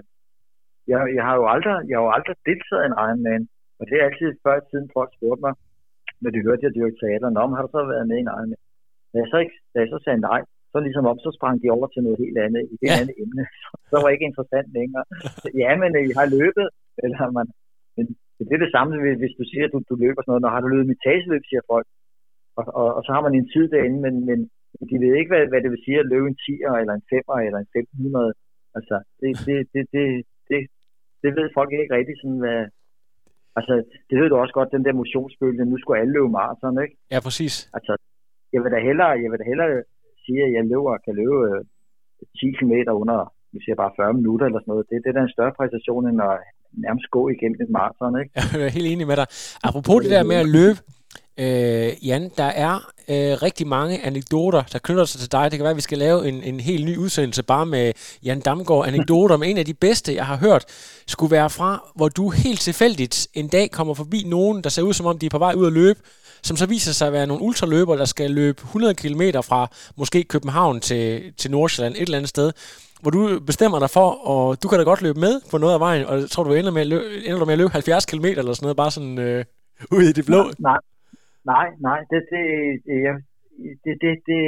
[0.91, 3.43] jeg, jeg, har jo aldrig, jeg har jo aldrig deltaget i en Ironman,
[3.79, 5.53] og det er altid før i tiden folk spurgte mig,
[6.21, 7.29] når de hørte, jeg dyrkede teater.
[7.29, 8.61] Nå, har du så været med i en Ironman?
[9.11, 10.41] Da jeg så, ikke, da jeg så sagde nej,
[10.71, 12.93] så ligesom op, så sprang de over til noget helt andet, i et ja.
[12.99, 13.43] andet emne.
[13.89, 15.05] Så var ikke interessant længere.
[15.63, 16.67] Ja, men øh, I har løbet,
[17.03, 17.47] eller man,
[17.95, 18.05] men
[18.47, 18.91] det er det samme,
[19.21, 20.43] hvis du siger, at du, du løber sådan noget.
[20.43, 21.87] Når har du løbet mitageløb, siger folk.
[22.59, 24.39] Og, og, og, så har man en tid derinde, men, men
[24.89, 27.39] de ved ikke, hvad, hvad det vil sige at løbe en 10'er, eller en 5'er,
[27.47, 28.33] eller en 1500.
[28.77, 30.05] Altså, det, det, det, det,
[30.49, 30.59] det,
[31.23, 32.61] det ved folk ikke rigtig sådan, hvad,
[33.57, 33.73] Altså,
[34.09, 36.95] det ved du også godt, den der motionsbølge, nu skulle alle løbe maraton, ikke?
[37.13, 37.53] Ja, præcis.
[37.77, 37.93] Altså,
[38.53, 39.71] jeg vil da hellere, jeg vil da hellere
[40.23, 41.39] sige, at jeg løber, kan løbe
[42.39, 43.19] 10 øh, km under,
[43.51, 44.85] hvis jeg bare 40 minutter eller sådan noget.
[44.89, 46.35] Det, det er da en større præstation, end at
[46.85, 48.31] nærmest gå igennem et maraton, ikke?
[48.59, 49.27] Jeg er helt enig med dig.
[49.67, 50.79] Apropos det der med at løbe,
[51.39, 52.75] Øh, Jan, der er
[53.09, 55.51] øh, rigtig mange anekdoter, der knytter sig til dig.
[55.51, 58.39] Det kan være, at vi skal lave en, en helt ny udsendelse bare med Jan
[58.39, 59.37] Damgaard anekdoter.
[59.37, 60.65] Men en af de bedste, jeg har hørt,
[61.07, 64.93] skulle være fra, hvor du helt tilfældigt en dag kommer forbi nogen, der ser ud
[64.93, 65.99] som om, de er på vej ud at løbe,
[66.43, 69.67] som så viser sig at være nogle ultraløbere, der skal løbe 100 km fra
[69.97, 72.51] måske København til, til Nordsjælland, et eller andet sted
[73.01, 75.79] hvor du bestemmer dig for, og du kan da godt løbe med på noget af
[75.79, 78.25] vejen, og tror, du ender med at løbe, ender du med at løbe 70 km
[78.25, 79.45] eller sådan noget, bare sådan øh,
[79.91, 80.43] ud i det blå.
[80.43, 80.77] Nej, Nej,
[81.45, 82.43] Nej, nej, det, det,
[83.05, 83.15] jeg,
[83.83, 84.41] det, det, det,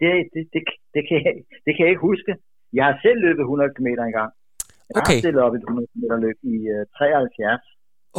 [0.00, 0.62] det, det, det,
[0.94, 1.34] det, kan jeg,
[1.64, 2.32] det kan jeg ikke huske.
[2.72, 4.30] Jeg har selv løbet 100 km en gang.
[4.98, 5.14] okay.
[5.14, 7.62] har stillet op et 100 km løb i øh, uh, 73.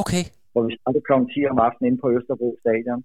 [0.01, 0.23] Okay.
[0.51, 1.14] Hvor vi startede kl.
[1.34, 3.03] 10 om aftenen inde på Østerbro Stadion.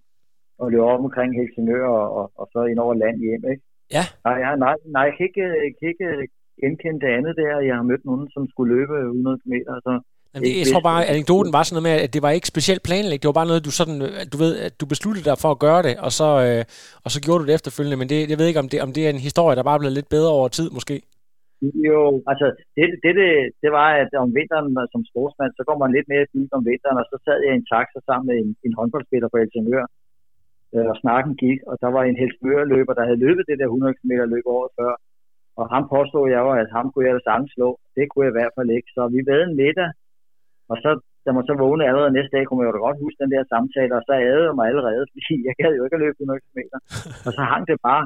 [0.60, 3.64] Og løb op omkring Helsingør og, og, og så ind over land hjem, ikke?
[3.96, 4.04] Ja.
[4.26, 6.22] Nej, ja, nej, nej jeg kan ikke, jeg kan ikke øh,
[6.60, 7.66] genkende det andet der.
[7.68, 9.92] Jeg har mødt nogen, som skulle løbe 100 meter, så
[10.36, 12.52] Jamen, det, jeg tror bare, at anekdoten var sådan noget med, at det var ikke
[12.54, 13.22] specielt planlagt.
[13.22, 13.98] Det var bare noget, du sådan,
[14.32, 16.62] du ved, at du besluttede dig for at gøre det, og så, øh,
[17.04, 18.00] og så gjorde du det efterfølgende.
[18.00, 19.92] Men det, jeg ved ikke, om det, om det er en historie, der bare blev
[19.94, 20.96] lidt bedre over tid, måske.
[21.88, 22.00] Jo,
[22.30, 22.46] altså
[22.76, 23.30] det, det, det,
[23.62, 27.00] det var, at om vinteren som sportsmand, så går man lidt mere i om vinteren,
[27.02, 29.86] og så sad jeg i en taxa sammen med en, en håndboldspiller på Helsingør,
[30.74, 33.94] øh, og snakken gik, og der var en Helsingør-løber, der havde løbet det der 100
[33.98, 34.92] km løb året før,
[35.60, 37.68] og ham påstod jeg jo, at ham kunne jeg da sagtens slå.
[37.96, 38.88] Det kunne jeg i hvert fald ikke.
[38.96, 39.88] Så vi ved en middag,
[40.70, 40.90] og så,
[41.24, 43.44] da man så vågnede allerede næste dag, kunne man jo da godt huske den der
[43.52, 46.40] samtale, og så adede jeg mig allerede, fordi jeg gad jo ikke at løbe 100
[46.44, 46.60] km.
[47.26, 48.04] Og så hang det bare.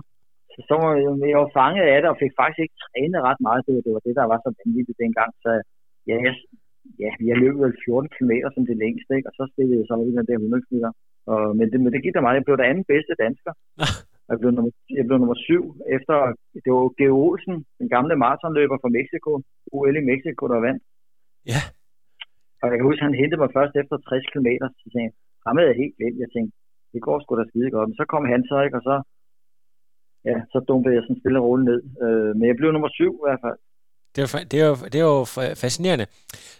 [0.53, 0.91] Så, så var
[1.31, 3.61] jeg, var fanget af det, og fik faktisk ikke trænet ret meget.
[3.67, 5.31] Det, det var det, der var så vanvittigt dengang.
[5.45, 5.51] Så
[6.11, 6.35] ja, jeg,
[7.03, 9.29] ja, jeg løb vel 14 km som det længste, ikke?
[9.31, 10.87] og så stillede jeg så i den der 100 km.
[11.33, 12.39] Og, men, det, men det gik der meget.
[12.39, 13.53] Jeg blev der anden bedste dansker.
[14.31, 15.63] Jeg blev nummer, jeg blev nummer syv
[15.97, 16.17] efter,
[16.65, 19.31] det var Geo Olsen, den gamle maratonløber fra Mexico,
[19.77, 20.83] OL i Mexico, der vandt.
[21.53, 21.61] Ja.
[22.61, 24.49] Og jeg kan huske, at han hentede mig først efter 60 km,
[24.83, 25.15] så tænkte jeg,
[25.47, 26.23] ham havde jeg helt glemt.
[26.25, 26.53] Jeg tænkte,
[26.93, 27.89] det går sgu da skide godt.
[27.89, 28.77] Men så kom han så, ikke?
[28.79, 28.97] Og så,
[30.29, 31.81] ja, så dumpede jeg sådan stille og roligt ned.
[32.05, 33.59] Øh, men jeg blev nummer syv i hvert fald.
[34.15, 35.25] Det er, det, er jo, det er jo
[35.65, 36.07] fascinerende.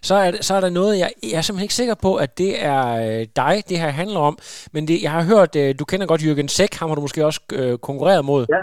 [0.09, 2.53] Så er, så er der noget, jeg, jeg er simpelthen ikke sikker på, at det
[2.73, 4.35] er øh, dig, det her handler om.
[4.75, 7.27] Men det, jeg har hørt, øh, du kender godt Jürgen Sæk, ham har du måske
[7.31, 8.43] også øh, konkurreret mod.
[8.57, 8.63] Ja,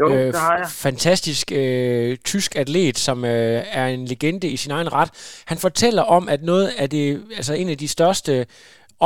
[0.00, 0.66] jo, øh, det har jeg.
[0.86, 5.10] Fantastisk øh, tysk atlet, som øh, er en legende i sin egen ret.
[5.46, 7.06] Han fortæller om, at noget af det,
[7.36, 8.46] altså en af de største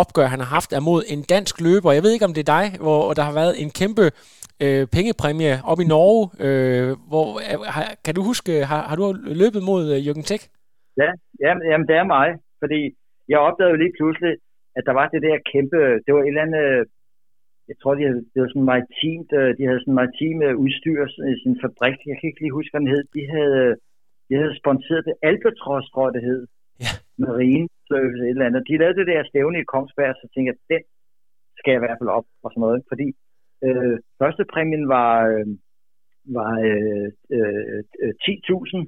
[0.03, 1.93] opgør, han har haft, er mod en dansk løber.
[1.93, 4.05] Jeg ved ikke, om det er dig, hvor der har været en kæmpe
[4.65, 6.23] øh, pengepræmie op i Norge.
[6.47, 7.27] Øh, hvor,
[7.77, 9.07] har, kan du huske, har, har du
[9.43, 10.43] løbet mod øh, Jürgen Tech?
[11.03, 11.11] Ja,
[11.45, 12.29] jamen, jamen, det er mig,
[12.63, 12.81] fordi
[13.33, 14.33] jeg opdagede jo lige pludselig,
[14.77, 16.67] at der var det der kæmpe, det var et eller andet,
[17.71, 21.01] jeg tror, de havde, det var sådan maritimt, øh, de havde sådan maritim udstyr
[21.33, 23.69] i sin fabrik, jeg kan ikke lige huske, hvad den hed, de havde,
[24.29, 26.43] de havde sponsoreret det Albatros, tror jeg, det hed.
[26.85, 26.93] Ja.
[27.27, 28.69] Marine Service, et eller andet.
[28.69, 30.83] De lavede det der stævne i Kongsberg, så tænkte jeg, den
[31.59, 33.07] skal jeg i hvert fald op og sådan noget, fordi
[33.65, 35.47] Øh, første præmien var, øh,
[36.39, 38.79] var øh, øh, 10.000,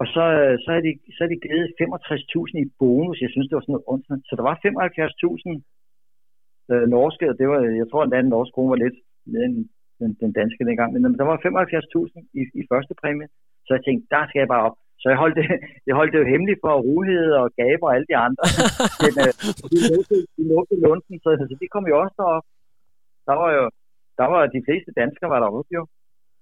[0.00, 0.24] og så,
[0.64, 3.20] så, er de, så er de givet 65.000 i bonus.
[3.24, 4.26] Jeg synes, det var sådan noget ondt.
[4.28, 5.62] Så der var 75.000
[6.72, 8.98] øh, norske, og det var, jeg tror, at den norske krone var lidt
[9.32, 9.56] mere end
[10.00, 13.28] den, den danske dengang, men der var 75.000 i, i første præmie.
[13.66, 14.76] Så jeg tænkte, der skal jeg bare op.
[15.02, 15.46] Så jeg holdt det,
[15.88, 18.44] jeg holdt det jo hemmeligt for Ruhed og Gabe og alle de andre.
[19.04, 19.32] Men, øh,
[19.72, 22.46] de lukkede, de lukkede lunden, så, så de kom jo også derop
[23.28, 23.64] der var jo,
[24.20, 25.82] der var de fleste danskere var deroppe jo.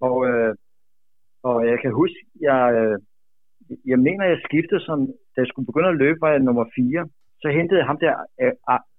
[0.06, 0.52] Og, øh,
[1.48, 2.96] og jeg kan huske, jeg, øh,
[3.92, 4.98] jeg mener, jeg skiftede som,
[5.32, 7.08] da jeg skulle begynde at løbe, var jeg nummer 4.
[7.42, 8.54] Så hentede ham der, øh,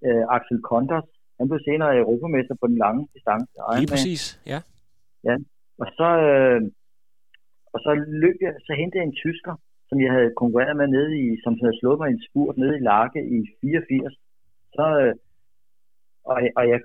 [0.08, 3.52] øh, Axel Kontos, han blev senere europamester på den lange distance.
[3.80, 4.60] Lige præcis, ja.
[5.28, 5.36] Ja,
[5.82, 6.62] og så, øh,
[7.74, 7.92] og så
[8.24, 9.54] løb jeg, så hentede jeg en tysker,
[9.90, 12.86] som jeg havde konkurreret med nede i, som havde slået mig en spurt nede i
[12.90, 14.14] Larke i 84.
[14.78, 15.14] Så, øh,
[16.32, 16.80] og, og jeg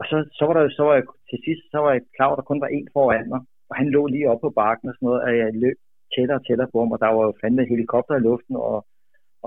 [0.00, 2.38] og så, så, var der, så var jeg til sidst, så var jeg klar, at
[2.38, 5.06] der kun var en foran mig, og han lå lige oppe på bakken og sådan
[5.06, 5.76] noget, og jeg løb
[6.14, 8.78] tættere og tættere på ham, og der var jo fandme helikopter i luften, og,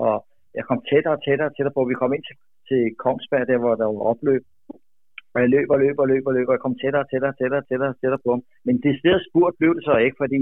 [0.04, 0.14] og
[0.56, 2.36] jeg kom tættere og tættere og tættere på, vi kom ind til,
[2.68, 4.42] til Kongsberg, der hvor der var opløb,
[5.34, 7.32] og jeg løb og løb og løb og løb, og jeg kom tættere og tættere
[7.32, 8.42] og tættere og tættere, tættere på ham.
[8.66, 10.38] Men det sted spurt blev det så ikke, fordi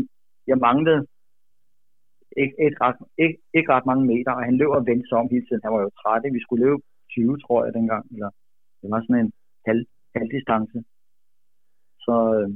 [0.50, 1.00] jeg manglede
[2.42, 5.28] ikke, ikke, ret, ikke, ikke ret mange meter, og han løb og vendte sig om
[5.32, 5.64] hele tiden.
[5.64, 8.04] Han var jo træt, vi skulle løbe 20, tror jeg, dengang.
[8.14, 8.30] Eller,
[8.80, 9.32] det var sådan en
[9.68, 9.82] halv,
[10.36, 10.78] distance.
[12.04, 12.48] Så, øh,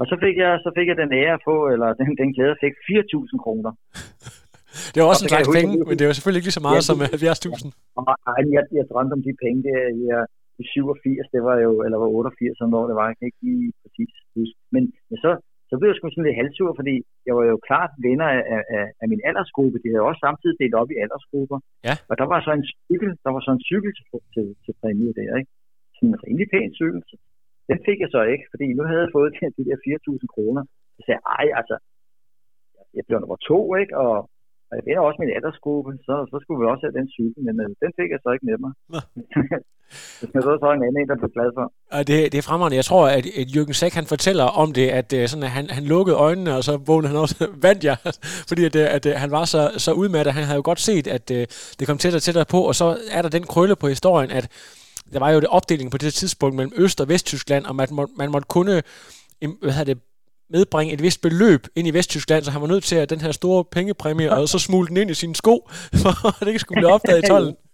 [0.00, 2.54] og så fik, jeg, så fik jeg den ære at få, eller den, den glæde,
[2.54, 3.72] jeg fik 4.000 kroner.
[4.92, 6.80] det var også og en slags penge, men det var selvfølgelig ikke lige så meget
[6.82, 7.66] ja, som 70.000.
[7.66, 9.80] Øh, Nej, jeg, jeg drømte om de penge der
[10.10, 10.22] jeg,
[10.62, 13.42] i 87, det var jo, eller var 88, som år det var, jeg kan ikke
[13.48, 14.58] lige præcis huske.
[14.74, 15.30] Men, men så,
[15.68, 16.94] så blev jeg sgu sådan lidt halvsur, fordi
[17.26, 18.42] jeg var jo klart venner af,
[18.76, 19.76] af, af min aldersgruppe.
[19.82, 21.58] De havde også samtidig delt op i aldersgrupper.
[21.88, 21.94] Ja.
[22.10, 24.04] Og der var så en cykel, der var så en cykel til,
[24.34, 25.52] til, til præmie der, ikke?
[25.96, 27.00] sådan en rimelig pæn cykel.
[27.70, 30.62] Den fik jeg så ikke, fordi nu havde jeg fået de der 4.000 kroner.
[30.96, 31.76] Så sagde jeg, ej, altså,
[32.96, 33.94] jeg blev nummer to, ikke?
[34.04, 34.16] Og,
[34.68, 37.54] og jeg vinder også min aldersgruppe, så, så skulle vi også have den cykel, men
[37.64, 38.72] øh, den fik jeg så ikke med mig.
[40.20, 41.64] det er så en anden, der blev glad for.
[41.96, 42.80] Og det, det er fremragende.
[42.80, 45.64] Jeg tror, at, at Jürgen Sæk, han fortæller om det, at, øh, sådan, at han,
[45.76, 47.36] han lukkede øjnene, og så vågnede han også,
[47.66, 47.96] vandt jeg,
[48.50, 50.34] fordi at, øh, at, at han var så, så udmattet.
[50.38, 51.42] Han havde jo godt set, at uh,
[51.78, 52.86] det kom tættere og tættere på, og så
[53.16, 54.44] er der den krølle på historien, at
[55.12, 58.06] der var jo det opdeling på det tidspunkt mellem Øst- og Vesttyskland, og man, må,
[58.16, 58.82] man måtte kunne
[59.62, 60.02] hvad hedder det,
[60.54, 63.32] medbringe et vist beløb ind i Vesttyskland, så han var nødt til at den her
[63.40, 65.54] store pengepræmie, og så smule den ind i sine sko,
[66.02, 67.56] for at det ikke skulle blive opdaget i tollen.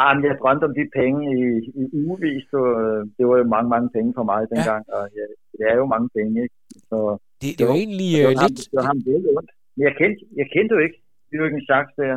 [0.00, 1.40] Ah, men jeg drømte om de penge i,
[1.82, 2.68] i ugevis, og
[3.16, 4.94] det var jo mange, mange penge for mig dengang, ja.
[4.96, 5.24] og ja,
[5.56, 6.56] det er jo mange penge, ikke?
[6.90, 6.98] Så,
[7.40, 8.40] det, det var egentlig det var lidt...
[8.42, 9.50] Ham, det var ham virkelig ondt.
[9.74, 10.98] Men jeg kendte, jeg kendte jo ikke
[11.34, 12.14] Jürgen Sachs der,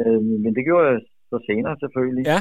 [0.00, 0.98] øh, men det gjorde jeg
[1.30, 2.24] så senere selvfølgelig.
[2.32, 2.40] Ja,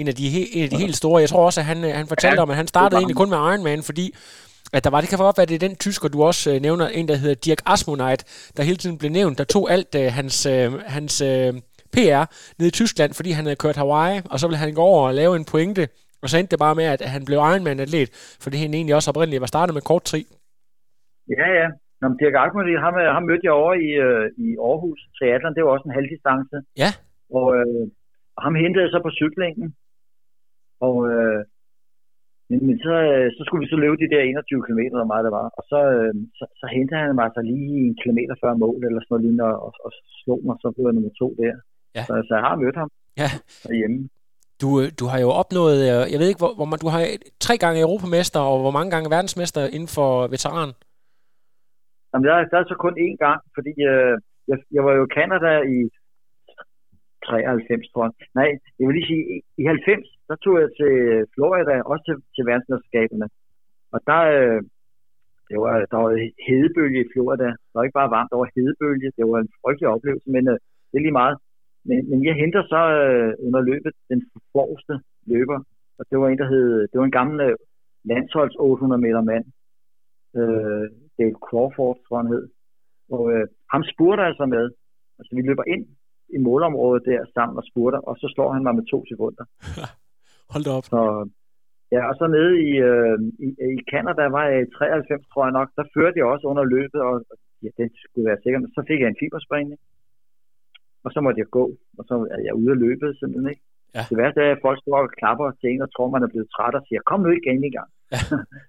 [0.00, 0.24] en af de,
[0.56, 1.20] en af de helt store.
[1.20, 3.30] Jeg tror også, at han, øh, han fortalte ja, om, at han startede egentlig kun
[3.34, 4.06] med Ironman, fordi
[4.76, 6.56] at der var, det kan godt være, at det er den tysker, du også øh,
[6.66, 8.24] nævner, en der hedder Dirk Asmonite,
[8.56, 11.50] der hele tiden blev nævnt, der tog alt øh, hans, øh, hans øh,
[11.94, 12.24] PR
[12.58, 15.14] ned i Tyskland, fordi han havde kørt Hawaii, og så ville han gå over og
[15.20, 15.84] lave en pointe,
[16.22, 18.08] og så endte det bare med, at han blev Ironman-atlet,
[18.44, 20.20] fordi han egentlig også oprindeligt var startet med kort tri.
[21.38, 21.68] Ja, ja.
[22.00, 25.00] Nå, men Dirk Asmonite, ham, øh, ham mødte jeg over i, øh, i Aarhus.
[25.16, 26.56] Triathlon, det var også en halvdistance.
[26.82, 26.90] Ja.
[27.36, 27.84] Og, øh,
[28.44, 29.68] ham hentede jeg så på cyklingen.
[30.88, 31.40] Og, øh,
[32.66, 35.34] men, så, øh, så skulle vi så løbe de der 21 km, eller meget det
[35.40, 35.48] var.
[35.58, 39.00] Og så, øh, så, så hentede han mig altså lige en kilometer før mål, eller
[39.00, 39.90] sådan noget lignende, og, og
[40.20, 41.54] slog mig, så blev jeg nummer to der.
[41.96, 42.04] Ja.
[42.08, 42.90] Så, så jeg har mødt ham
[43.22, 43.30] ja.
[43.68, 43.98] derhjemme.
[44.62, 45.78] Du, øh, du har jo opnået,
[46.12, 47.02] jeg ved ikke, hvor, hvor man, du har
[47.46, 50.70] tre gange europamester, og hvor mange gange verdensmester inden for veteran?
[52.10, 54.14] Jamen, jeg, der er så kun én gang, fordi øh,
[54.50, 55.78] jeg, jeg var jo i Canada i
[57.26, 58.12] 93, tror jeg.
[58.38, 59.24] Nej, jeg vil lige sige,
[59.60, 60.92] i 90, der tog jeg til
[61.34, 63.28] Florida, også til, til verdensmesterskaberne.
[63.94, 64.60] Og der, øh,
[65.50, 66.10] det var, der var
[66.48, 67.48] hedebølge i Florida.
[67.68, 69.08] Det var ikke bare varmt, der var hedebølge.
[69.18, 71.36] Det var en frygtelig oplevelse, men øh, det er lige meget.
[71.88, 74.20] Men, men jeg henter så øh, under løbet den
[74.52, 74.94] forreste
[75.32, 75.58] løber,
[75.98, 77.56] og det var en, der hed, det var en gammel øh,
[78.10, 79.44] landsholds 800 meter mand.
[80.38, 80.84] Øh,
[81.18, 82.44] Dale Crawford, tror han hed.
[83.14, 84.64] Og øh, ham spurgte altså med.
[85.18, 85.84] Altså vi løber ind
[86.36, 89.44] i målområdet der sammen og spurter, og så slår han mig med to sekunder.
[90.52, 90.86] Hold da op.
[90.92, 91.00] Så,
[91.94, 95.58] ja, og så nede i, øh, i, i Canada var jeg i 93, tror jeg
[95.58, 97.14] nok, der førte jeg også under løbet, og
[97.62, 99.80] ja, det skulle være sikkert, så fik jeg en fiberspringning
[101.04, 101.64] og så måtte jeg gå,
[101.98, 103.64] og så er jeg ude af løbet simpelthen, ikke?
[103.96, 104.02] Ja.
[104.10, 106.48] Det værste er, at folk står og klapper til en og tror, man er blevet
[106.54, 107.90] træt og siger, kom nu igen i gang.
[108.12, 108.20] Ja.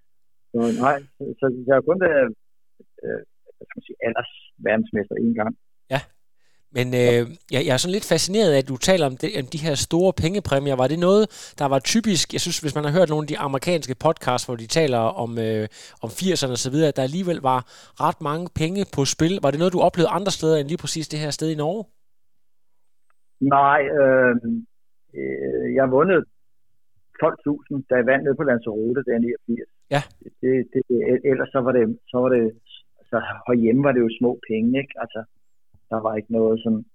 [0.52, 0.98] så nej,
[1.40, 2.27] så jeg har kun været
[3.03, 3.22] øh,
[3.68, 4.34] skal man sige, alders
[4.68, 5.52] verdensmester en gang.
[5.94, 5.99] Ja,
[6.77, 7.23] men øh,
[7.53, 9.76] jeg, jeg er sådan lidt fascineret af, at du taler om, det, om de her
[9.88, 10.76] store pengepræmier.
[10.84, 11.23] Var det noget,
[11.60, 14.57] der var typisk, jeg synes, hvis man har hørt nogle af de amerikanske podcasts, hvor
[14.61, 15.64] de taler om, øh,
[16.06, 17.60] om 80'erne og så videre, at der alligevel var
[18.06, 19.34] ret mange penge på spil.
[19.43, 21.84] Var det noget, du oplevede andre steder end lige præcis det her sted i Norge?
[23.57, 24.35] Nej, øh,
[25.19, 26.19] øh, jeg har vundet
[27.23, 29.69] 12.000, da jeg vandt ned på Lanzarote, der 89.
[29.95, 30.02] Ja.
[30.41, 30.81] Det, det,
[31.31, 32.45] ellers så var det, så var det,
[33.10, 34.93] så herhjemme var det jo små penge, ikke?
[35.03, 35.19] Altså,
[35.90, 36.86] der var ikke noget sådan,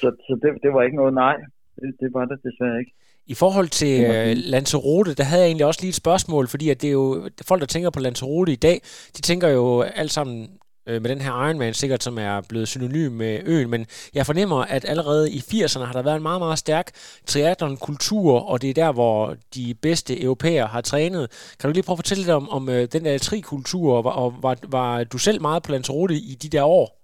[0.00, 1.36] så, så det, det var ikke noget nej.
[1.76, 2.92] Det, det var det desværre ikke.
[3.26, 6.82] I forhold til uh, Lanzarote, der havde jeg egentlig også lige et spørgsmål, fordi at
[6.82, 8.80] det er jo folk, der tænker på Lanzarote i dag,
[9.16, 10.48] de tænker jo alt sammen
[10.86, 14.56] øh, med den her Ironman sikkert, som er blevet synonym med øen, men jeg fornemmer,
[14.56, 16.90] at allerede i 80'erne har der været en meget, meget stærk
[17.26, 21.30] triathlon-kultur, og det er der, hvor de bedste europæere har trænet.
[21.60, 24.34] Kan du lige prøve at fortælle lidt om, om øh, den der tri-kultur, og, og
[24.42, 26.95] var, var du selv meget på Lanzarote i de der år?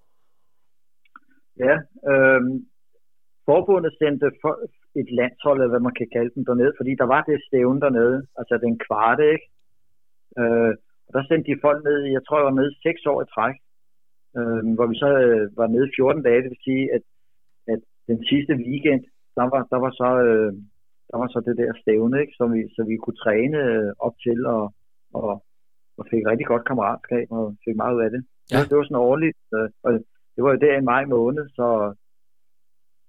[1.59, 1.75] Ja,
[2.11, 2.43] øh,
[3.49, 4.55] forbundet sendte for
[5.01, 8.27] et landshold, eller hvad man kan kalde dem dernede, fordi der var det stævne dernede,
[8.39, 9.47] altså den kvarte, ikke?
[10.41, 10.73] Øh,
[11.07, 13.57] og der sendte de folk ned, jeg tror jeg var nede seks år i træk,
[14.39, 17.03] øh, hvor vi så øh, var nede 14 dage, det vil sige, at,
[17.73, 17.81] at
[18.11, 19.05] den sidste weekend,
[19.37, 20.53] der var, der var så øh,
[21.13, 22.35] der var så det der stævne, ikke?
[22.39, 24.65] Så, vi, så vi kunne træne øh, op til og,
[25.21, 25.33] og,
[25.99, 28.23] og fik rigtig godt kammeratskab og fik meget ud af det.
[28.53, 28.59] Ja.
[28.59, 29.91] Det, det var sådan årligt, øh, og
[30.43, 31.67] det var jo der i maj måned, så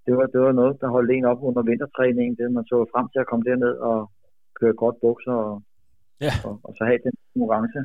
[0.05, 3.07] det var, det var noget, der holdt en op under vintertræningen, det man så frem
[3.09, 4.11] til at komme derned og
[4.59, 5.55] køre godt bukser og,
[6.25, 6.33] ja.
[6.47, 7.79] og, og så have den konkurrence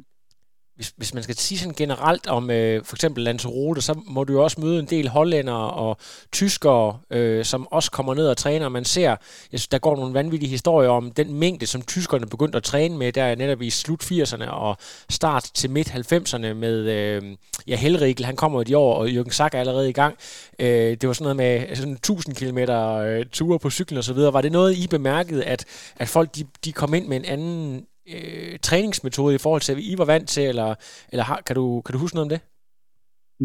[0.78, 4.32] hvis, hvis man skal sige sådan generelt om øh, for eksempel Lanzarote, så må du
[4.32, 5.96] jo også møde en del hollændere og
[6.32, 8.68] tyskere, øh, som også kommer ned og træner.
[8.68, 9.18] Man ser, jeg
[9.48, 13.12] synes, der går nogle vanvittige historier om den mængde, som tyskerne begyndte at træne med,
[13.12, 14.76] der netop i slut 80'erne og
[15.10, 17.22] start til midt 90'erne med øh,
[17.66, 20.16] ja, Helrikel, han kommer jo de år, og Jürgen Sack er allerede i gang.
[20.58, 24.04] Øh, det var sådan noget med øh, sådan 1000 km øh, ture på cyklen og
[24.04, 24.32] så videre.
[24.32, 25.64] Var det noget, I bemærkede, at,
[25.96, 29.86] at folk de, de kom ind med en anden øh, træningsmetode i forhold til, hvad
[29.92, 30.68] I var vant til, eller,
[31.12, 32.40] eller har, kan, du, kan du huske noget om det?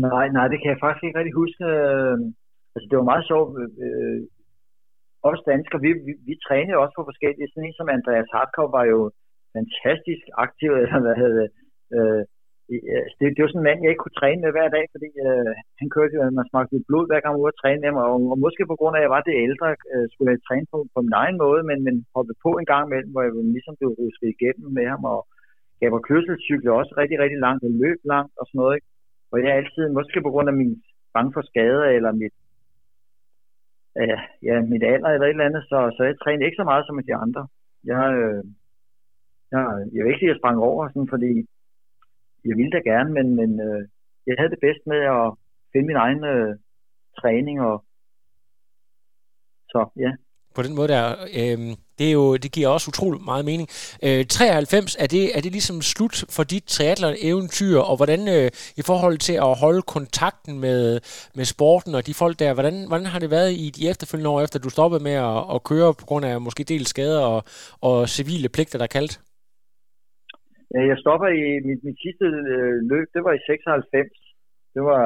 [0.07, 1.63] Nej, nej, det kan jeg faktisk ikke rigtig huske.
[1.75, 2.17] Øh,
[2.73, 3.49] altså, det var meget sjovt.
[3.85, 4.19] Øh,
[5.29, 7.49] os danskere, vi, vi, vi trænede også på forskellige.
[7.49, 8.99] Sådan en som Andreas Hartkov var jo
[9.55, 11.47] fantastisk aktiv, eller hvad hedder
[11.95, 12.23] øh,
[12.91, 15.09] Øh, det, det var sådan en mand, jeg ikke kunne træne med hver dag, fordi
[15.27, 18.19] øh, han kørte jo, man smagte blod hver gang ude at træne med mig, og,
[18.33, 20.77] og måske på grund af, at jeg var det ældre, øh, skulle jeg træne på,
[20.93, 23.89] på min egen måde, men, men hoppede på en gang imellem, hvor jeg ligesom blev
[24.01, 25.19] rusket igennem med ham, og
[25.83, 28.87] jeg var kørselscykler også rigtig, rigtig langt, og løb langt og sådan noget, ikke?
[29.31, 30.73] Og jeg altid, måske på grund af min
[31.15, 32.35] bange for skader, eller mit,
[33.99, 36.83] øh, ja, mit alder eller et eller andet, så, så jeg trænede ikke så meget
[36.85, 37.43] som de andre.
[37.91, 38.43] Jeg, øh,
[39.51, 39.61] jeg,
[39.93, 41.31] jeg vil ikke sige, at jeg sprang over, sådan, fordi
[42.45, 43.81] jeg ville da gerne, men, men øh,
[44.27, 45.25] jeg havde det bedst med at
[45.71, 46.57] finde min egen øh,
[47.19, 47.61] træning.
[47.61, 47.83] Og,
[49.69, 50.11] så ja.
[50.55, 51.05] På den måde der,
[51.39, 51.59] øh,
[51.97, 53.69] det, er jo, det giver også utrolig meget mening.
[54.03, 58.81] Øh, 93, er det, er det ligesom slut for dit triathlon-eventyr, og hvordan øh, i
[58.81, 60.99] forhold til at holde kontakten med,
[61.35, 64.41] med sporten og de folk der, hvordan, hvordan har det været i de efterfølgende år,
[64.41, 67.43] efter du stoppede med at, at køre på grund af måske dels skader og,
[67.81, 69.19] og civile pligter, der kaldt?
[70.75, 74.09] Øh, jeg stopper i mit, mit sidste øh, løb, det var i 96.
[74.75, 75.05] Det var,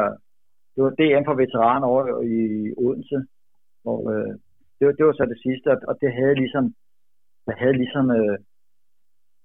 [0.73, 2.03] det var DM for veteraner over
[2.35, 2.38] i
[2.84, 3.19] Odense.
[3.91, 4.34] Og øh,
[4.77, 6.65] det, var, det var så det sidste, og det havde ligesom,
[7.48, 8.38] jeg havde ligesom øh,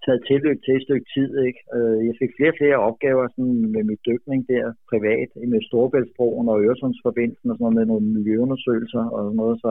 [0.04, 1.30] taget tilløb til et stykke tid.
[1.48, 1.60] Ikke?
[1.76, 6.48] Øh, jeg fik flere og flere opgaver sådan, med mit dykning der privat, med Storebæltsbroen
[6.52, 9.56] og Øresundsforbindelsen og sådan noget med nogle miljøundersøgelser og sådan noget.
[9.64, 9.70] Så,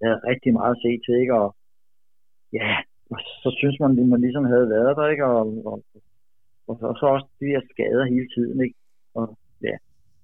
[0.00, 1.34] jeg havde rigtig meget at se til, ikke?
[1.42, 1.48] Og
[2.58, 2.70] ja,
[3.42, 5.24] så synes man, at man ligesom havde været der, ikke?
[5.24, 5.76] Og, og,
[6.68, 8.76] og, og så også de her skader hele tiden, ikke?
[9.18, 9.24] Og
[9.68, 9.76] ja,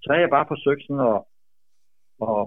[0.02, 1.18] så har jeg bare forsøgt sådan at,
[2.28, 2.42] at,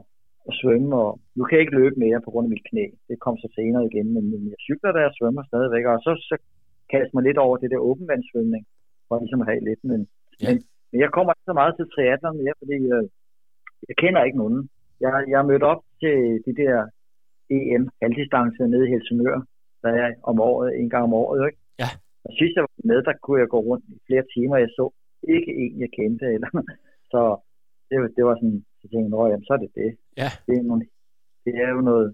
[0.47, 2.85] at svømme, og nu kan jeg ikke løbe mere på grund af mit knæ.
[3.09, 6.35] Det kom så senere igen, men jeg cykler der, jeg svømmer stadigvæk, og så, så
[6.91, 8.63] kaster mig lidt over det der åbenvandssvømning,
[9.07, 9.99] for ligesom at have lidt, men,
[10.41, 10.47] ja.
[10.47, 10.55] men,
[10.91, 13.05] men jeg kommer ikke så meget til triathlon mere, fordi øh,
[13.87, 14.59] jeg kender ikke nogen.
[15.03, 16.15] Jeg, jeg er mødt op til
[16.47, 16.75] de der
[17.55, 19.39] EM halvdistance nede i Helsingør,
[19.83, 21.59] der er om året, en gang om året, ikke?
[21.83, 21.89] Ja.
[22.25, 24.85] Og sidst jeg var med, der kunne jeg gå rundt i flere timer, jeg så
[25.35, 26.51] ikke en, jeg kendte, eller,
[27.11, 27.21] så
[27.89, 29.91] det, det var sådan, så tænkte jeg, jamen, så er det det.
[30.21, 30.29] Ja.
[30.47, 30.83] Det er, nogle,
[31.45, 32.07] det er jo noget,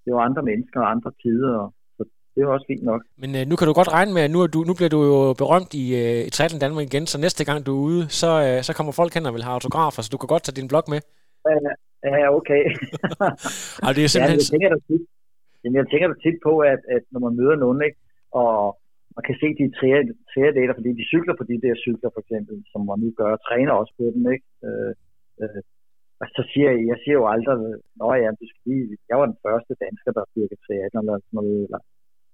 [0.00, 2.02] det er jo andre mennesker og andre tider, og så
[2.34, 3.02] det er også fint nok.
[3.22, 5.00] Men øh, nu kan du godt regne med, at nu, er du, nu bliver du
[5.12, 8.30] jo berømt i, øh, i Triathlon Danmark igen, så næste gang du er ude, så,
[8.46, 10.70] øh, så kommer folk hen og vil have autografer, så du kan godt tage din
[10.72, 11.00] blog med.
[12.04, 12.62] Ja, ja okay.
[13.84, 14.40] Ej, det er simpelthen...
[14.40, 14.70] Ja, jeg tænker
[15.66, 17.98] jamen, jeg tænker da tit på, at, at når man møder nogen, ikke,
[18.42, 18.52] og
[19.16, 19.66] man kan se de
[20.32, 23.42] triatleter, fordi de cykler på de der cykler, for eksempel, som man nu gør, og
[23.48, 24.46] træner også på dem, ikke?
[24.66, 24.92] Øh,
[25.42, 25.62] øh,
[26.20, 27.56] og så siger jeg, jeg siger jo aldrig,
[28.00, 31.36] nå ja, du skal lige, jeg var den første dansker, der dyrkede triathlon eller sådan
[31.40, 31.58] noget.
[31.66, 31.80] Eller,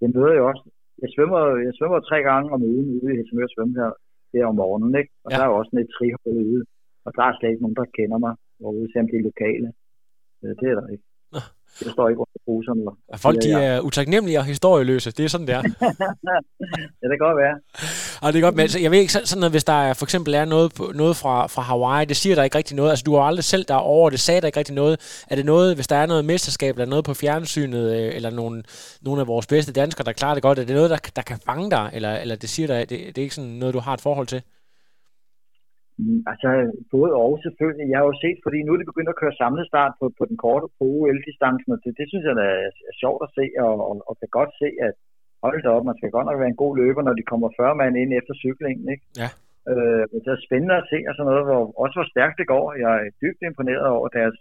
[0.01, 0.63] jeg møder jo også,
[1.01, 3.91] jeg svømmer, jeg svømmer tre gange om ugen ude i Helsingør svømme her,
[4.31, 5.11] der om morgenen, ikke?
[5.23, 5.35] Og ja.
[5.35, 6.63] der er jo også sådan et trihold ude,
[7.05, 8.33] og der er slet ikke nogen, der kender mig,
[8.63, 9.69] og ude selvom de er lokale.
[10.59, 11.05] Det er der ikke.
[11.81, 12.81] Jeg står ikke under bruserne.
[13.13, 15.11] Og folk de er utaknemmelige og historieløse.
[15.11, 15.61] Det er sådan, det er.
[17.01, 17.55] ja, det kan godt være.
[18.21, 20.05] Og det er godt, men altså, jeg ved ikke, sådan noget, hvis der er, for
[20.05, 22.89] eksempel er noget, noget fra, fra Hawaii, det siger der ikke rigtig noget.
[22.89, 25.23] Altså, du har aldrig selv derovre, det sagde der ikke rigtig noget.
[25.29, 28.63] Er det noget, hvis der er noget mesterskab, eller noget på fjernsynet, øh, eller nogle,
[29.01, 31.37] nogle af vores bedste danskere, der klarer det godt, er det noget, der, der kan
[31.45, 33.93] fange dig, eller, eller det siger dig, det, det er ikke sådan noget, du har
[33.93, 34.41] et forhold til?
[36.01, 36.49] Mm, altså,
[36.93, 37.85] både og selvfølgelig.
[37.89, 40.23] Jeg har jo set, fordi nu er det begyndt at køre samlet start på, på
[40.29, 42.59] den korte på OL-distancen, og det, det synes jeg er,
[42.89, 44.93] er sjovt at se, og, og, og kan godt se, at
[45.43, 47.75] hold da op, man skal godt nok være en god løber, når de kommer 40
[47.81, 49.05] mand ind efter cyklingen, ikke?
[49.21, 49.29] Ja.
[49.71, 52.65] Øh, det er spændende at se, og sådan noget, hvor, også hvor stærkt det går.
[52.83, 54.37] Jeg er dybt imponeret over deres,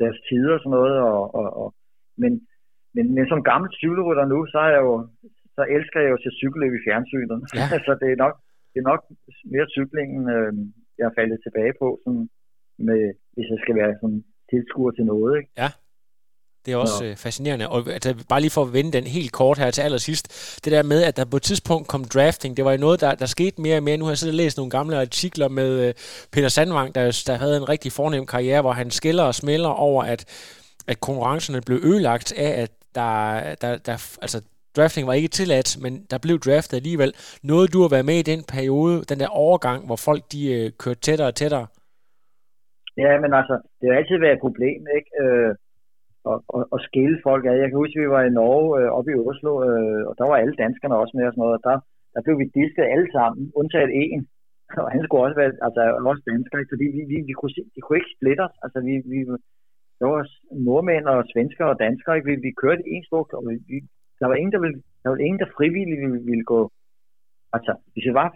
[0.00, 1.68] deres tider og sådan noget, og, og, og
[2.22, 2.32] men,
[2.94, 4.94] men, men som gammel cykelrytter nu, så er jeg jo,
[5.56, 7.38] så elsker jeg jo til cykelløb i fjernsynet.
[7.58, 7.64] Ja.
[7.86, 8.34] så det er nok,
[8.78, 9.02] det er nok
[9.54, 10.52] mere cyklingen, øh,
[10.98, 12.28] jeg er faldet tilbage på, sådan
[12.88, 13.02] med,
[13.34, 15.32] hvis jeg skal være sådan tilskuer til noget.
[15.38, 15.50] Ikke?
[15.62, 15.70] Ja.
[16.64, 17.10] Det er også ja.
[17.10, 17.68] Øh, fascinerende.
[17.68, 20.26] Og altså, bare lige for at vende den helt kort her til allersidst.
[20.64, 23.14] Det der med, at der på et tidspunkt kom drafting, det var jo noget, der,
[23.14, 23.96] der skete mere og mere.
[23.96, 25.94] Nu har jeg siddet og læst nogle gamle artikler med uh,
[26.32, 30.02] Peter Sandvang, der, der havde en rigtig fornem karriere, hvor han skiller og smelter over,
[30.02, 30.20] at,
[30.88, 34.42] at konkurrencerne blev ødelagt af, at der, der, der altså,
[34.78, 37.10] drafting var ikke tilladt, men der blev draftet alligevel.
[37.52, 40.66] Noget, du at være med i den periode, den der overgang, hvor folk de øh,
[40.82, 41.66] kørte tættere og tættere?
[43.02, 45.10] Ja, men altså, det har altid været et problem, ikke?
[45.22, 45.52] Øh,
[46.30, 47.54] og, og, og skille folk af.
[47.62, 50.26] Jeg kan huske, at vi var i Norge, øh, oppe i Oslo, øh, og der
[50.30, 51.76] var alle danskerne også med og sådan noget, og der,
[52.14, 54.20] der blev vi disket alle sammen, undtaget en.
[54.84, 55.80] Og han skulle også være, altså
[56.10, 58.56] også dansker, fordi vi, vi, vi kunne, se, de kunne ikke splitte os.
[58.64, 59.18] Altså vi, vi,
[59.98, 60.22] der var
[60.66, 62.28] nordmænd og svensker og danskere, ikke?
[62.30, 63.76] Vi, vi kørte en stor, og vi, vi,
[64.20, 66.60] der var ingen, der ville, der var ingen, der frivilligt ville, ville gå,
[67.56, 68.28] altså, hvis det var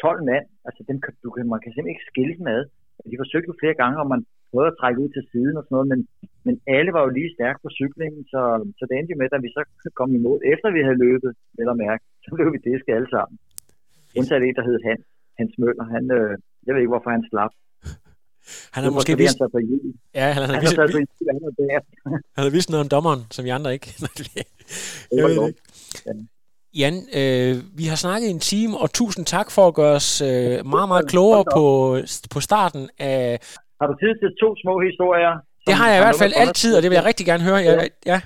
[0.00, 2.62] 12 mand, altså, dem, du kan, man kan simpelthen ikke skille dem ad.
[2.96, 5.62] Altså, de forsøgte jo flere gange, og man prøvede at trække ud til siden og
[5.64, 6.00] sådan noget, men,
[6.46, 8.40] men alle var jo lige stærke på cyklingen, så,
[8.78, 9.62] så det endte jo med, at vi så
[9.98, 13.10] kom i mål, efter vi havde løbet, vel at mærke, så blev vi det alle
[13.16, 13.36] sammen.
[14.18, 15.04] Undtaget det, der hed Hans,
[15.38, 16.32] Hans Møller, han, øh,
[16.64, 17.52] jeg ved ikke, hvorfor han slap.
[18.74, 19.38] Han har måske vist...
[20.14, 20.76] Ja, han har, vist...
[22.36, 23.88] han har vist noget om dommeren, som vi andre ikke.
[25.16, 25.60] jeg ved ikke.
[26.80, 30.56] Jan, øh, vi har snakket en time, og tusind tak for at gøre os øh,
[30.74, 31.64] meget, meget klogere på,
[32.34, 33.20] på starten af...
[33.80, 35.32] Har du tid til to små historier?
[35.68, 37.60] Det har jeg i hvert fald altid, og det vil jeg rigtig gerne høre.
[37.68, 37.74] Ja.
[38.12, 38.18] ja.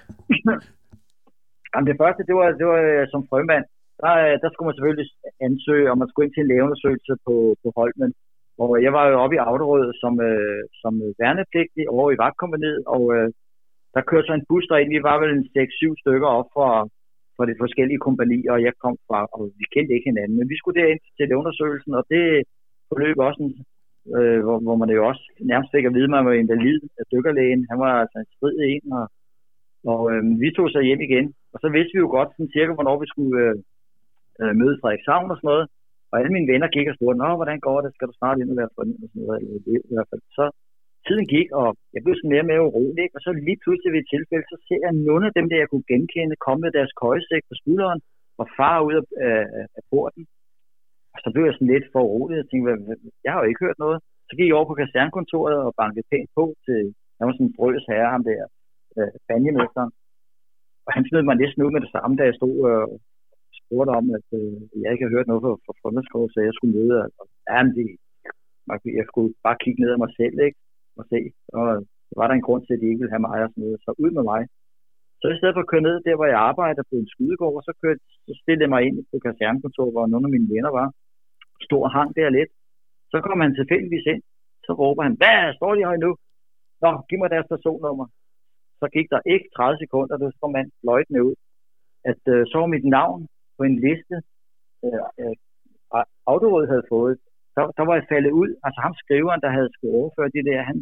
[1.73, 3.65] Jamen, det første, det var, det var øh, som frømand.
[4.03, 5.09] Der, øh, der skulle man selvfølgelig
[5.49, 8.11] ansøge, og man skulle ind til en lægeundersøgelse på, på Holmen.
[8.71, 13.03] Og jeg var jo oppe i Auderød som, øh, som værnepligtig over i vagtkompaniet, og
[13.17, 13.29] øh,
[13.95, 14.91] der kørte så en bus derind.
[14.97, 16.69] Vi var vel en 6-7 stykker op fra,
[17.37, 20.39] fra de forskellige kompanier, og jeg kom fra, og vi kendte ikke hinanden.
[20.39, 22.25] Men vi skulle derind til det undersøgelsen, og det
[22.91, 23.53] forløb også en,
[24.17, 27.05] øh, hvor, hvor man jo også nærmest fik at vide, at man var invalid af
[27.13, 27.67] dykkerlægen.
[27.71, 29.07] Han var altså en strid en, og,
[29.93, 31.27] og øh, vi tog så hjem igen.
[31.55, 33.55] Og så vidste vi jo godt sådan cirka, hvornår vi skulle øh,
[34.41, 35.67] øh møde Frederikshavn og sådan noget.
[36.11, 37.91] Og alle mine venner gik og spurgte, Nå, hvordan går det?
[37.95, 38.97] Skal du snart ind og være fundet?
[39.03, 40.23] Og sådan noget, eller det, i hvert fald.
[40.39, 40.45] Så
[41.07, 43.03] tiden gik, og jeg blev sådan mere og mere urolig.
[43.05, 43.17] Ikke?
[43.19, 45.71] Og så lige pludselig ved et tilfælde, så ser jeg nogle af dem, der jeg
[45.71, 48.01] kunne genkende, komme med deres køjesæk på skulderen
[48.41, 50.25] og far ud af, øh, af porten.
[51.15, 52.37] Og så blev jeg sådan lidt for urolig.
[52.41, 52.71] Jeg tænkte,
[53.25, 53.99] jeg har jo ikke hørt noget.
[54.29, 56.81] Så gik jeg over på kasernkontoret og bankede pænt på til,
[57.17, 58.43] han var sådan en brøds herre, ham der,
[58.99, 59.91] øh, banjemesteren.
[60.87, 62.89] Og han smed mig næsten ud med det samme, da jeg stod øh,
[63.67, 66.77] spurgte om, at øh, jeg ikke havde hørt noget fra, fra Frontenskov, så jeg skulle
[66.79, 66.97] møde.
[67.21, 67.87] Og, ja, men det,
[68.99, 70.59] jeg skulle bare kigge ned ad mig selv, ikke?
[70.99, 71.21] Og se.
[71.59, 71.67] Og
[72.19, 73.79] var der en grund til, at de ikke ville have mig og sådan noget.
[73.85, 74.43] Så ud med mig.
[75.21, 77.73] Så i stedet for at køre ned der, hvor jeg arbejder på en skydegård, så,
[77.83, 80.89] kørte, så stillede jeg mig ind på kasernekontoret, hvor nogle af mine venner var.
[81.67, 82.53] Stor hang der lidt.
[83.13, 84.23] Så kom han tilfældigvis ind.
[84.67, 86.11] Så råber han, hvad står de her nu?
[86.83, 88.07] Nå, giv mig deres personnummer.
[88.81, 91.35] Så gik der ikke 30 sekunder, så kom man fløjtende ud,
[92.11, 93.21] at øh, så var mit navn
[93.59, 94.17] på en liste,
[94.87, 95.37] øh, øh,
[96.33, 97.15] Autorådet havde fået.
[97.55, 98.51] Så, der var jeg faldet ud.
[98.65, 100.79] Altså ham skriveren, der havde skulle overføre det der, han,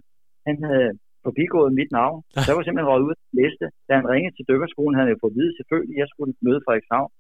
[0.49, 0.91] han havde
[1.27, 2.19] forbigået mit navn.
[2.45, 3.67] Så var simpelthen røget ud af liste.
[3.87, 6.61] Da han ringede til dykkerskolen, havde jeg fået at vide selvfølgelig, at jeg skulle møde
[6.65, 7.11] Frederikshavn.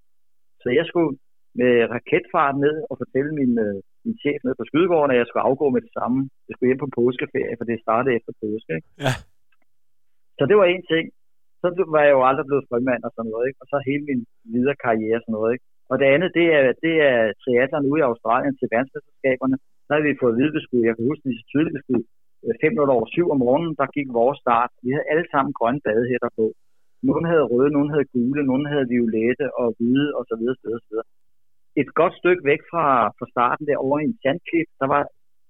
[0.63, 1.13] Så jeg skulle
[1.61, 5.47] med raketfart ned og fortælle min, øh, min chef ned på skydegården, at jeg skulle
[5.51, 6.19] afgå med det samme.
[6.47, 8.73] Jeg skulle hjem på påskeferie, for det startede efter påske.
[8.79, 8.89] Ikke?
[9.05, 9.13] Ja.
[10.39, 11.07] Så det var en ting.
[11.65, 13.45] Så var jeg jo aldrig blevet frømand og sådan noget.
[13.49, 13.61] Ikke?
[13.63, 14.21] Og så hele min
[14.55, 15.51] videre karriere og sådan noget.
[15.55, 15.67] Ikke?
[15.91, 19.57] Og det andet, det er, det er triathlon ude i Australien til verdensmesterskaberne.
[19.87, 21.83] Der har vi fået at vide, vi skulle, jeg kan huske det så tydeligt, vi
[21.85, 22.05] skulle
[22.45, 24.71] øh, 5 minutter over 7 om morgenen, der gik vores start.
[24.85, 26.47] Vi havde alle sammen grønne badehætter på.
[27.09, 30.43] Nogle havde røde, nogle havde gule, nogle havde violette og hvide osv.
[30.91, 31.09] videre.
[31.81, 32.87] Et godt stykke væk fra,
[33.19, 35.03] fra starten der over i en sandklip, der var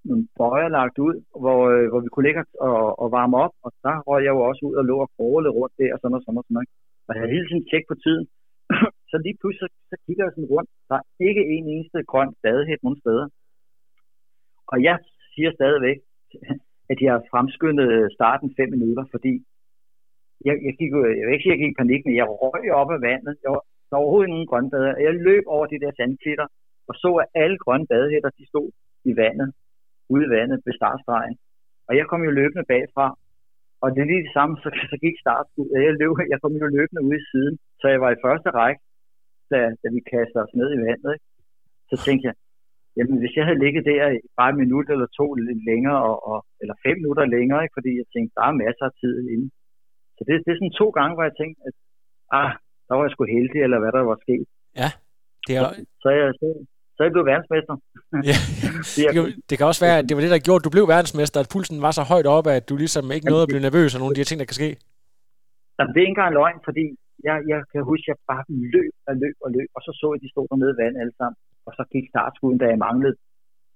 [0.08, 3.70] nogle bøjer lagt ud, hvor, øh, hvor vi kunne ligge og, og varme op, og
[3.84, 6.24] der røg jeg jo også ud og lå og kråle rundt der og sådan noget,
[6.24, 6.66] sådan og sådan.
[7.06, 8.24] Og jeg havde hele tiden tjek på tiden.
[9.10, 10.70] så lige pludselig, så, så kigger jeg sådan rundt.
[10.88, 13.26] Der er ikke en eneste grøn badehæt nogen steder.
[14.72, 14.96] Og jeg
[15.34, 15.98] siger stadigvæk,
[16.92, 19.32] at jeg har fremskyndet øh, starten fem minutter, fordi
[20.46, 22.90] jeg, jeg, gik, jeg vil ikke sige, jeg gik i panik, men jeg røg op
[22.96, 23.34] af vandet.
[23.44, 25.04] Jeg var, der var overhovedet ingen grønne bader.
[25.06, 26.46] Jeg løb over de der sandklitter
[26.88, 28.68] og så, at alle grønne badehætter, de stod
[29.10, 29.48] i vandet,
[30.14, 31.36] ude i vandet ved startstregen.
[31.88, 33.06] Og jeg kom jo løbende bagfra,
[33.82, 35.66] og det er lige det samme, så, så gik startskud.
[35.86, 38.82] Jeg, løb, jeg kom jo løbende ude i siden, så jeg var i første række,
[39.50, 41.10] da, da vi kastede os ned i vandet.
[41.16, 41.26] Ikke?
[41.90, 42.34] Så tænkte jeg,
[42.96, 44.00] jamen hvis jeg havde ligget der
[44.38, 47.76] bare en minut eller to lidt længere, og, og, eller fem minutter længere, ikke?
[47.78, 49.48] fordi jeg tænkte, der er masser af tid inde.
[50.16, 51.74] Så det, det er sådan to gange, hvor jeg tænkte, at
[52.40, 52.50] ah,
[52.86, 54.46] der var jeg sgu heldig, eller hvad der var sket.
[54.80, 54.90] Ja,
[55.46, 55.62] det er...
[55.62, 55.68] Så,
[56.02, 56.46] så, jeg, så,
[56.94, 57.74] så jeg blev verdensmester.
[58.30, 58.36] ja.
[58.96, 60.84] det, kan, det kan også være, at det var det, der gjorde, at du blev
[60.94, 63.94] verdensmester, at pulsen var så højt oppe, at du ligesom ikke nåede at blive nervøs
[63.94, 64.70] af nogle af de her ting, der kan ske.
[65.76, 66.84] Jamen, det er ikke engang løgn, fordi
[67.28, 68.44] jeg, jeg kan huske, at jeg bare
[68.74, 71.00] løb og løb og løb, og så så jeg, at de stod dernede i vandet
[71.02, 71.38] alle sammen.
[71.66, 73.16] Og så gik startskuden, da jeg manglede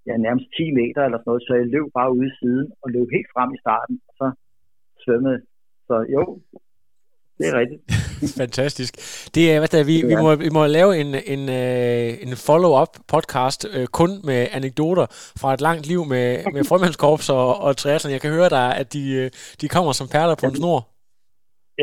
[0.09, 2.89] ja, nærmest 10 meter eller sådan noget, så jeg løb bare ude i siden og
[2.95, 4.27] løb helt frem i starten, og så
[5.05, 5.41] svømmede.
[5.89, 6.23] Så jo,
[7.39, 7.81] det er rigtigt.
[8.43, 8.93] Fantastisk.
[9.35, 12.93] Det er, hvad der, vi, vi, må, vi må lave en, en, øh, en follow-up
[13.13, 15.07] podcast øh, kun med anekdoter
[15.41, 18.17] fra et langt liv med, med frømandskorps og, og triathlon.
[18.17, 19.27] Jeg kan høre dig, at de, øh,
[19.61, 20.81] de kommer som perler på en snor.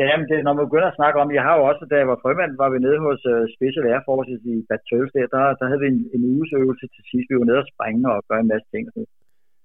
[0.00, 2.08] Ja, men det, når man begynder at snakke om, jeg har jo også, da jeg
[2.12, 5.42] var frømand, var vi nede hos uh, Special Air Forces i Bad Tøls der, der,
[5.60, 7.26] der havde vi en, en uges øvelse til sidst.
[7.30, 8.84] Vi var nede og springe og gøre en masse ting.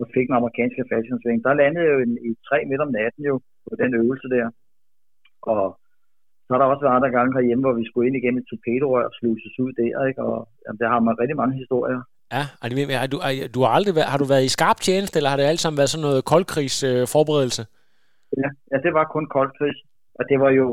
[0.02, 1.40] Og fik en amerikanske faldskærmsving.
[1.48, 3.36] Der landede jo en, i tre midt om natten jo
[3.68, 4.48] på den øvelse der.
[5.52, 5.62] Og
[6.52, 9.06] så har der også været andre gange herhjemme, hvor vi skulle ind igennem et torpedorør
[9.10, 10.22] og sluses ud der, ikke?
[10.30, 12.02] Og jamen, der har man rigtig mange historier.
[12.36, 12.68] Ja, har
[13.14, 13.18] du,
[13.56, 15.80] du har, aldrig været, har du været i skarp tjeneste, eller har det alt sammen
[15.82, 17.64] været sådan noget koldkrigs øh, forberedelse?
[18.42, 19.80] Ja, ja, det var kun koldkrigs.
[20.18, 20.68] Og det var jo,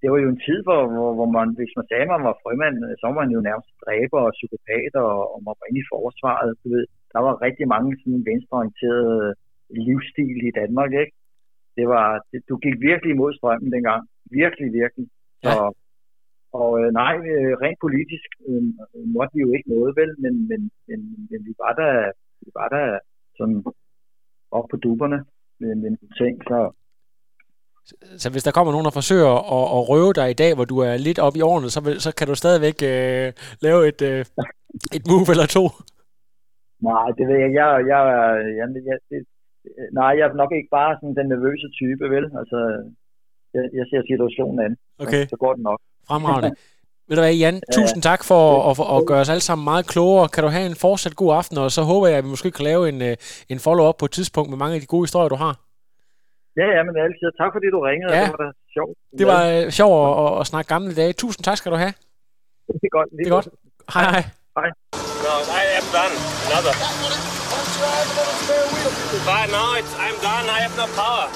[0.00, 2.36] det var jo en tid, hvor, hvor, hvor man, hvis man sagde, at man var
[2.42, 5.90] frømand, så var man jo nærmest dræber og psykopat, og, og man var inde i
[5.94, 6.50] forsvaret.
[6.62, 6.84] Du ved,
[7.14, 9.28] der var rigtig mange sådan venstreorienterede
[9.86, 11.14] livsstil i Danmark, ikke?
[11.78, 14.02] Det var, det, du gik virkelig imod strømmen dengang.
[14.40, 15.06] Virkelig, virkelig.
[15.42, 15.70] Så, ja.
[16.60, 18.62] Og øh, nej, øh, rent politisk øh,
[19.16, 21.00] måtte vi jo ikke noget, vel, men, men, men,
[21.30, 21.94] men vi var der,
[22.40, 22.98] vi var der
[23.38, 23.64] sådan
[24.50, 25.18] op på duberne
[25.60, 25.90] med, med
[26.20, 26.58] ting, så
[28.22, 30.76] så hvis der kommer nogen, der forsøger at, at røve dig i dag, hvor du
[30.88, 33.28] er lidt op i årene, så, så kan du stadigvæk øh,
[33.66, 34.20] lave et, øh,
[34.96, 35.64] et move eller to.
[36.88, 37.52] Nej, det ved jeg.
[37.60, 38.00] Jeg, jeg,
[38.58, 39.20] jeg, jeg det,
[39.98, 42.26] nej, jeg er nok ikke bare sådan den nervøse type, vel?
[42.40, 42.58] Altså,
[43.54, 44.72] jeg, jeg ser situationen an.
[45.04, 45.22] Okay.
[45.32, 45.80] Så går det nok.
[46.08, 46.50] Fremragende.
[47.08, 49.86] Ved du hvad, Jan, tusind tak for at, for at gøre os alle sammen meget
[49.86, 50.28] klogere.
[50.28, 52.64] Kan du have en fortsat god aften, og så håber jeg, at vi måske kan
[52.64, 53.16] lave en, øh,
[53.48, 55.54] en follow-up på et tidspunkt med mange af de gode historier, du har.
[56.60, 57.28] Ja, ja, men altid.
[57.40, 58.22] Tak fordi du ringede, ja.
[58.22, 58.94] det var da sjovt.
[59.18, 61.12] Det var øh, sjovt at, at, at snakke gamle dage.
[61.12, 61.92] Tusind tak skal du have.
[62.82, 63.08] Det er godt.
[63.18, 63.48] Det er godt.
[63.94, 64.24] Hej, hej.
[64.58, 64.68] Hej.
[65.26, 66.14] No, I am done.
[66.46, 66.74] Another.
[69.28, 70.44] But now it's, I'm done.
[70.56, 71.26] I have no power.